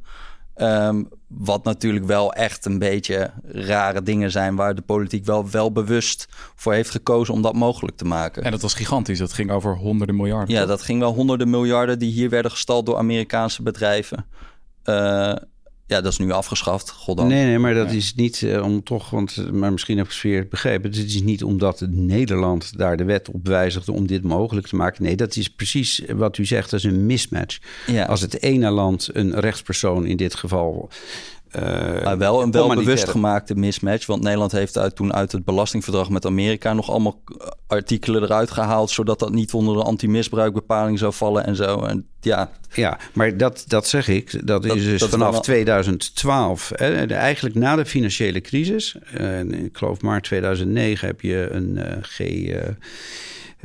Ehm, 0.55 1.03
wat 1.27 1.63
natuurlijk 1.63 2.05
wel 2.05 2.33
echt 2.33 2.65
een 2.65 2.79
beetje 2.79 3.31
rare 3.43 4.03
dingen 4.03 4.31
zijn 4.31 4.55
waar 4.55 4.75
de 4.75 4.81
politiek 4.81 5.25
wel, 5.25 5.49
wel 5.49 5.71
bewust 5.71 6.27
voor 6.55 6.73
heeft 6.73 6.89
gekozen 6.89 7.33
om 7.33 7.41
dat 7.41 7.53
mogelijk 7.53 7.97
te 7.97 8.05
maken. 8.05 8.43
En 8.43 8.51
dat 8.51 8.61
was 8.61 8.73
gigantisch. 8.73 9.19
Dat 9.19 9.33
ging 9.33 9.51
over 9.51 9.75
honderden 9.75 10.15
miljarden. 10.15 10.55
Ja, 10.55 10.65
dat 10.65 10.81
ging 10.81 10.99
wel 10.99 11.13
honderden 11.13 11.49
miljarden 11.49 11.99
die 11.99 12.11
hier 12.11 12.29
werden 12.29 12.51
gestald 12.51 12.86
door 12.86 12.97
Amerikaanse 12.97 13.63
bedrijven. 13.63 14.25
Uh, 14.86 15.36
ja, 15.88 16.01
dat 16.01 16.11
is 16.11 16.17
nu 16.17 16.31
afgeschaft, 16.31 16.89
goddank. 16.89 17.29
Nee, 17.29 17.45
nee, 17.45 17.59
maar 17.59 17.73
dat 17.73 17.91
is 17.91 18.15
niet 18.15 18.41
uh, 18.41 18.63
om 18.63 18.83
toch, 18.83 19.09
want, 19.09 19.51
maar 19.51 19.71
misschien 19.71 19.97
heb 19.97 20.05
ik 20.05 20.11
het 20.11 20.21
verkeerd 20.21 20.49
begrepen. 20.49 20.89
Het 20.89 20.99
is 20.99 21.21
niet 21.21 21.43
omdat 21.43 21.86
Nederland 21.89 22.77
daar 22.77 22.97
de 22.97 23.03
wet 23.03 23.29
op 23.29 23.47
wijzigde 23.47 23.91
om 23.91 24.07
dit 24.07 24.23
mogelijk 24.23 24.67
te 24.67 24.75
maken. 24.75 25.03
Nee, 25.03 25.15
dat 25.15 25.36
is 25.36 25.49
precies 25.49 26.01
wat 26.15 26.38
u 26.38 26.45
zegt, 26.45 26.69
dat 26.69 26.79
is 26.79 26.86
een 26.86 27.05
mismatch. 27.05 27.59
Ja. 27.88 28.05
Als 28.05 28.21
het 28.21 28.41
ene 28.41 28.69
land 28.69 29.09
een 29.13 29.39
rechtspersoon 29.39 30.05
in 30.05 30.17
dit 30.17 30.36
geval 30.36 30.89
uh, 31.55 32.03
maar 32.03 32.17
wel 32.17 32.41
een 32.41 32.51
wel 32.51 32.75
bewust 32.75 33.09
gemaakte 33.09 33.55
mismatch. 33.55 34.05
Want 34.05 34.23
Nederland 34.23 34.51
heeft 34.51 34.77
uit, 34.77 34.95
toen 34.95 35.13
uit 35.13 35.31
het 35.31 35.45
belastingverdrag 35.45 36.09
met 36.09 36.25
Amerika 36.25 36.73
nog 36.73 36.89
allemaal 36.89 37.21
artikelen 37.67 38.23
eruit 38.23 38.51
gehaald. 38.51 38.89
Zodat 38.89 39.19
dat 39.19 39.31
niet 39.31 39.53
onder 39.53 39.75
de 39.75 39.83
anti-misbruikbepaling 39.83 40.99
zou 40.99 41.13
vallen 41.13 41.45
en 41.45 41.55
zo. 41.55 41.81
En 41.81 42.07
ja, 42.21 42.51
ja 42.73 42.99
maar 43.13 43.37
dat, 43.37 43.63
dat 43.67 43.87
zeg 43.87 44.07
ik. 44.07 44.47
Dat, 44.47 44.65
is 44.65 44.83
dus 44.83 45.03
vanaf 45.03 45.41
2012. 45.41 46.71
Hè, 46.75 47.05
eigenlijk 47.05 47.55
na 47.55 47.75
de 47.75 47.85
financiële 47.85 48.41
crisis. 48.41 48.95
Uh, 49.19 49.39
ik 49.39 49.77
geloof 49.77 50.01
maart 50.01 50.23
2009 50.23 51.07
heb 51.07 51.21
je 51.21 51.47
een 51.51 51.77
uh, 51.77 51.83
G. 52.01 52.21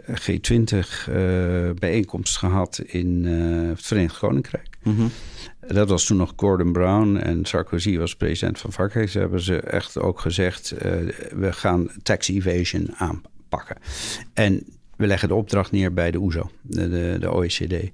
G20-bijeenkomst 0.01 2.37
gehad 2.37 2.83
in 2.87 3.25
het 3.25 3.87
Verenigd 3.87 4.19
Koninkrijk. 4.19 4.70
Mm 4.83 5.11
dat 5.75 5.89
was 5.89 6.05
toen 6.05 6.17
nog 6.17 6.33
Gordon 6.37 6.73
Brown 6.73 7.17
en 7.17 7.45
Sarkozy 7.45 7.99
was 7.99 8.17
president 8.17 8.59
van 8.59 8.73
Frankrijk. 8.73 9.09
Ze 9.09 9.19
hebben 9.19 9.41
ze 9.41 9.61
echt 9.61 9.99
ook 9.99 10.21
gezegd: 10.21 10.73
uh, 10.73 10.81
we 11.31 11.53
gaan 11.53 11.91
tax 12.03 12.29
evasion 12.29 12.95
aanpakken. 12.97 13.77
En 14.35 14.65
we 14.97 15.07
leggen 15.07 15.29
de 15.29 15.35
opdracht 15.35 15.73
neer 15.73 15.93
bij 15.93 16.11
de 16.11 16.19
OESO, 16.19 16.51
e 16.71 16.89
de, 16.89 17.17
de, 17.21 17.33
OECD. 17.33 17.91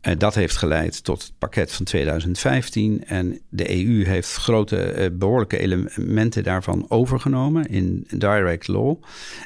En 0.00 0.18
dat 0.18 0.34
heeft 0.34 0.56
geleid 0.56 1.04
tot 1.04 1.22
het 1.22 1.32
pakket 1.38 1.72
van 1.72 1.84
2015. 1.84 3.04
En 3.04 3.40
de 3.48 3.84
EU 3.84 4.04
heeft 4.04 4.34
grote, 4.34 4.76
eh, 4.76 5.10
behoorlijke 5.12 5.58
elementen 5.58 6.42
daarvan 6.42 6.86
overgenomen 6.88 7.64
in 7.64 8.06
direct 8.10 8.68
law. 8.68 8.96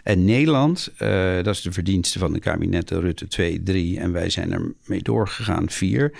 En 0.02 0.24
Nederland, 0.24 0.92
dat 1.42 1.46
is 1.46 1.62
de 1.62 1.72
verdienste 1.72 2.18
van 2.18 2.32
de 2.32 2.38
kabinetten 2.38 3.00
Rutte 3.00 3.26
2, 3.26 3.62
3. 3.62 3.98
En 3.98 4.12
wij 4.12 4.30
zijn 4.30 4.52
er 4.52 4.74
mee 4.84 5.02
doorgegaan, 5.02 5.70
4 5.70 6.12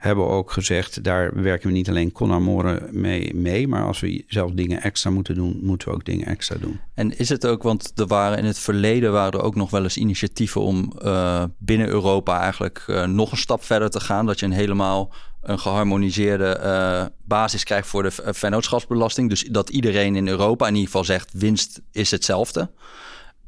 hebben 0.00 0.26
ook 0.26 0.50
gezegd, 0.50 1.04
daar 1.04 1.42
werken 1.42 1.68
we 1.68 1.74
niet 1.74 1.88
alleen 1.88 2.12
con 2.12 2.32
amore 2.32 2.88
mee, 2.90 3.34
mee, 3.34 3.68
maar 3.68 3.86
als 3.86 4.00
we 4.00 4.24
zelf 4.26 4.50
dingen 4.52 4.82
extra 4.82 5.10
moeten 5.10 5.34
doen, 5.34 5.58
moeten 5.62 5.88
we 5.88 5.94
ook 5.94 6.04
dingen 6.04 6.26
extra 6.26 6.56
doen. 6.56 6.80
En 6.94 7.18
is 7.18 7.28
het 7.28 7.46
ook, 7.46 7.62
want 7.62 7.92
er 7.94 8.06
waren 8.06 8.38
in 8.38 8.44
het 8.44 8.58
verleden 8.58 9.12
waren 9.12 9.32
er 9.32 9.44
ook 9.44 9.54
nog 9.54 9.70
wel 9.70 9.82
eens 9.82 9.96
initiatieven 9.96 10.60
om 10.60 10.92
uh, 11.02 11.44
binnen 11.58 11.88
Europa 11.88 12.40
eigenlijk 12.40 12.84
uh, 12.86 13.06
nog 13.06 13.30
een 13.30 13.38
stap 13.38 13.64
verder 13.64 13.90
te 13.90 14.00
gaan, 14.00 14.26
dat 14.26 14.38
je 14.38 14.46
een 14.46 14.52
helemaal 14.52 15.12
een 15.40 15.58
geharmoniseerde 15.58 16.60
uh, 16.62 17.04
basis 17.24 17.64
krijgt 17.64 17.88
voor 17.88 18.02
de 18.02 18.12
vennootschapsbelasting. 18.12 19.28
Dus 19.28 19.42
dat 19.42 19.70
iedereen 19.70 20.16
in 20.16 20.28
Europa 20.28 20.66
in 20.66 20.74
ieder 20.74 20.86
geval 20.86 21.04
zegt, 21.04 21.30
winst 21.32 21.80
is 21.92 22.10
hetzelfde. 22.10 22.70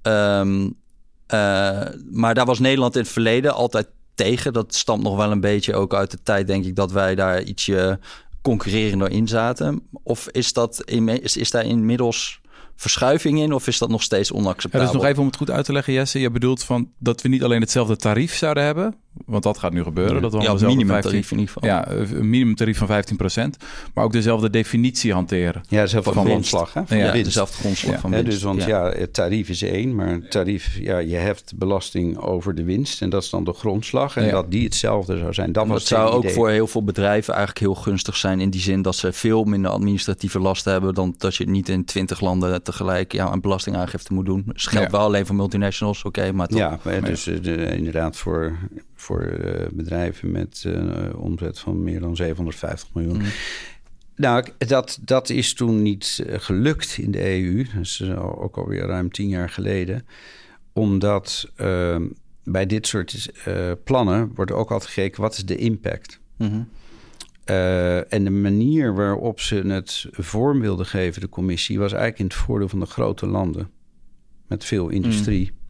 Um, 0.02 0.80
maar 2.10 2.34
daar 2.34 2.46
was 2.46 2.58
Nederland 2.58 2.94
in 2.94 3.00
het 3.00 3.10
verleden 3.10 3.54
altijd 3.54 3.88
tegen. 4.14 4.52
Dat 4.52 4.74
stamt 4.74 5.02
nog 5.02 5.16
wel 5.16 5.30
een 5.30 5.40
beetje 5.40 5.74
ook 5.74 5.94
uit 5.94 6.10
de 6.10 6.18
tijd, 6.22 6.46
denk 6.46 6.64
ik, 6.64 6.76
dat 6.76 6.92
wij 6.92 7.14
daar 7.14 7.42
ietsje 7.42 7.98
concurrerender 8.42 9.10
in 9.10 9.28
zaten. 9.28 9.88
Of 10.02 10.28
is, 10.28 10.52
dat 10.52 10.82
in, 10.84 11.08
is, 11.08 11.36
is 11.36 11.50
daar 11.50 11.64
inmiddels 11.64 12.40
verschuiving 12.76 13.40
in 13.40 13.52
of 13.52 13.66
is 13.66 13.78
dat 13.78 13.88
nog 13.88 14.02
steeds 14.02 14.32
onacceptabel? 14.32 14.86
Ja, 14.86 14.92
dus 14.92 15.02
nog 15.02 15.10
even 15.10 15.22
om 15.22 15.28
het 15.28 15.36
goed 15.36 15.50
uit 15.50 15.64
te 15.64 15.72
leggen, 15.72 15.92
Jesse. 15.92 16.20
Je 16.20 16.30
bedoelt 16.30 16.64
van 16.64 16.90
dat 16.98 17.22
we 17.22 17.28
niet 17.28 17.42
alleen 17.42 17.60
hetzelfde 17.60 17.96
tarief 17.96 18.34
zouden 18.34 18.64
hebben, 18.64 18.94
want 19.26 19.42
dat 19.42 19.58
gaat 19.58 19.72
nu 19.72 19.82
gebeuren. 19.82 20.22
Dat 20.22 20.32
we 20.32 20.40
ja, 20.40 20.50
een 20.50 20.66
minimumtarief 20.66 21.30
in 21.30 21.38
ieder 21.38 21.52
geval. 21.52 21.68
Ja, 21.68 21.90
een 21.90 22.30
minimumtarief 22.30 22.78
van 22.78 22.88
15% 22.88 23.56
Maar 23.94 24.04
ook 24.04 24.12
dezelfde 24.12 24.50
definitie 24.50 25.12
hanteren. 25.12 25.62
Ja, 25.68 25.82
dezelfde 25.82 26.12
van 26.12 26.24
grondslag. 26.24 26.74
Hè? 26.74 26.96
ja, 26.96 27.12
dezelfde 27.12 27.56
grondslag 27.56 28.00
van 28.00 28.10
winst. 28.10 28.26
dus 28.26 28.42
want 28.42 28.64
ja. 28.64 28.88
het 28.90 29.12
tarief 29.12 29.48
is 29.48 29.62
één, 29.62 29.94
maar 29.94 30.08
het 30.08 30.30
tarief, 30.30 30.78
ja, 30.80 30.98
je 30.98 31.16
heft 31.16 31.52
belasting 31.56 32.18
over 32.18 32.54
de 32.54 32.64
winst. 32.64 33.02
En 33.02 33.10
dat 33.10 33.22
is 33.22 33.30
dan 33.30 33.44
de 33.44 33.52
grondslag. 33.52 34.16
En 34.16 34.30
dat 34.30 34.50
die 34.50 34.64
hetzelfde 34.64 35.18
zou 35.18 35.34
zijn. 35.34 35.52
Dat, 35.52 35.68
dat 35.68 35.82
zou 35.82 36.10
ook 36.10 36.30
voor 36.30 36.50
heel 36.50 36.66
veel 36.66 36.84
bedrijven 36.84 37.34
eigenlijk 37.34 37.64
heel 37.64 37.74
gunstig 37.74 38.16
zijn. 38.16 38.40
In 38.40 38.50
die 38.50 38.60
zin 38.60 38.82
dat 38.82 38.96
ze 38.96 39.12
veel 39.12 39.44
minder 39.44 39.70
administratieve 39.70 40.38
lasten 40.38 40.72
hebben. 40.72 40.94
dan 40.94 41.14
dat 41.18 41.36
je 41.36 41.48
niet 41.48 41.68
in 41.68 41.84
20 41.84 42.20
landen 42.20 42.62
tegelijk 42.62 43.12
ja, 43.12 43.32
een 43.32 43.40
belastingaangifte 43.40 44.12
moet 44.12 44.26
doen. 44.26 44.44
Dus 44.52 44.66
geldt 44.66 44.90
wel 44.90 45.00
alleen 45.00 45.26
voor 45.26 45.34
multinationals, 45.34 46.02
oké, 46.02 46.32
maar 46.32 46.46
toch. 46.46 46.58
Ja, 46.58 47.00
dus 47.00 47.26
uh, 47.26 47.72
inderdaad 47.72 48.16
voor 48.16 48.58
voor 49.02 49.22
uh, 49.22 49.66
bedrijven 49.72 50.30
met 50.30 50.64
uh, 50.66 51.20
omzet 51.20 51.58
van 51.58 51.82
meer 51.82 52.00
dan 52.00 52.16
750 52.16 52.94
miljoen. 52.94 53.16
Mm. 53.16 53.26
Nou, 54.16 54.46
dat, 54.58 54.98
dat 55.00 55.30
is 55.30 55.54
toen 55.54 55.82
niet 55.82 56.24
uh, 56.26 56.34
gelukt 56.38 56.98
in 56.98 57.10
de 57.10 57.42
EU. 57.42 57.64
Dat 57.74 57.82
is 57.82 58.02
ook 58.12 58.56
alweer 58.56 58.86
ruim 58.86 59.10
tien 59.10 59.28
jaar 59.28 59.50
geleden. 59.50 60.06
Omdat 60.72 61.50
ehm, 61.56 62.06
bij 62.44 62.66
dit 62.66 62.86
soort 62.86 63.30
plannen 63.84 64.32
wordt 64.34 64.52
ook 64.52 64.70
altijd 64.70 64.90
gekeken... 64.90 65.22
wat 65.22 65.36
is 65.36 65.44
de 65.44 65.56
impact? 65.56 66.20
Mm 66.36 66.68
en 68.08 68.24
de 68.24 68.30
manier 68.30 68.94
waarop 68.94 69.40
ze 69.40 69.54
het 69.54 70.06
vorm 70.10 70.60
wilden 70.60 70.86
geven, 70.86 71.20
de 71.20 71.28
commissie... 71.28 71.78
was 71.78 71.92
eigenlijk 71.92 72.20
in 72.20 72.24
het 72.24 72.34
voordeel 72.34 72.68
van 72.68 72.80
de 72.80 72.86
grote 72.86 73.26
landen. 73.26 73.70
Met 74.46 74.64
veel 74.64 74.88
industrie. 74.88 75.50
Mm. 75.50 75.61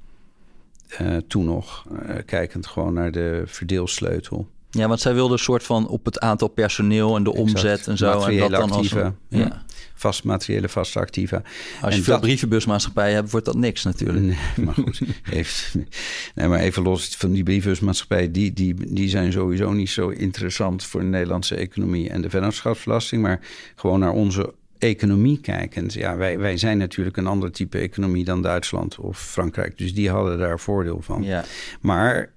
Uh, 1.00 1.16
toen 1.28 1.44
nog, 1.44 1.84
uh, 1.92 2.14
kijkend 2.26 2.66
gewoon 2.66 2.94
naar 2.94 3.12
de 3.12 3.42
verdeelsleutel. 3.46 4.48
Ja, 4.70 4.88
want 4.88 5.00
zij 5.00 5.14
wilden 5.14 5.32
een 5.32 5.42
soort 5.42 5.62
van 5.62 5.88
op 5.88 6.04
het 6.04 6.20
aantal 6.20 6.48
personeel 6.48 7.16
en 7.16 7.22
de 7.22 7.32
omzet 7.32 7.86
en 7.86 7.96
zo. 7.96 8.20
En 8.20 8.38
dat 8.38 8.50
dan 8.50 8.70
als 8.70 8.90
een, 8.90 9.14
ja. 9.28 9.64
Vast 9.94 10.24
materiële, 10.24 10.68
vaste 10.68 10.98
activa. 10.98 11.42
Als 11.80 11.92
je 11.92 11.98
en 11.98 12.04
veel 12.04 12.12
dat... 12.12 12.22
brievenbusmaatschappijen 12.22 13.14
hebt, 13.14 13.30
wordt 13.30 13.46
dat 13.46 13.56
niks 13.56 13.82
natuurlijk. 13.82 14.24
Nee, 14.24 14.66
maar 14.66 14.74
goed. 14.74 15.00
even, 15.30 15.88
nee, 16.34 16.48
maar 16.48 16.58
even 16.58 16.82
los 16.82 17.16
van 17.16 17.32
die 17.32 17.42
brievenbusmaatschappijen, 17.42 18.32
die, 18.32 18.52
die, 18.52 18.74
die 18.94 19.08
zijn 19.08 19.32
sowieso 19.32 19.72
niet 19.72 19.90
zo 19.90 20.08
interessant 20.08 20.84
voor 20.84 21.00
de 21.00 21.06
Nederlandse 21.06 21.54
economie 21.54 22.10
en 22.10 22.22
de 22.22 22.30
vennootschapsbelasting. 22.30 23.22
Maar 23.22 23.40
gewoon 23.74 24.00
naar 24.00 24.12
onze 24.12 24.54
economie 24.82 25.40
kijkend. 25.40 25.92
Ja, 25.92 26.16
wij, 26.16 26.38
wij 26.38 26.56
zijn 26.56 26.78
natuurlijk 26.78 27.16
een 27.16 27.26
ander 27.26 27.52
type 27.52 27.78
economie 27.78 28.24
dan 28.24 28.42
Duitsland 28.42 28.98
of 28.98 29.18
Frankrijk. 29.18 29.78
Dus 29.78 29.94
die 29.94 30.10
hadden 30.10 30.38
daar 30.38 30.60
voordeel 30.60 31.00
van. 31.02 31.22
Ja. 31.22 31.44
Maar 31.80 32.30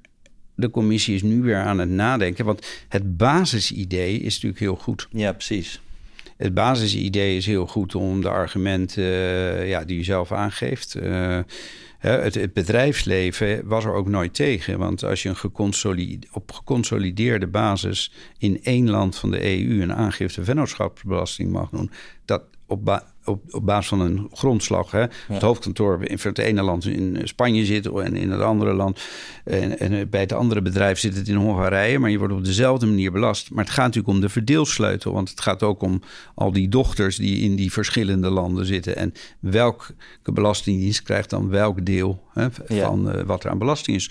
de 0.55 0.69
commissie 0.69 1.15
is 1.15 1.21
nu 1.21 1.41
weer 1.41 1.57
aan 1.57 1.79
het 1.79 1.89
nadenken. 1.89 2.45
Want 2.45 2.67
het 2.89 3.17
basisidee 3.17 4.19
is 4.19 4.33
natuurlijk 4.33 4.59
heel 4.59 4.75
goed. 4.75 5.07
Ja, 5.11 5.31
precies. 5.31 5.81
Het 6.37 6.53
basisidee 6.53 7.37
is 7.37 7.45
heel 7.45 7.67
goed 7.67 7.95
om 7.95 8.21
de 8.21 8.29
argumenten 8.29 9.03
uh, 9.03 9.69
ja, 9.69 9.83
die 9.83 9.99
u 9.99 10.03
zelf 10.03 10.31
aangeeft. 10.31 10.95
Uh, 10.95 11.39
het, 12.11 12.35
het, 12.35 12.53
bedrijfsleven 12.53 13.67
was 13.67 13.85
er 13.85 13.93
ook 13.93 14.07
nooit 14.07 14.33
tegen. 14.33 14.79
Want 14.79 15.03
als 15.03 15.23
je 15.23 15.29
een 15.29 15.35
geconsolide, 15.35 16.27
op 16.31 16.51
geconsolideerde 16.51 17.47
basis 17.47 18.11
in 18.37 18.63
één 18.63 18.89
land 18.89 19.15
van 19.15 19.31
de 19.31 19.43
EU 19.43 19.81
een 19.81 19.93
aangifte 19.93 20.43
vennootschapsbelasting 20.43 21.51
mag 21.51 21.69
doen, 21.69 21.91
dat 22.25 22.43
op, 22.65 23.13
op, 23.25 23.41
op 23.49 23.65
basis 23.65 23.87
van 23.87 23.99
een 23.99 24.29
grondslag. 24.33 24.91
Hè? 24.91 25.05
Het 25.27 25.41
hoofdkantoor 25.41 26.03
in 26.03 26.17
het 26.21 26.37
ene 26.37 26.61
land 26.61 26.85
in 26.85 27.21
Spanje 27.23 27.65
zit 27.65 27.85
en 27.85 28.15
in 28.15 28.31
het 28.31 28.41
andere 28.41 28.73
land. 28.73 29.01
En, 29.43 29.79
en, 29.79 30.09
bij 30.09 30.19
het 30.19 30.33
andere 30.33 30.61
bedrijf 30.61 30.99
zit 30.99 31.15
het 31.15 31.27
in 31.27 31.35
Hongarije. 31.35 31.99
Maar 31.99 32.09
je 32.09 32.17
wordt 32.17 32.33
op 32.33 32.45
dezelfde 32.45 32.85
manier 32.85 33.11
belast. 33.11 33.51
Maar 33.51 33.63
het 33.63 33.73
gaat 33.73 33.85
natuurlijk 33.85 34.13
om 34.13 34.21
de 34.21 34.29
verdeelsleutel. 34.29 35.13
Want 35.13 35.29
het 35.29 35.41
gaat 35.41 35.63
ook 35.63 35.81
om 35.81 36.01
al 36.35 36.51
die 36.51 36.69
dochters 36.69 37.15
die 37.15 37.39
in 37.39 37.55
die 37.55 37.71
verschillende 37.71 38.29
landen 38.29 38.65
zitten. 38.65 38.95
En 38.95 39.13
welke 39.39 39.93
belastingdienst 40.23 41.01
krijgt 41.01 41.29
dan 41.29 41.49
welk 41.49 41.85
deel 41.85 42.23
hè, 42.33 42.47
van 42.67 43.15
uh, 43.15 43.21
wat 43.21 43.43
er 43.43 43.49
aan 43.49 43.57
belasting 43.57 43.97
is 43.97 44.09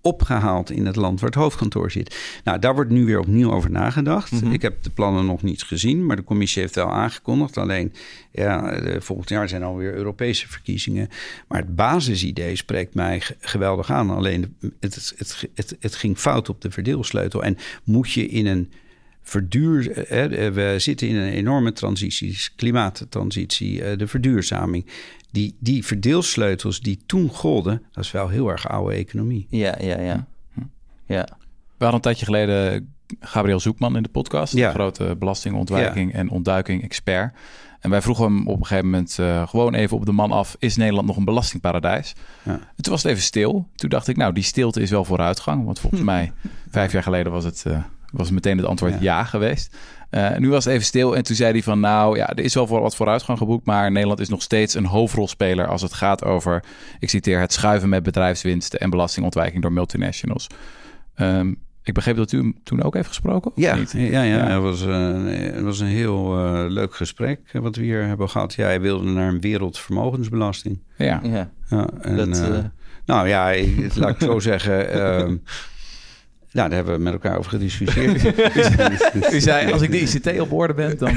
opgehaald 0.00 0.70
in 0.70 0.86
het 0.86 0.96
land 0.96 1.20
waar 1.20 1.30
het 1.30 1.38
hoofdkantoor 1.38 1.90
zit. 1.90 2.40
Nou, 2.44 2.58
daar 2.58 2.74
wordt 2.74 2.90
nu 2.90 3.04
weer 3.04 3.18
opnieuw 3.18 3.52
over 3.52 3.70
nagedacht. 3.70 4.30
Mhm. 4.30 4.52
Ik 4.52 4.62
heb 4.62 4.82
de 4.82 4.90
plannen 4.90 5.26
nog 5.26 5.42
niet 5.42 5.62
gezien, 5.62 6.06
maar 6.06 6.16
de 6.16 6.24
commissie 6.24 6.62
heeft 6.62 6.74
wel 6.74 6.92
aangekondigd. 6.92 7.56
Alleen, 7.56 7.92
ja, 8.32 8.80
volgend 9.00 9.28
jaar 9.28 9.48
zijn 9.48 9.62
alweer 9.62 9.94
Europese 9.94 10.48
verkiezingen. 10.48 11.08
Maar 11.48 11.58
het 11.58 11.74
basisidee 11.74 12.56
spreekt 12.56 12.94
mij 12.94 13.22
geweldig 13.40 13.90
aan. 13.90 14.10
Alleen, 14.10 14.56
het, 14.80 15.14
het, 15.16 15.48
het, 15.54 15.76
het 15.80 15.94
ging 15.94 16.18
fout 16.18 16.48
op 16.48 16.60
de 16.60 16.70
verdeelsleutel. 16.70 17.42
En 17.44 17.56
moet 17.84 18.12
je 18.12 18.26
in 18.26 18.46
een 18.46 18.70
verduur, 19.22 20.06
we 20.54 20.74
zitten 20.78 21.08
in 21.08 21.16
een 21.16 21.32
enorme 21.32 21.72
transitie, 21.72 22.38
klimaattransitie, 22.56 23.84
eh, 23.84 23.98
de 23.98 24.06
verduurzaming 24.06 24.86
die, 25.30 25.56
die 25.58 25.86
verdeelsleutels 25.86 26.80
die 26.80 27.00
toen 27.06 27.28
golden, 27.28 27.82
dat 27.92 28.04
is 28.04 28.10
wel 28.10 28.28
heel 28.28 28.48
erg 28.48 28.68
oude 28.68 28.94
economie. 28.94 29.46
Ja, 29.50 29.74
ja, 29.80 30.00
ja. 30.00 30.26
ja. 31.06 31.28
We 31.76 31.86
hadden 31.86 31.94
een 31.94 32.00
tijdje 32.00 32.24
geleden 32.24 32.94
Gabriel 33.20 33.60
Zoekman 33.60 33.96
in 33.96 34.02
de 34.02 34.08
podcast. 34.08 34.54
Ja. 34.54 34.70
grote 34.70 35.16
belastingontwijking 35.18 36.12
en 36.12 36.30
ontduiking 36.30 36.82
expert. 36.82 37.34
En 37.80 37.90
wij 37.90 38.02
vroegen 38.02 38.24
hem 38.24 38.46
op 38.46 38.58
een 38.58 38.66
gegeven 38.66 38.90
moment 38.90 39.16
uh, 39.20 39.48
gewoon 39.48 39.74
even 39.74 39.96
op 39.96 40.06
de 40.06 40.12
man 40.12 40.30
af: 40.30 40.56
is 40.58 40.76
Nederland 40.76 41.06
nog 41.06 41.16
een 41.16 41.24
belastingparadijs? 41.24 42.14
Ja. 42.42 42.52
En 42.52 42.82
toen 42.82 42.92
was 42.92 43.02
het 43.02 43.12
even 43.12 43.24
stil. 43.24 43.68
Toen 43.74 43.88
dacht 43.88 44.08
ik, 44.08 44.16
nou, 44.16 44.32
die 44.32 44.42
stilte 44.42 44.80
is 44.80 44.90
wel 44.90 45.04
vooruitgang. 45.04 45.64
Want 45.64 45.80
volgens 45.80 46.02
mij, 46.12 46.32
vijf 46.70 46.92
jaar 46.92 47.02
geleden 47.02 47.32
was 47.32 47.44
het, 47.44 47.64
uh, 47.66 47.78
was 48.12 48.30
meteen 48.30 48.56
het 48.56 48.66
antwoord 48.66 48.92
ja, 48.92 49.00
ja 49.00 49.24
geweest. 49.24 49.76
Uh, 50.10 50.36
nu 50.36 50.48
was 50.48 50.64
het 50.64 50.72
even 50.72 50.86
stil 50.86 51.16
en 51.16 51.22
toen 51.22 51.36
zei 51.36 51.52
hij 51.52 51.62
van 51.62 51.80
nou 51.80 52.16
ja, 52.16 52.28
er 52.28 52.44
is 52.44 52.54
wel 52.54 52.66
voor 52.66 52.80
wat 52.80 52.96
vooruitgang 52.96 53.38
geboekt, 53.38 53.66
maar 53.66 53.90
Nederland 53.90 54.20
is 54.20 54.28
nog 54.28 54.42
steeds 54.42 54.74
een 54.74 54.86
hoofdrolspeler 54.86 55.66
als 55.66 55.82
het 55.82 55.92
gaat 55.92 56.24
over, 56.24 56.64
ik 56.98 57.10
citeer, 57.10 57.40
het 57.40 57.52
schuiven 57.52 57.88
met 57.88 58.02
bedrijfswinsten 58.02 58.80
en 58.80 58.90
belastingontwijking 58.90 59.62
door 59.62 59.72
multinationals. 59.72 60.46
Um, 61.16 61.58
ik 61.82 61.94
begreep 61.94 62.16
dat 62.16 62.32
u 62.32 62.38
hem 62.38 62.54
toen 62.62 62.82
ook 62.82 62.94
heeft 62.94 63.08
gesproken? 63.08 63.52
Ja, 63.54 63.78
ja, 63.92 64.22
ja, 64.22 64.46
Het, 64.46 64.62
was, 64.62 64.86
uh, 64.86 65.24
het 65.54 65.60
was 65.60 65.80
een 65.80 65.86
heel 65.86 66.38
uh, 66.38 66.64
leuk 66.68 66.94
gesprek 66.94 67.40
wat 67.52 67.76
we 67.76 67.82
hier 67.82 68.06
hebben 68.06 68.28
gehad. 68.28 68.54
Ja, 68.54 68.64
hij 68.64 68.80
wilde 68.80 69.10
naar 69.10 69.28
een 69.28 69.40
wereldvermogensbelasting. 69.40 70.82
Ja, 70.96 71.20
ja. 71.22 71.50
ja 71.68 71.88
en, 72.00 72.16
dat, 72.16 72.28
uh, 72.28 72.58
nou 73.06 73.28
ja, 73.28 73.54
laat 73.94 74.10
ik 74.10 74.20
zo 74.20 74.38
zeggen. 74.38 75.42
Nou, 76.52 76.68
daar 76.68 76.76
hebben 76.76 76.94
we 76.94 77.02
met 77.02 77.12
elkaar 77.12 77.38
over 77.38 77.50
gediscussieerd. 77.50 78.24
U 79.34 79.40
zei, 79.40 79.72
als 79.72 79.82
ik 79.82 79.90
de 79.90 80.00
ICT 80.00 80.40
op 80.40 80.52
orde 80.52 80.74
ben, 80.74 80.98
dan 80.98 81.14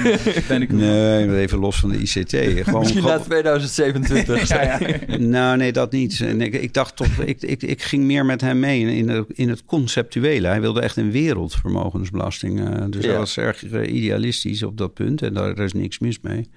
ben 0.48 0.62
ik... 0.62 0.72
Nee, 0.72 1.38
even 1.38 1.60
los 1.60 1.80
van 1.80 1.90
de 1.90 1.98
ICT. 1.98 2.36
Gewoon, 2.64 2.80
Misschien 2.80 3.04
na 3.04 3.20
2027. 3.20 4.48
ja, 4.48 4.62
ja. 4.62 5.18
Nou, 5.18 5.58
nee, 5.58 5.72
dat 5.72 5.92
niet. 5.92 6.20
Ik, 6.20 6.54
ik 6.54 6.74
dacht 6.74 6.96
toch, 6.96 7.08
ik, 7.08 7.42
ik, 7.42 7.64
ik 7.64 7.82
ging 7.82 8.04
meer 8.04 8.26
met 8.26 8.42
hem 8.42 8.60
mee 8.60 8.80
in, 8.80 9.10
in, 9.10 9.26
in 9.28 9.50
het 9.50 9.66
conceptuele. 9.66 10.48
Hij 10.48 10.62
wilde 10.62 10.82
echt 10.82 10.98
een 10.98 11.12
wereldvermogensbelasting. 11.12 12.60
Uh, 12.60 12.86
dus 12.90 13.06
hij 13.06 13.18
was 13.18 13.38
erg 13.38 13.64
idealistisch 13.86 14.64
op 14.64 14.78
dat 14.78 14.94
punt. 14.94 15.22
En 15.22 15.34
daar, 15.34 15.56
daar 15.56 15.66
is 15.66 15.74
niks 15.74 16.00
mis 16.00 16.20
mee. 16.22 16.50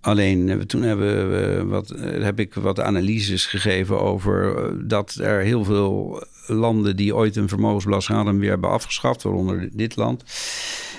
Alleen 0.00 0.48
eh, 0.48 0.58
toen 0.58 0.82
hebben 0.82 1.30
we 1.30 1.64
wat, 1.64 1.94
heb 1.98 2.40
ik 2.40 2.54
wat 2.54 2.80
analyses 2.80 3.46
gegeven 3.46 4.00
over 4.00 4.70
dat 4.88 5.14
er 5.14 5.40
heel 5.40 5.64
veel 5.64 6.24
landen 6.46 6.96
die 6.96 7.14
ooit 7.14 7.36
een 7.36 7.48
vermogensbelasting 7.48 8.16
hadden 8.16 8.38
weer 8.38 8.50
hebben 8.50 8.70
afgeschaft, 8.70 9.22
waaronder 9.22 9.68
dit 9.72 9.96
land. 9.96 10.24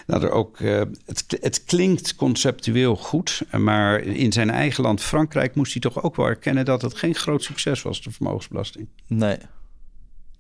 Dat 0.05 0.23
er 0.23 0.31
ook, 0.31 0.59
uh, 0.59 0.81
het, 1.05 1.37
het 1.41 1.63
klinkt 1.63 2.15
conceptueel 2.15 2.95
goed, 2.95 3.41
maar 3.57 3.99
in 3.99 4.31
zijn 4.31 4.49
eigen 4.49 4.83
land 4.83 5.01
Frankrijk 5.01 5.55
moest 5.55 5.73
hij 5.73 5.81
toch 5.81 6.03
ook 6.03 6.15
wel 6.15 6.25
erkennen 6.25 6.65
dat 6.65 6.81
het 6.81 6.97
geen 6.97 7.15
groot 7.15 7.43
succes 7.43 7.81
was, 7.81 8.01
de 8.01 8.11
vermogensbelasting. 8.11 8.87
Nee. 9.07 9.37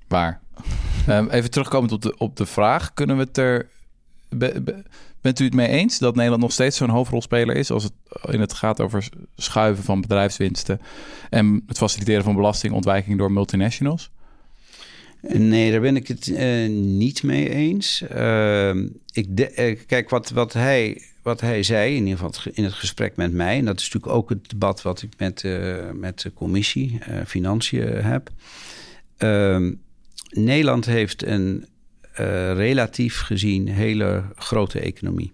Waar? 0.07 0.41
um, 1.09 1.29
even 1.37 1.51
terugkomend 1.51 1.91
op 1.91 2.01
de, 2.01 2.17
op 2.17 2.35
de 2.35 2.45
vraag, 2.45 2.93
kunnen 2.93 3.17
we 3.17 3.23
het 3.23 3.37
er. 3.37 3.69
bent 5.21 5.39
u 5.39 5.45
het 5.45 5.53
mee 5.53 5.67
eens 5.67 5.99
dat 5.99 6.15
Nederland 6.15 6.41
nog 6.41 6.51
steeds 6.51 6.77
zo'n 6.77 6.89
hoofdrolspeler 6.89 7.55
is 7.55 7.71
als 7.71 7.83
het 7.83 7.93
in 8.25 8.39
het 8.39 8.53
gaat 8.53 8.81
over 8.81 9.09
schuiven 9.35 9.83
van 9.83 10.01
bedrijfswinsten 10.01 10.81
en 11.29 11.63
het 11.67 11.77
faciliteren 11.77 12.23
van 12.23 12.35
belastingontwijking 12.35 13.17
door 13.17 13.31
multinationals? 13.31 14.11
Nee, 15.27 15.71
daar 15.71 15.81
ben 15.81 15.95
ik 15.95 16.07
het 16.07 16.27
uh, 16.27 16.69
niet 16.69 17.23
mee 17.23 17.49
eens. 17.49 18.03
Uh, 18.15 18.75
ik 19.11 19.37
de, 19.37 19.71
uh, 19.71 19.79
kijk, 19.87 20.09
wat, 20.09 20.29
wat, 20.29 20.53
hij, 20.53 21.01
wat 21.21 21.41
hij 21.41 21.63
zei, 21.63 21.95
in 21.95 22.07
ieder 22.07 22.19
geval 22.19 22.51
in 22.53 22.63
het 22.63 22.73
gesprek 22.73 23.15
met 23.15 23.33
mij, 23.33 23.57
en 23.57 23.65
dat 23.65 23.79
is 23.79 23.83
natuurlijk 23.83 24.13
ook 24.13 24.29
het 24.29 24.49
debat 24.49 24.81
wat 24.81 25.01
ik 25.01 25.13
met, 25.17 25.43
eh, 25.43 25.91
met 25.93 26.21
de 26.21 26.33
commissie 26.33 26.99
Financiën 27.25 27.87
heb. 27.87 28.29
Ehm, 29.17 29.73
Nederland 30.29 30.85
heeft 30.85 31.25
een 31.25 31.65
relatief 32.55 33.19
gezien 33.19 33.67
hele 33.67 34.23
grote 34.35 34.79
economie. 34.79 35.33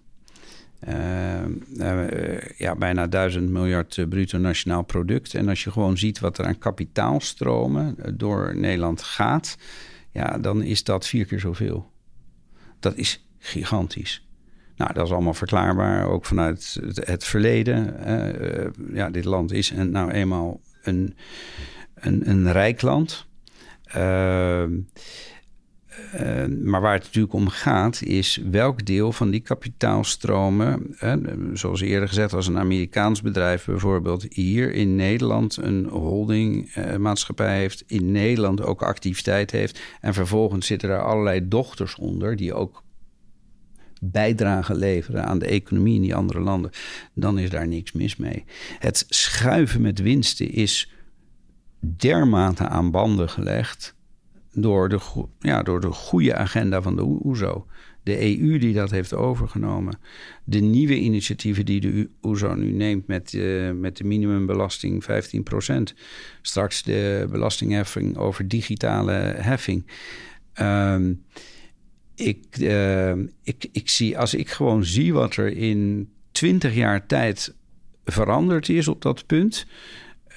Ja, 2.56 2.74
bijna 2.78 3.06
duizend 3.06 3.50
miljard 3.50 4.08
bruto 4.08 4.38
nationaal 4.38 4.82
product. 4.82 5.34
En 5.34 5.48
als 5.48 5.64
je 5.64 5.70
gewoon 5.70 5.98
ziet 5.98 6.18
wat 6.18 6.38
er 6.38 6.44
aan 6.44 6.58
kapitaalstromen 6.58 7.96
door 8.14 8.56
Nederland 8.56 9.02
gaat, 9.02 9.56
ja, 10.10 10.38
dan 10.38 10.62
is 10.62 10.84
dat 10.84 11.06
vier 11.06 11.24
keer 11.24 11.40
zoveel. 11.40 11.90
Dat 12.80 12.96
is 12.96 13.26
gigantisch. 13.38 14.28
Nou, 14.76 14.92
dat 14.92 15.06
is 15.06 15.12
allemaal 15.12 15.34
verklaarbaar, 15.34 16.06
ook 16.06 16.24
vanuit 16.24 16.80
het, 16.94 17.24
verleden. 17.24 17.96
Ja, 18.92 19.10
dit 19.10 19.24
land 19.24 19.52
is 19.52 19.70
een, 19.70 19.90
nou 19.90 20.10
eenmaal 20.10 20.60
een, 20.82 21.16
een, 21.94 22.28
een 22.30 22.52
rijk 22.52 22.82
land. 22.82 23.26
Uh, 23.96 24.64
uh, 26.20 26.46
maar 26.64 26.80
waar 26.80 26.92
het 26.92 27.02
natuurlijk 27.02 27.34
om 27.34 27.48
gaat, 27.48 28.02
is 28.02 28.40
welk 28.50 28.86
deel 28.86 29.12
van 29.12 29.30
die 29.30 29.40
kapitaalstromen, 29.40 30.96
zoals 31.52 31.80
eerder 31.80 32.08
gezegd, 32.08 32.32
als 32.32 32.46
een 32.46 32.58
Amerikaans 32.58 33.22
bedrijf 33.22 33.64
bijvoorbeeld 33.64 34.26
hier 34.28 34.72
in 34.72 34.96
Nederland 34.96 35.56
een 35.56 35.86
holdingmaatschappij 35.86 37.58
heeft, 37.58 37.84
in 37.86 38.12
Nederland 38.12 38.62
ook 38.62 38.82
activiteit 38.82 39.50
heeft, 39.50 39.80
en 40.00 40.14
vervolgens 40.14 40.66
zitten 40.66 40.90
er 40.90 41.02
allerlei 41.02 41.48
dochters 41.48 41.94
onder 41.94 42.36
die 42.36 42.54
ook 42.54 42.82
bijdrage 44.00 44.74
leveren 44.74 45.26
aan 45.26 45.38
de 45.38 45.46
economie 45.46 45.94
in 45.94 46.02
die 46.02 46.14
andere 46.14 46.40
landen, 46.40 46.70
dan 47.14 47.38
is 47.38 47.50
daar 47.50 47.68
niks 47.68 47.92
mis 47.92 48.16
mee. 48.16 48.44
Het 48.78 49.04
schuiven 49.08 49.80
met 49.80 50.00
winsten 50.00 50.52
is 50.52 50.92
dermate 51.80 52.68
aan 52.68 52.90
banden 52.90 53.28
gelegd 53.28 53.98
door 54.52 54.88
de, 54.88 54.98
ja, 55.38 55.62
door 55.62 55.80
de 55.80 55.92
goede 55.92 56.34
agenda 56.34 56.82
van 56.82 56.96
de 56.96 57.02
OESO. 57.02 57.66
De 58.02 58.40
EU 58.40 58.58
die 58.58 58.74
dat 58.74 58.90
heeft 58.90 59.14
overgenomen. 59.14 59.98
De 60.44 60.60
nieuwe 60.60 60.98
initiatieven 60.98 61.64
die 61.64 61.80
de 61.80 62.10
OESO 62.22 62.54
nu 62.54 62.70
neemt 62.70 63.06
met, 63.06 63.32
uh, 63.32 63.70
met 63.70 63.96
de 63.96 64.04
minimumbelasting 64.04 65.04
15%. 65.04 65.94
Straks 66.42 66.82
de 66.82 67.26
belastingheffing 67.30 68.16
over 68.16 68.48
digitale 68.48 69.12
heffing. 69.36 69.86
Um, 70.60 71.24
ik, 72.14 72.58
uh, 72.58 73.12
ik, 73.42 73.66
ik 73.72 73.88
zie, 73.88 74.18
als 74.18 74.34
ik 74.34 74.50
gewoon 74.50 74.84
zie 74.84 75.12
wat 75.12 75.36
er 75.36 75.56
in 75.56 76.10
twintig 76.32 76.74
jaar 76.74 77.06
tijd 77.06 77.54
veranderd 78.04 78.68
is 78.68 78.88
op 78.88 79.02
dat 79.02 79.26
punt, 79.26 79.66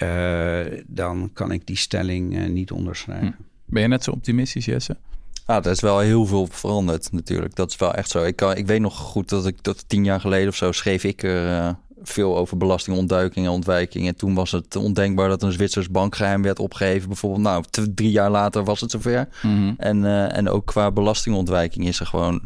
uh, 0.04 0.62
dan 0.88 1.30
kan 1.34 1.52
ik 1.52 1.68
die 1.68 1.78
stelling 1.78 2.48
niet 2.48 2.72
onderschrijven. 2.72 3.36
Hm. 3.38 3.53
Ben 3.74 3.82
je 3.82 3.88
net 3.88 4.04
zo 4.04 4.12
optimistisch, 4.12 4.66
Jesse? 4.66 4.98
Ah, 5.46 5.66
er 5.66 5.72
is 5.72 5.80
wel 5.80 6.00
heel 6.00 6.26
veel 6.26 6.48
veranderd 6.52 7.12
natuurlijk. 7.12 7.56
Dat 7.56 7.70
is 7.70 7.76
wel 7.76 7.94
echt 7.94 8.10
zo. 8.10 8.24
Ik, 8.24 8.36
kan, 8.36 8.56
ik 8.56 8.68
weet 8.68 8.82
nog 8.82 8.98
goed 8.98 9.30
dat 9.30 9.46
ik 9.46 9.64
dat 9.64 9.90
tien 9.90 10.04
jaar 10.04 10.20
geleden 10.20 10.48
of 10.48 10.56
zo 10.56 10.72
schreef 10.72 11.04
ik 11.04 11.24
er 11.24 11.48
uh, 11.48 11.70
veel 12.04 12.38
over 12.38 12.58
belastingontduiking 12.58 13.46
en 13.46 13.52
ontwijking. 13.52 14.08
En 14.08 14.16
toen 14.16 14.34
was 14.34 14.52
het 14.52 14.76
ondenkbaar 14.76 15.30
dat 15.30 15.44
een 15.44 15.52
Zwitsers 15.52 15.90
bankgeheim 15.90 16.42
werd 16.42 16.60
opgeheven. 16.60 17.08
Bijvoorbeeld, 17.08 17.44
nou, 17.44 17.64
drie 17.94 18.12
jaar 18.12 18.30
later 18.30 18.64
was 18.64 18.82
het 18.82 18.92
zover. 18.92 19.28
Mm 19.42 19.76
en, 19.78 19.98
uh, 19.98 20.38
en 20.38 20.50
ook 20.50 20.66
qua 20.66 20.92
belastingontwijking 20.92 21.88
is 21.88 22.00
er 22.00 22.06
gewoon 22.06 22.42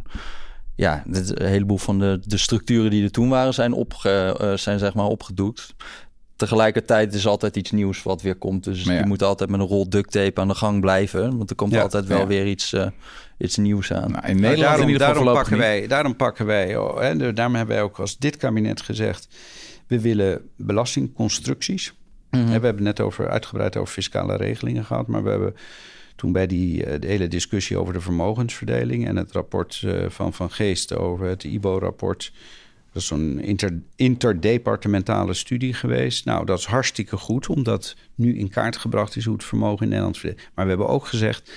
ja, 0.74 1.02
een 1.06 1.46
heleboel 1.46 1.78
van 1.78 1.98
de, 1.98 2.20
de 2.22 2.38
structuren 2.38 2.90
die 2.90 3.04
er 3.04 3.10
toen 3.10 3.28
waren, 3.28 3.54
zijn, 3.54 3.72
opge, 3.72 4.38
uh, 4.40 4.56
zijn 4.56 4.78
zeg 4.78 4.94
maar 4.94 5.06
opgedoekt 5.06 5.74
tegelijkertijd 6.38 7.14
is 7.14 7.26
altijd 7.26 7.56
iets 7.56 7.70
nieuws 7.70 8.02
wat 8.02 8.22
weer 8.22 8.34
komt. 8.34 8.64
Dus 8.64 8.82
je 8.84 9.02
moet 9.06 9.22
altijd 9.22 9.50
met 9.50 9.60
een 9.60 9.66
rol 9.66 9.88
duct 9.88 10.10
tape 10.10 10.40
aan 10.40 10.48
de 10.48 10.54
gang 10.54 10.80
blijven. 10.80 11.36
Want 11.36 11.50
er 11.50 11.56
komt 11.56 11.76
altijd 11.76 12.06
wel 12.06 12.26
weer 12.26 12.46
iets, 12.46 12.72
uh, 12.72 12.86
iets 13.38 13.56
nieuws 13.56 13.92
aan. 13.92 14.10
Nou, 14.10 14.26
in 14.26 14.34
Nederland 14.34 14.60
daarom, 14.60 14.82
in 14.82 14.88
ieder 14.88 15.06
geval 15.06 15.24
daarom 15.24 15.42
pakken 15.42 15.58
wij, 15.58 15.86
daarom 15.86 16.16
pakken 16.16 16.46
wij, 16.46 16.76
oh, 16.76 17.00
hè, 17.00 17.32
daarom 17.32 17.54
hebben 17.54 17.74
wij 17.74 17.84
ook 17.84 17.98
als 17.98 18.18
dit 18.18 18.36
kabinet 18.36 18.80
gezegd... 18.80 19.28
we 19.86 20.00
willen 20.00 20.48
belastingconstructies. 20.56 21.92
Mm 22.30 22.40
-hmm. 22.40 22.60
We 22.60 22.66
hebben 22.66 22.82
net 22.82 23.00
over, 23.00 23.28
uitgebreid 23.28 23.76
over 23.76 23.92
fiscale 23.92 24.36
regelingen 24.36 24.84
gehad... 24.84 25.06
maar 25.06 25.22
we 25.22 25.30
hebben 25.30 25.54
toen 26.16 26.32
bij 26.32 26.46
die 26.46 26.98
de 26.98 27.06
hele 27.06 27.28
discussie 27.28 27.78
over 27.78 27.92
de 27.92 28.00
vermogensverdeling... 28.00 29.06
en 29.06 29.16
het 29.16 29.32
rapport 29.32 29.82
uh, 29.84 30.04
van 30.08 30.32
Van 30.32 30.50
Geest 30.50 30.96
over 30.96 31.26
het 31.26 31.44
IBO-rapport 31.44 32.32
dat 32.92 33.02
is 33.02 33.06
zo'n 33.06 33.40
inter, 33.40 33.82
interdepartementale 33.96 35.34
studie 35.34 35.74
geweest. 35.74 36.24
Nou, 36.24 36.44
dat 36.44 36.58
is 36.58 36.64
hartstikke 36.64 37.16
goed, 37.16 37.48
omdat 37.48 37.96
nu 38.14 38.38
in 38.38 38.48
kaart 38.48 38.76
gebracht 38.76 39.16
is 39.16 39.24
hoe 39.24 39.34
het 39.34 39.44
vermogen 39.44 39.82
in 39.82 39.88
Nederland 39.88 40.18
verdeelt. 40.18 40.48
Maar 40.54 40.64
we 40.64 40.70
hebben 40.70 40.88
ook 40.88 41.06
gezegd, 41.06 41.52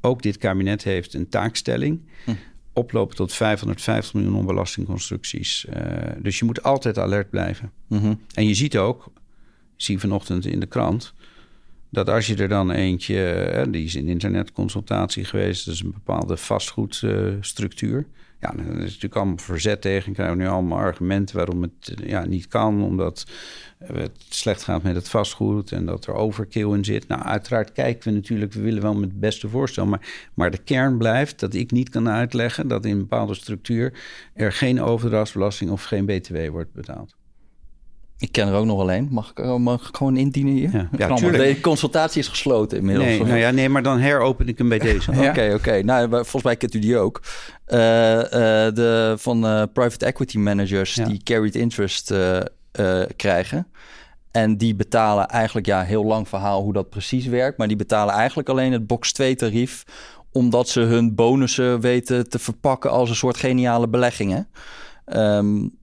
ook 0.00 0.22
dit 0.22 0.38
kabinet 0.38 0.84
heeft 0.84 1.14
een 1.14 1.28
taakstelling. 1.28 2.00
Hm. 2.24 2.34
Oplopen 2.72 3.16
tot 3.16 3.32
550 3.32 4.14
miljoen 4.14 4.34
onbelastingconstructies. 4.34 5.66
Uh, 5.68 5.76
dus 6.18 6.38
je 6.38 6.44
moet 6.44 6.62
altijd 6.62 6.98
alert 6.98 7.30
blijven. 7.30 7.72
Mhm. 7.88 8.14
En 8.34 8.48
je 8.48 8.54
ziet 8.54 8.76
ook, 8.76 9.12
zie 9.76 9.98
vanochtend 9.98 10.46
in 10.46 10.60
de 10.60 10.66
krant, 10.66 11.14
dat 11.90 12.08
als 12.08 12.26
je 12.26 12.36
er 12.36 12.48
dan 12.48 12.70
eentje, 12.70 13.66
die 13.70 13.84
is 13.84 13.94
in 13.94 14.08
internetconsultatie 14.08 15.24
geweest, 15.24 15.64
dat 15.66 15.74
is 15.74 15.80
een 15.80 15.92
bepaalde 15.92 16.36
vastgoedstructuur. 16.36 18.06
Ja, 18.40 18.52
er 18.52 18.70
is 18.70 18.82
natuurlijk 18.82 19.14
allemaal 19.14 19.38
verzet 19.38 19.80
tegen. 19.80 20.12
Krijgen 20.12 20.36
we 20.36 20.42
nu 20.42 20.48
allemaal 20.48 20.78
argumenten 20.78 21.36
waarom 21.36 21.62
het 21.62 21.94
ja, 22.04 22.24
niet 22.24 22.48
kan. 22.48 22.82
Omdat 22.82 23.26
het 23.78 24.10
slecht 24.28 24.62
gaat 24.62 24.82
met 24.82 24.94
het 24.94 25.08
vastgoed 25.08 25.72
en 25.72 25.86
dat 25.86 26.06
er 26.06 26.14
overkill 26.14 26.72
in 26.72 26.84
zit. 26.84 27.08
Nou, 27.08 27.22
uiteraard 27.22 27.72
kijken 27.72 28.08
we 28.08 28.14
natuurlijk, 28.14 28.52
we 28.52 28.60
willen 28.60 28.82
wel 28.82 28.94
met 28.94 29.10
het 29.10 29.20
beste 29.20 29.48
voorstel. 29.48 29.86
Maar, 29.86 30.30
maar 30.34 30.50
de 30.50 30.62
kern 30.62 30.98
blijft 30.98 31.40
dat 31.40 31.54
ik 31.54 31.70
niet 31.70 31.88
kan 31.88 32.08
uitleggen 32.08 32.68
dat 32.68 32.84
in 32.84 32.90
een 32.90 32.98
bepaalde 32.98 33.34
structuur 33.34 33.92
er 34.34 34.52
geen 34.52 34.82
overdrachtsbelasting 34.82 35.70
of 35.70 35.84
geen 35.84 36.06
BTW 36.06 36.48
wordt 36.50 36.72
betaald. 36.72 37.16
Ik 38.18 38.32
ken 38.32 38.48
er 38.48 38.54
ook 38.54 38.64
nog 38.64 38.80
alleen. 38.80 39.08
Mag 39.10 39.32
ik, 39.34 39.58
mag 39.58 39.88
ik 39.88 39.96
gewoon 39.96 40.16
indienen 40.16 40.52
hier? 40.52 40.70
Ja, 40.72 40.88
ja 40.96 41.30
De 41.30 41.60
consultatie 41.60 42.20
is 42.20 42.28
gesloten 42.28 42.78
inmiddels. 42.78 43.06
Nee, 43.06 43.22
nou 43.22 43.36
ja, 43.36 43.50
nee, 43.50 43.68
maar 43.68 43.82
dan 43.82 43.98
heropen 43.98 44.48
ik 44.48 44.58
hem 44.58 44.68
bij 44.68 44.78
deze. 44.78 45.10
Oké, 45.28 45.28
oké. 45.28 45.54
Okay, 45.54 45.80
Nou, 45.80 46.08
volgens 46.10 46.42
mij 46.42 46.56
kent 46.56 46.74
u 46.74 46.78
die 46.78 46.98
ook. 46.98 47.22
Uh, 47.68 47.78
uh, 47.78 48.22
de, 48.74 49.14
van 49.18 49.44
uh, 49.44 49.62
private 49.72 50.06
equity 50.06 50.38
managers 50.38 50.94
ja. 50.94 51.04
die 51.04 51.22
carried 51.22 51.54
interest 51.54 52.14
krijgen. 53.16 53.66
En 54.30 54.56
die 54.56 54.74
betalen 54.74 55.28
eigenlijk, 55.28 55.66
ja, 55.66 55.82
heel 55.82 56.04
lang 56.04 56.28
verhaal 56.28 56.62
hoe 56.62 56.72
dat 56.72 56.90
precies 56.90 57.26
werkt. 57.26 57.58
Maar 57.58 57.68
die 57.68 57.76
betalen 57.76 58.14
eigenlijk 58.14 58.48
alleen 58.48 58.72
het 58.72 58.86
box 58.86 59.12
2 59.12 59.34
tarief. 59.34 59.84
Omdat 60.32 60.68
ze 60.68 60.80
hun 60.80 61.14
bonussen 61.14 61.80
weten 61.80 62.28
te 62.28 62.38
verpakken 62.38 62.90
als 62.90 63.08
een 63.08 63.16
soort 63.16 63.36
geniale 63.36 63.88
beleggingen. 63.88 64.48
Um, 65.06 65.78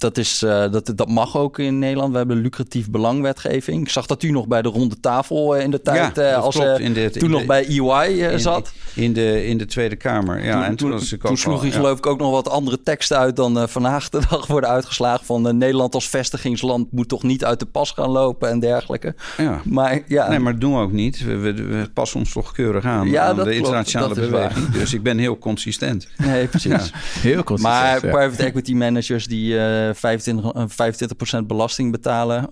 dat, 0.00 0.18
is, 0.18 0.42
uh, 0.42 0.50
dat, 0.70 0.92
dat 0.94 1.08
mag 1.08 1.36
ook 1.36 1.58
in 1.58 1.78
Nederland. 1.78 2.12
We 2.12 2.18
hebben 2.18 2.36
lucratief 2.36 2.90
belangwetgeving. 2.90 3.82
Ik 3.82 3.88
zag 3.88 4.06
dat 4.06 4.22
u 4.22 4.30
nog 4.30 4.46
bij 4.46 4.62
de 4.62 4.68
ronde 4.68 5.00
tafel 5.00 5.56
uh, 5.56 5.62
in 5.62 5.70
de 5.70 5.82
tijd, 5.82 6.16
ja, 6.16 6.30
uh, 6.30 6.42
als 6.42 6.56
in 6.56 6.92
de, 6.92 7.10
toen 7.10 7.22
in 7.22 7.30
nog 7.30 7.40
de, 7.40 7.46
bij 7.46 7.66
EY 7.66 8.38
zat. 8.38 8.72
In 8.94 9.12
de, 9.12 9.46
in 9.46 9.58
de 9.58 9.66
Tweede 9.66 9.96
Kamer, 9.96 10.44
ja. 10.44 10.52
Toen, 10.52 10.62
en 10.62 10.76
toen, 10.76 10.98
toen, 10.98 11.18
toen 11.18 11.36
sloeg 11.36 11.62
hij 11.62 11.70
geloof 11.70 11.98
ik 11.98 12.06
ook 12.06 12.18
nog 12.18 12.30
wat 12.30 12.48
andere 12.48 12.82
teksten 12.82 13.18
uit 13.18 13.36
dan 13.36 13.68
vandaag 13.68 14.08
de 14.08 14.20
dag 14.30 14.46
worden 14.46 14.70
uitgeslagen. 14.70 15.26
Van 15.26 15.56
Nederland 15.58 15.94
als 15.94 16.08
vestigingsland 16.08 16.92
moet 16.92 17.08
toch 17.08 17.22
niet 17.22 17.44
uit 17.44 17.58
de 17.58 17.66
pas 17.66 17.90
gaan 17.90 18.10
lopen 18.10 18.48
en 18.48 18.60
dergelijke. 18.60 19.14
Ja. 19.36 19.60
Maar, 19.64 20.00
ja. 20.06 20.28
Nee, 20.28 20.38
maar 20.38 20.52
dat 20.52 20.60
doen 20.60 20.74
we 20.74 20.80
ook 20.80 20.92
niet. 20.92 21.24
We, 21.24 21.36
we, 21.36 21.52
we 21.52 21.90
passen 21.94 22.18
ons 22.18 22.32
toch 22.32 22.52
keurig 22.52 22.84
aan 22.84 23.08
ja, 23.08 23.24
aan 23.24 23.36
de 23.36 23.54
internationale 23.54 24.14
beweging. 24.14 24.68
Dus 24.68 24.94
ik 24.94 25.02
ben 25.02 25.18
heel 25.18 25.38
consistent. 25.38 26.08
Nee, 26.16 26.46
precies. 26.46 26.92
Heel 27.20 27.44
consistent. 27.44 27.62
Maar 27.62 28.00
private 28.00 28.42
equity 28.42 28.74
managers 28.74 29.26
die 29.26 29.58
25, 29.94 30.52
25 30.72 31.46
belasting 31.46 31.92
betalen. 31.92 32.50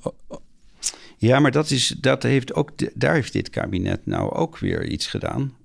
Ja, 1.17 1.41
maar 1.41 1.51
dat 1.51 1.71
is, 1.71 1.95
dat 2.01 2.23
heeft 2.23 2.55
ook, 2.55 2.71
daar 2.95 3.15
heeft 3.15 3.33
dit 3.33 3.51
kabinet 3.51 4.07
nou 4.07 4.33
ook 4.33 4.59
weer 4.59 4.87
iets 4.87 5.07
gedaan. 5.07 5.57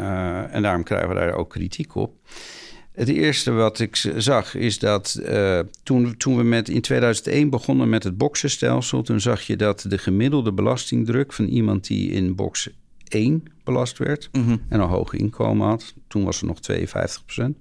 Uh, 0.00 0.54
en 0.54 0.62
daarom 0.62 0.82
krijgen 0.82 1.08
we 1.08 1.14
daar 1.14 1.34
ook 1.34 1.50
kritiek 1.50 1.94
op. 1.94 2.14
Het 2.92 3.08
eerste 3.08 3.50
wat 3.50 3.78
ik 3.78 3.96
zag 4.16 4.54
is 4.54 4.78
dat 4.78 5.20
uh, 5.22 5.60
toen, 5.82 6.16
toen 6.16 6.36
we 6.36 6.42
met, 6.42 6.68
in 6.68 6.80
2001 6.80 7.50
begonnen 7.50 7.88
met 7.88 8.02
het 8.02 8.16
boxenstelsel, 8.16 9.02
toen 9.02 9.20
zag 9.20 9.42
je 9.42 9.56
dat 9.56 9.84
de 9.88 9.98
gemiddelde 9.98 10.52
belastingdruk 10.52 11.32
van 11.32 11.44
iemand 11.44 11.86
die 11.86 12.10
in 12.10 12.34
box 12.34 12.70
1 13.08 13.44
belast 13.64 13.98
werd 13.98 14.28
mm 14.32 14.44
-hmm. 14.44 14.62
en 14.68 14.80
een 14.80 14.88
hoog 14.88 15.12
inkomen 15.12 15.66
had, 15.66 15.94
toen 16.08 16.24
was 16.24 16.36
het 16.36 16.48
nog 16.48 16.60
52 16.60 17.24
procent. 17.24 17.56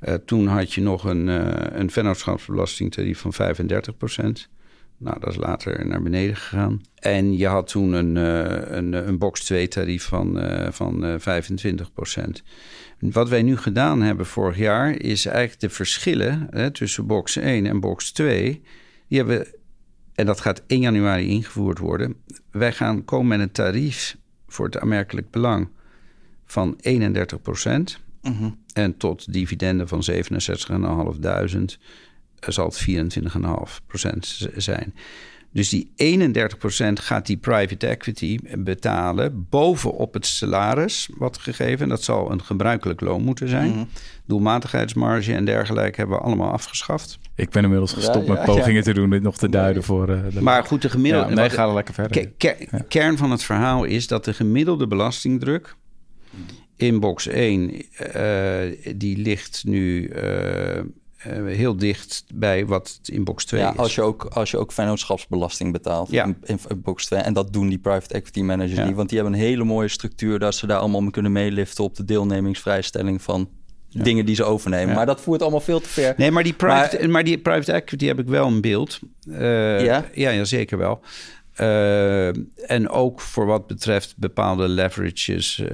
Uh, 0.00 0.14
toen 0.14 0.46
had 0.46 0.72
je 0.72 0.80
nog 0.80 1.04
een, 1.04 1.26
uh, 1.26 1.50
een 1.52 1.90
vennootschapsbelastingtarief 1.90 3.18
van 3.18 3.32
35 3.32 3.96
procent. 3.96 4.48
Nou, 4.96 5.20
dat 5.20 5.30
is 5.30 5.36
later 5.36 5.86
naar 5.86 6.02
beneden 6.02 6.36
gegaan. 6.36 6.80
En 6.94 7.36
je 7.36 7.46
had 7.46 7.68
toen 7.68 7.92
een, 7.92 8.16
uh, 8.16 8.76
een, 8.76 8.92
een 8.92 9.18
box 9.18 9.44
2 9.44 9.68
tarief 9.68 10.04
van, 10.04 10.40
van 10.72 11.20
25 11.20 11.92
procent. 11.92 12.42
Wat 12.98 13.28
wij 13.28 13.42
nu 13.42 13.56
gedaan 13.56 14.02
hebben 14.02 14.26
vorig 14.26 14.56
jaar 14.56 14.90
is 14.90 15.26
eigenlijk 15.26 15.60
de 15.60 15.70
verschillen 15.70 16.46
hè, 16.50 16.70
tussen 16.70 17.06
box 17.06 17.36
1 17.36 17.66
en 17.66 17.80
box 17.80 18.12
2. 18.12 18.62
Die 19.08 19.18
hebben, 19.18 19.46
en 20.14 20.26
dat 20.26 20.40
gaat 20.40 20.62
1 20.66 20.80
januari 20.80 21.28
ingevoerd 21.28 21.78
worden. 21.78 22.16
Wij 22.50 22.72
gaan 22.72 23.04
komen 23.04 23.28
met 23.28 23.40
een 23.40 23.52
tarief 23.52 24.16
voor 24.46 24.64
het 24.64 24.78
aanmerkelijk 24.78 25.30
belang 25.30 25.68
van 26.44 26.76
31 26.80 27.40
Mhm. 28.22 28.50
En 28.72 28.96
tot 28.96 29.32
dividenden 29.32 29.88
van 29.88 30.02
67.500 30.02 31.78
zal 32.48 32.66
het 32.66 32.76
24,5% 32.76 34.48
zijn. 34.56 34.94
Dus 35.52 35.68
die 35.68 35.92
31% 35.96 37.00
gaat 37.00 37.26
die 37.26 37.36
private 37.36 37.86
equity 37.86 38.38
betalen 38.58 39.46
bovenop 39.48 40.14
het 40.14 40.26
salaris 40.26 41.08
wat 41.16 41.38
gegeven. 41.38 41.80
En 41.80 41.88
dat 41.88 42.02
zal 42.02 42.30
een 42.30 42.44
gebruikelijk 42.44 43.00
loon 43.00 43.22
moeten 43.22 43.48
zijn. 43.48 43.70
Mm. 43.70 43.88
Doelmatigheidsmarge 44.26 45.34
en 45.34 45.44
dergelijke 45.44 45.96
hebben 45.96 46.16
we 46.16 46.22
allemaal 46.22 46.50
afgeschaft. 46.50 47.18
Ik 47.34 47.50
ben 47.50 47.62
inmiddels 47.62 47.92
gestopt 47.92 48.26
met 48.26 48.44
pogingen 48.44 48.82
te 48.82 48.94
doen 48.94 49.10
dit 49.10 49.22
nog 49.22 49.36
te 49.36 49.48
duiden 49.48 49.82
voor. 49.82 50.08
Uh, 50.10 50.20
de 50.34 50.42
maar 50.42 50.64
goed, 50.64 50.82
de 50.82 50.90
gemiddelde. 50.90 51.34
nee, 51.34 51.50
ga 51.50 51.66
er 51.66 51.74
lekker 51.74 51.94
verder. 51.94 52.32
Kern 52.88 53.16
van 53.16 53.30
het 53.30 53.42
verhaal 53.42 53.84
is 53.84 54.06
dat 54.06 54.24
de 54.24 54.34
gemiddelde 54.34 54.86
belastingdruk 54.86 55.76
in 56.82 57.00
box 57.00 57.26
1, 57.26 57.72
uh, 57.72 58.66
eh, 58.66 58.76
die 58.96 59.16
ligt 59.16 59.62
nu 59.66 60.08
uh, 60.08 60.76
uh, 60.76 60.82
heel 61.56 61.76
dicht 61.76 62.24
bij 62.34 62.66
wat 62.66 62.98
het 62.98 63.08
in 63.08 63.24
box 63.24 63.44
2 63.44 63.60
ja, 63.60 63.72
is. 63.72 63.76
Als 63.76 63.94
je 63.94 64.02
ook, 64.02 64.24
als 64.24 64.50
je 64.50 64.58
ook 64.58 64.72
vennootschapsbelasting 64.72 65.72
betaalt 65.72 66.10
ja. 66.10 66.34
in, 66.42 66.58
box 66.76 67.06
2. 67.06 67.20
En 67.20 67.32
dat 67.32 67.52
doen 67.52 67.68
die 67.68 67.78
private 67.78 68.14
equity 68.14 68.40
managers 68.42 68.78
ja. 68.78 68.84
niet. 68.84 68.94
Want 68.94 69.08
die 69.08 69.18
hebben 69.18 69.38
een 69.38 69.44
hele 69.44 69.64
mooie 69.64 69.88
structuur... 69.88 70.38
dat 70.38 70.54
ze 70.54 70.66
daar 70.66 70.78
allemaal 70.78 71.00
mee 71.00 71.10
kunnen 71.10 71.32
meeliften... 71.32 71.84
op 71.84 71.96
de 71.96 72.04
deelnemingsvrijstelling 72.04 73.22
van 73.22 73.48
ja. 73.88 74.02
dingen 74.02 74.26
die 74.26 74.34
ze 74.34 74.44
overnemen. 74.44 74.94
Maar 74.94 75.06
dat 75.06 75.20
voert 75.20 75.42
allemaal 75.42 75.60
veel 75.60 75.80
te 75.80 75.88
ver. 75.88 76.14
Nee, 76.16 76.30
maar 76.30 76.42
die 76.42 76.52
private, 76.52 76.98
maar, 76.98 77.10
maar 77.10 77.24
die 77.24 77.38
private 77.38 77.72
equity 77.72 78.06
heb 78.06 78.18
ik 78.18 78.28
wel 78.28 78.46
een 78.46 78.60
beeld. 78.60 79.00
Uh, 79.28 79.84
ja? 79.84 80.04
ja? 80.14 80.30
Ja, 80.30 80.44
zeker 80.44 80.78
wel. 80.78 81.00
Uh, 81.58 82.26
en 82.70 82.88
ook 82.88 83.20
voor 83.20 83.46
wat 83.46 83.66
betreft 83.66 84.14
bepaalde 84.16 84.68
leverages 84.68 85.58
uh, 85.58 85.68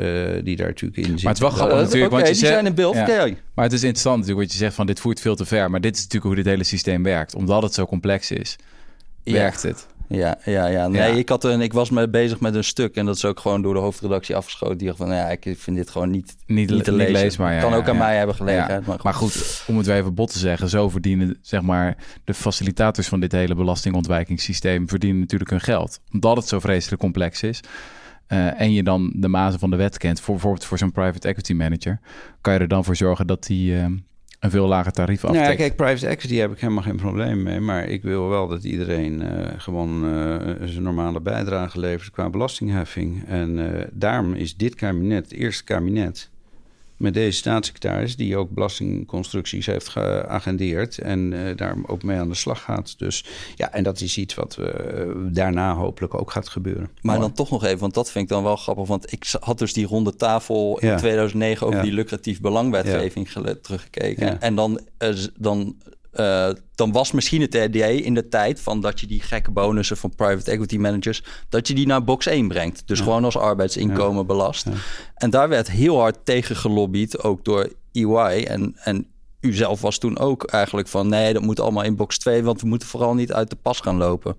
die 0.45 0.57
daar 0.57 0.67
natuurlijk 0.67 0.97
in 0.97 1.05
zitten. 1.05 1.25
Maar 1.25 1.35
het 1.35 1.43
is 1.43 1.49
wel 1.49 1.51
grappig 1.51 1.77
natuurlijk. 1.77 2.13
Okay, 2.13 2.19
want 2.19 2.27
je 2.27 2.33
die 2.33 2.35
zegt, 2.35 2.53
zijn 2.53 2.67
in 2.67 2.75
beeld. 2.75 2.95
Ja. 2.95 3.29
Maar 3.55 3.65
het 3.65 3.73
is 3.73 3.83
interessant 3.83 4.17
natuurlijk 4.17 4.47
wat 4.47 4.53
je 4.53 4.59
zegt 4.59 4.75
van 4.75 4.87
dit 4.87 5.01
voert 5.01 5.21
veel 5.21 5.37
te 5.37 5.45
ver. 5.45 5.71
Maar 5.71 5.81
dit 5.81 5.97
is 5.97 6.03
natuurlijk 6.03 6.25
hoe 6.25 6.35
dit 6.35 6.53
hele 6.53 6.65
systeem 6.65 7.03
werkt. 7.03 7.35
Omdat 7.35 7.63
het 7.63 7.75
zo 7.75 7.87
complex 7.87 8.31
is, 8.31 8.57
werkt 9.25 9.63
het. 9.63 9.87
Ja, 10.09 10.39
ja, 10.45 10.67
ja. 10.67 10.89
Nee, 10.89 11.19
Ik, 11.19 11.29
had 11.29 11.45
een, 11.45 11.61
ik 11.61 11.73
was 11.73 11.91
me 11.91 12.09
bezig 12.09 12.41
met 12.41 12.55
een 12.55 12.65
stuk 12.65 12.95
en 12.95 13.07
dat 13.07 13.17
is 13.17 13.25
ook 13.25 13.41
gewoon 13.41 13.63
door 13.63 13.75
de 13.75 13.81
hoofdredactie 13.81 14.37
afgeschoten. 14.37 14.79
Die 14.79 14.87
dacht 14.87 14.99
van, 14.99 15.09
ja, 15.09 15.29
ik 15.29 15.55
vind 15.57 15.77
dit 15.77 15.91
gewoon 15.91 16.11
niet, 16.11 16.37
niet, 16.47 16.71
niet 16.71 16.85
te 16.85 16.93
lezen. 16.93 17.13
leesbaar. 17.13 17.55
Ja, 17.55 17.61
kan 17.61 17.75
ook 17.75 17.89
aan 17.89 17.97
mij 17.97 18.17
hebben 18.17 18.37
gelegen. 18.37 18.83
Maar, 18.87 18.99
maar, 19.03 19.15
goed, 19.15 19.65
om 19.67 19.77
het 19.77 19.87
weer 19.87 19.97
even 19.97 20.15
bot 20.15 20.33
te 20.33 20.39
zeggen, 20.39 20.69
zo 20.69 20.89
verdienen 20.89 21.39
zeg 21.43 21.63
maar 21.63 21.97
de 22.25 22.35
facilitators 22.35 23.09
van 23.09 23.21
dit 23.21 23.33
hele 23.33 23.55
belastingontwijkingssysteem 23.55 24.89
verdienen 24.89 25.21
natuurlijk 25.21 25.51
hun 25.51 25.61
geld. 25.61 26.01
Omdat 26.13 26.37
het 26.37 26.49
zo 26.49 26.61
vreselijk 26.61 27.01
complex 27.01 27.43
is. 27.43 27.61
Uh, 28.29 28.61
en 28.61 28.73
je 28.73 28.83
dan 28.83 29.13
de 29.17 29.29
mazen 29.29 29.61
van 29.61 29.71
de 29.71 29.77
wet 29.77 29.99
kent, 29.99 30.21
voor, 30.21 30.35
bijvoorbeeld 30.35 30.65
voor 30.65 30.79
zo'n 30.79 30.93
private 30.93 31.29
equity 31.29 31.53
manager, 31.53 32.01
kan 32.41 32.53
je 32.53 32.59
er 32.59 32.69
dan 32.69 32.85
voor 32.85 32.97
zorgen 32.97 33.27
dat 33.27 33.47
die 33.47 33.73
uh, 33.73 33.87
een 34.39 34.51
veel 34.51 34.67
lager 34.67 34.93
tarief 34.93 35.25
aftrekt. 35.25 35.47
Nou 35.47 35.51
ja, 35.51 35.65
kijk, 35.65 35.77
private 35.77 36.07
equity 36.07 36.37
heb 36.37 36.53
ik 36.53 36.61
helemaal 36.61 36.83
geen 36.83 36.97
probleem 36.97 37.43
mee. 37.43 37.61
Maar 37.61 37.85
ik 37.89 38.03
wil 38.03 38.29
wel 38.29 38.49
dat 38.49 38.65
iedereen 38.65 39.23
uh, 39.23 39.29
gewoon 39.57 40.05
uh, 40.05 40.37
zijn 40.65 40.83
normale 40.83 41.21
bijdrage 41.21 41.81
levert 41.81 42.11
qua 42.11 42.31
belastingheffing. 42.31 43.25
En 43.27 43.59
uh, 43.59 43.85
daarom 43.93 44.35
is 44.35 44.57
dit 44.57 44.75
kabinet, 44.75 45.25
het 45.25 45.33
eerste 45.33 45.65
kabinet 45.65 46.31
met 46.97 47.15
deze 47.15 47.37
staatssecretaris, 47.37 48.17
die 48.17 48.37
ook 48.37 48.51
belastingconstructies 48.51 49.67
heeft 49.67 49.89
geagendeerd 49.89 50.99
en 50.99 51.33
uh, 51.33 51.57
daar 51.57 51.77
ook 51.87 52.03
mee 52.03 52.19
aan 52.19 52.29
de 52.29 52.35
slag 52.35 52.63
gaat. 52.63 52.99
Dus 52.99 53.25
ja, 53.57 53.73
en 53.73 53.83
dat 53.83 54.01
is 54.01 54.19
iets 54.19 54.35
wat 54.35 54.57
uh, 54.61 54.67
daarna 55.17 55.75
hopelijk 55.75 56.15
ook 56.15 56.31
gaat 56.31 56.49
gebeuren. 56.49 56.91
Maar 57.03 57.21
dan 57.21 57.33
toch 57.33 57.51
nog 57.51 57.65
even, 57.65 57.79
want 57.79 57.95
dat 57.95 58.11
vind 58.11 58.25
ik 58.25 58.31
dan 58.31 58.43
wel 58.43 58.57
grappig, 58.57 58.87
want 58.87 59.13
ik 59.13 59.25
had 59.41 59.59
dus 59.59 59.73
die 59.73 59.87
ronde 59.87 60.17
tafel 60.17 60.79
in 60.79 60.97
2009 60.97 61.67
over 61.67 61.83
die 61.83 61.93
lucratief 61.93 62.41
belangwetgeving 62.41 63.33
ja. 63.33 63.55
teruggekeken. 63.63 64.41
En 64.41 64.55
dan, 64.55 64.81
uh, 64.99 65.15
dan 65.39 65.77
uh, 66.21 66.49
dan 66.75 66.93
was 66.93 67.13
misschien 67.13 67.41
het 67.41 67.55
idee 67.55 68.03
in 68.03 68.15
de 68.15 68.29
tijd 68.29 68.61
van 68.61 68.81
dat 68.81 69.01
je 69.01 69.07
die 69.07 69.21
gekke 69.21 69.51
bonussen 69.51 69.97
van 69.97 70.15
private 70.15 70.51
equity 70.51 70.77
managers, 70.77 71.23
dat 71.49 71.69
je 71.69 71.75
die 71.75 71.87
naar 71.87 72.05
box 72.05 72.27
1 72.27 72.49
brengt. 72.49 72.83
Dus 72.87 73.01
gewoon 73.01 73.25
als 73.25 73.37
arbeidsinkomen 73.37 74.27
belast. 74.27 74.67
En 75.15 75.31
daar 75.31 75.49
werd 75.49 75.71
heel 75.71 75.99
hard 75.99 76.25
tegen 76.25 76.57
gelobbyd, 76.57 77.23
ook 77.23 77.45
door 77.45 77.73
EY. 77.93 78.45
En, 78.45 78.77
en 78.77 79.07
u 79.41 79.53
zelf 79.53 79.81
was 79.81 79.99
toen 79.99 80.19
ook 80.19 80.45
eigenlijk 80.45 80.89
van 80.89 81.09
nee, 81.09 81.33
dat 81.33 81.43
moet 81.43 81.61
allemaal 81.61 81.85
in 81.85 81.97
box 81.97 82.19
2, 82.19 82.43
want 82.43 82.61
we 82.61 82.67
moeten 82.67 82.89
vooral 82.89 83.15
niet 83.15 83.33
uit 83.33 83.51
de 83.51 83.57
pas 83.57 83.81
gaan 83.81 83.97
lopen. 83.97 84.37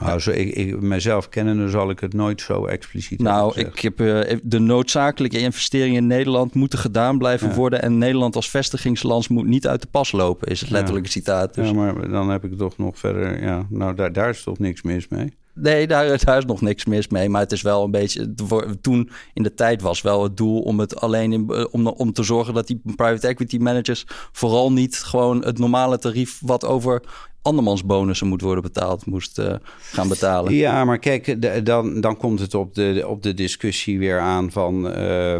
Nou, 0.00 0.20
zo, 0.20 0.30
ik, 0.30 0.54
ik, 0.54 0.80
mezelf 0.80 1.28
kennende 1.28 1.68
zal 1.68 1.90
ik 1.90 2.00
het 2.00 2.12
nooit 2.12 2.40
zo 2.40 2.66
expliciet 2.66 3.20
Nou, 3.20 3.60
ik 3.60 3.78
heb 3.78 4.00
uh, 4.00 4.20
de 4.42 4.58
noodzakelijke 4.58 5.38
investeringen 5.38 5.96
in 5.96 6.06
Nederland 6.06 6.54
moeten 6.54 6.78
gedaan 6.78 7.18
blijven 7.18 7.54
worden. 7.54 7.82
En 7.82 7.98
Nederland 7.98 8.36
als 8.36 8.50
vestigingsland 8.50 9.28
moet 9.28 9.46
niet 9.46 9.66
uit 9.66 9.82
de 9.82 9.88
pas 9.90 10.12
lopen, 10.12 10.48
is 10.48 10.60
het 10.60 10.70
letterlijke 10.70 11.08
citaat. 11.08 11.54
Dus. 11.54 11.68
Ja, 11.68 11.74
maar 11.74 12.08
dan 12.08 12.30
heb 12.30 12.44
ik 12.44 12.58
toch 12.58 12.78
nog 12.78 12.98
verder. 12.98 13.42
Ja, 13.42 13.66
nou, 13.68 13.94
daar, 13.94 14.12
daar 14.12 14.28
is 14.28 14.42
toch 14.42 14.58
niks 14.58 14.82
mis 14.82 15.08
mee. 15.08 15.36
Nee, 15.60 15.86
daar, 15.86 16.24
daar, 16.24 16.38
is 16.38 16.44
nog 16.44 16.60
niks 16.60 16.84
mis 16.84 17.08
mee. 17.08 17.28
Maar 17.28 17.40
het 17.40 17.52
is 17.52 17.62
wel 17.62 17.84
een 17.84 17.90
beetje. 17.90 18.34
Toen 18.80 19.10
in 19.34 19.42
de 19.42 19.54
tijd 19.54 19.82
was 19.82 20.02
wel 20.02 20.22
het 20.22 20.36
doel 20.36 20.60
om 20.60 20.80
het 20.80 21.00
alleen 21.00 21.50
eh, 21.50 21.64
om, 21.70 21.86
om 21.86 22.12
te 22.12 22.22
zorgen 22.22 22.54
dat 22.54 22.66
die 22.66 22.80
private 22.96 23.26
equity 23.26 23.56
managers 23.56 24.04
vooral 24.32 24.72
niet 24.72 24.96
gewoon 24.96 25.44
het 25.44 25.58
normale 25.58 25.98
tarief 25.98 26.40
wat 26.44 26.64
over 26.64 27.02
andermans 27.42 27.84
bonussen 27.84 28.26
moet 28.26 28.40
worden 28.40 28.62
betaald, 28.62 29.06
moest 29.06 29.38
uh, 29.38 29.54
gaan 29.80 30.08
betalen. 30.08 30.54
Ja, 30.54 30.84
maar 30.84 30.98
kijk, 30.98 31.42
dan, 31.66 32.00
dan 32.00 32.16
komt 32.16 32.40
het 32.40 32.54
op 32.54 32.74
de, 32.74 33.04
op 33.06 33.22
de 33.22 33.34
discussie 33.34 33.98
weer 33.98 34.18
aan 34.18 34.50
van... 34.50 34.98
Uh, 34.98 35.36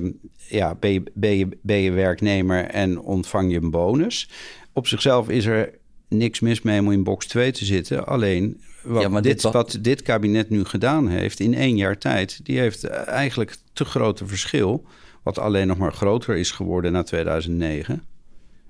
ja, 0.48 0.74
ben 0.74 0.92
je, 0.92 1.02
ben, 1.14 1.36
je, 1.36 1.48
ben 1.62 1.78
je 1.78 1.90
werknemer 1.90 2.64
en 2.64 3.00
ontvang 3.00 3.52
je 3.52 3.60
een 3.60 3.70
bonus? 3.70 4.28
Op 4.72 4.86
zichzelf 4.86 5.28
is 5.28 5.46
er 5.46 5.77
niks 6.09 6.40
mis 6.40 6.62
mee 6.62 6.80
om 6.80 6.92
in 6.92 7.02
box 7.02 7.26
2 7.26 7.52
te 7.52 7.64
zitten. 7.64 8.06
Alleen 8.06 8.61
wat, 8.82 9.02
ja, 9.02 9.20
dit, 9.20 9.42
wat... 9.42 9.52
wat 9.52 9.78
dit 9.80 10.02
kabinet 10.02 10.50
nu 10.50 10.64
gedaan 10.64 11.09
heeft 11.09 11.40
in 11.40 11.54
één 11.54 11.76
jaar 11.76 11.98
tijd... 11.98 12.40
die 12.42 12.59
heeft 12.59 12.84
eigenlijk 12.84 13.56
te 13.72 13.84
grote 13.84 14.26
verschil... 14.26 14.86
wat 15.22 15.38
alleen 15.38 15.66
nog 15.66 15.78
maar 15.78 15.92
groter 15.92 16.36
is 16.36 16.50
geworden 16.50 16.92
na 16.92 17.02
2009 17.02 18.02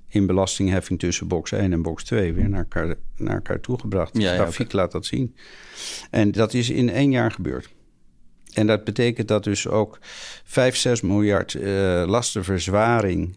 in 0.09 0.26
belastingheffing 0.26 0.99
tussen 0.99 1.28
box 1.28 1.53
1 1.53 1.72
en 1.72 1.82
box 1.82 2.05
2 2.05 2.32
weer 2.32 2.49
naar 2.49 2.59
elkaar, 2.59 2.95
naar 3.16 3.34
elkaar 3.34 3.61
toegebracht. 3.61 4.18
Ja, 4.18 4.30
de 4.30 4.39
grafiek 4.39 4.72
laat 4.72 4.93
dat 4.93 5.07
zien. 5.07 5.34
En 6.11 6.32
dat 6.32 6.55
is 6.55 6.70
in 6.70 6.91
één 6.91 7.11
jaar 7.11 7.32
gebeurd. 7.32 7.68
En 8.53 8.66
dat 8.66 8.84
betekent 8.84 9.28
dat 9.28 9.45
dus 9.45 9.68
ook 9.68 9.99
5, 10.45 10.76
6 10.76 11.01
miljard 11.01 11.55
uh, 11.55 11.62
lastenverzwaring 12.07 13.36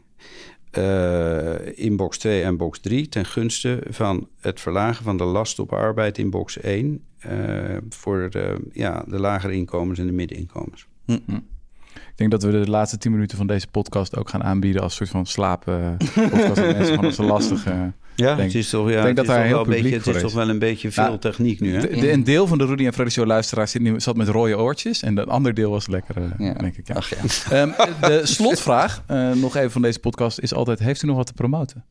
uh, 0.77 1.77
in 1.77 1.95
box 1.95 2.17
2 2.17 2.43
en 2.43 2.57
box 2.57 2.79
3 2.79 3.09
ten 3.09 3.25
gunste 3.25 3.83
van 3.89 4.27
het 4.39 4.59
verlagen 4.59 5.03
van 5.03 5.17
de 5.17 5.23
last 5.23 5.59
op 5.59 5.73
arbeid 5.73 6.17
in 6.17 6.29
box 6.29 6.59
1 6.59 7.03
uh, 7.25 7.75
eh, 7.75 7.81
voor 7.89 8.29
de, 8.29 8.69
ja, 8.71 9.03
de 9.07 9.19
lagere 9.19 9.53
inkomens 9.53 9.99
en 9.99 10.05
de 10.05 10.11
middeninkomens. 10.11 10.87
Mm. 11.05 11.49
Ik 11.93 12.17
denk 12.17 12.31
dat 12.31 12.43
we 12.43 12.51
de 12.51 12.69
laatste 12.69 12.97
tien 12.97 13.11
minuten 13.11 13.37
van 13.37 13.47
deze 13.47 13.67
podcast 13.67 14.17
ook 14.17 14.29
gaan 14.29 14.43
aanbieden 14.43 14.81
als 14.81 14.95
soort 14.95 15.09
van 15.09 15.25
slapen 15.25 15.97
podcast. 16.13 16.55
mensen 16.55 16.85
gewoon 16.85 17.05
als 17.05 17.17
een 17.17 17.25
lastige. 17.25 17.93
Ja, 18.21 18.35
denk, 18.35 18.47
het 18.47 18.61
is 18.61 18.69
toch, 18.69 18.89
ja, 18.89 19.03
denk 19.03 19.15
dat 19.15 19.25
daar 19.25 19.45
heel 19.45 19.55
wel 19.55 19.65
beetje, 19.65 19.89
Het 19.89 20.07
is 20.07 20.21
toch 20.21 20.33
wel 20.33 20.49
een 20.49 20.59
beetje 20.59 20.91
veel 20.91 21.19
techniek 21.19 21.59
nu. 21.59 21.75
Hè? 21.75 21.79
De, 21.79 22.11
een 22.11 22.23
deel 22.23 22.47
van 22.47 22.57
de 22.57 22.65
Rudy 22.65 22.85
en 22.85 22.93
Freddy 22.93 23.11
Show 23.11 23.25
luisteraars 23.25 23.71
zit, 23.71 23.81
nu, 23.81 23.99
zat 23.99 24.15
met 24.15 24.27
rode 24.27 24.57
oortjes. 24.57 25.01
En 25.03 25.17
een 25.17 25.29
ander 25.29 25.53
deel 25.53 25.71
was 25.71 25.87
lekker, 25.87 26.15
uh, 26.17 26.57
denk 26.57 26.77
ik. 26.77 26.87
Ja. 26.87 26.93
Ach, 26.95 27.09
ja. 27.09 27.61
Um, 27.61 27.73
de 28.09 28.21
slotvraag, 28.23 29.03
uh, 29.11 29.31
nog 29.31 29.55
even 29.55 29.71
van 29.71 29.81
deze 29.81 29.99
podcast, 29.99 30.39
is 30.39 30.53
altijd... 30.53 30.79
Heeft 30.79 31.03
u 31.03 31.07
nog 31.07 31.15
wat 31.15 31.27
te 31.27 31.33
promoten? 31.33 31.85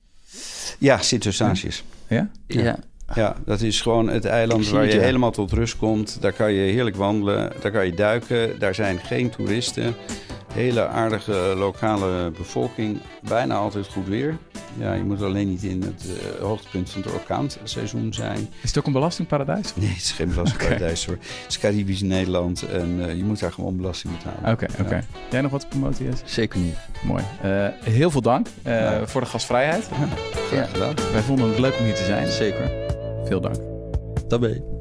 Ja, 0.79 0.99
Sint-Eustatius. 0.99 1.85
Ja? 2.09 2.31
ja? 2.47 2.63
ja. 2.63 2.79
Ja, 3.15 3.37
dat 3.45 3.61
is 3.61 3.81
gewoon 3.81 4.09
het 4.09 4.25
eiland 4.25 4.69
waar 4.69 4.87
je 4.87 4.99
helemaal 4.99 5.31
tot 5.31 5.53
rust 5.53 5.77
komt. 5.77 6.19
Daar 6.21 6.33
kan 6.33 6.53
je 6.53 6.73
heerlijk 6.73 6.97
wandelen, 6.97 7.53
daar 7.61 7.71
kan 7.71 7.87
je 7.87 7.95
duiken. 7.95 8.59
Daar 8.59 8.75
zijn 8.75 8.99
geen 8.99 9.31
toeristen. 9.31 9.95
Hele 10.53 10.87
aardige 10.87 11.55
lokale 11.57 12.31
bevolking. 12.31 13.01
Bijna 13.29 13.55
altijd 13.55 13.87
goed 13.87 14.07
weer. 14.07 14.39
Ja, 14.79 14.93
je 14.93 15.03
moet 15.03 15.23
alleen 15.23 15.49
niet 15.49 15.63
in 15.63 15.83
het 15.83 16.05
uh, 16.07 16.43
hoogtepunt 16.43 16.91
van 16.91 17.03
het 17.03 17.13
orkaanseizoen 17.13 18.15
zijn. 18.15 18.49
Is 18.63 18.69
het 18.69 18.79
ook 18.79 18.87
een 18.87 18.93
belastingparadijs? 18.93 19.73
Nee, 19.81 19.89
het 19.89 19.97
is 19.97 20.13
geen 20.13 20.29
belastingparadijs 20.29 21.07
hoor. 21.07 21.17
Het 21.21 21.45
is 21.49 21.59
Caribisch 21.59 22.01
Nederland 22.01 22.63
en 22.63 22.99
uh, 22.99 23.17
je 23.17 23.25
moet 23.25 23.41
daar 23.41 23.53
gewoon 23.53 23.77
belasting 23.77 24.17
betalen. 24.17 24.53
Oké, 24.53 24.67
oké. 24.81 24.95
Ja. 24.95 25.03
Jij 25.31 25.41
nog 25.41 25.51
wat 25.51 25.61
te 25.61 25.67
promoten, 25.67 26.05
Jesse? 26.05 26.25
Zeker 26.27 26.61
niet. 26.61 26.77
Mooi. 27.03 27.23
Uh, 27.45 27.67
heel 27.85 28.11
veel 28.11 28.23
dank 28.23 28.47
ja. 28.65 29.07
voor 29.07 29.21
de 29.21 29.27
gastvrijheid. 29.27 29.89
Ja, 29.91 30.09
graag 30.51 30.71
gedaan. 30.71 30.95
Wij 31.13 31.23
vonden 31.23 31.49
het 31.49 31.59
leuk 31.59 31.79
om 31.79 31.85
hier 31.85 31.95
te 31.95 32.05
zijn. 32.05 32.29
Zeker. 32.29 32.71
Veel 33.25 33.41
dank. 33.41 33.57
Daarbij. 34.29 34.80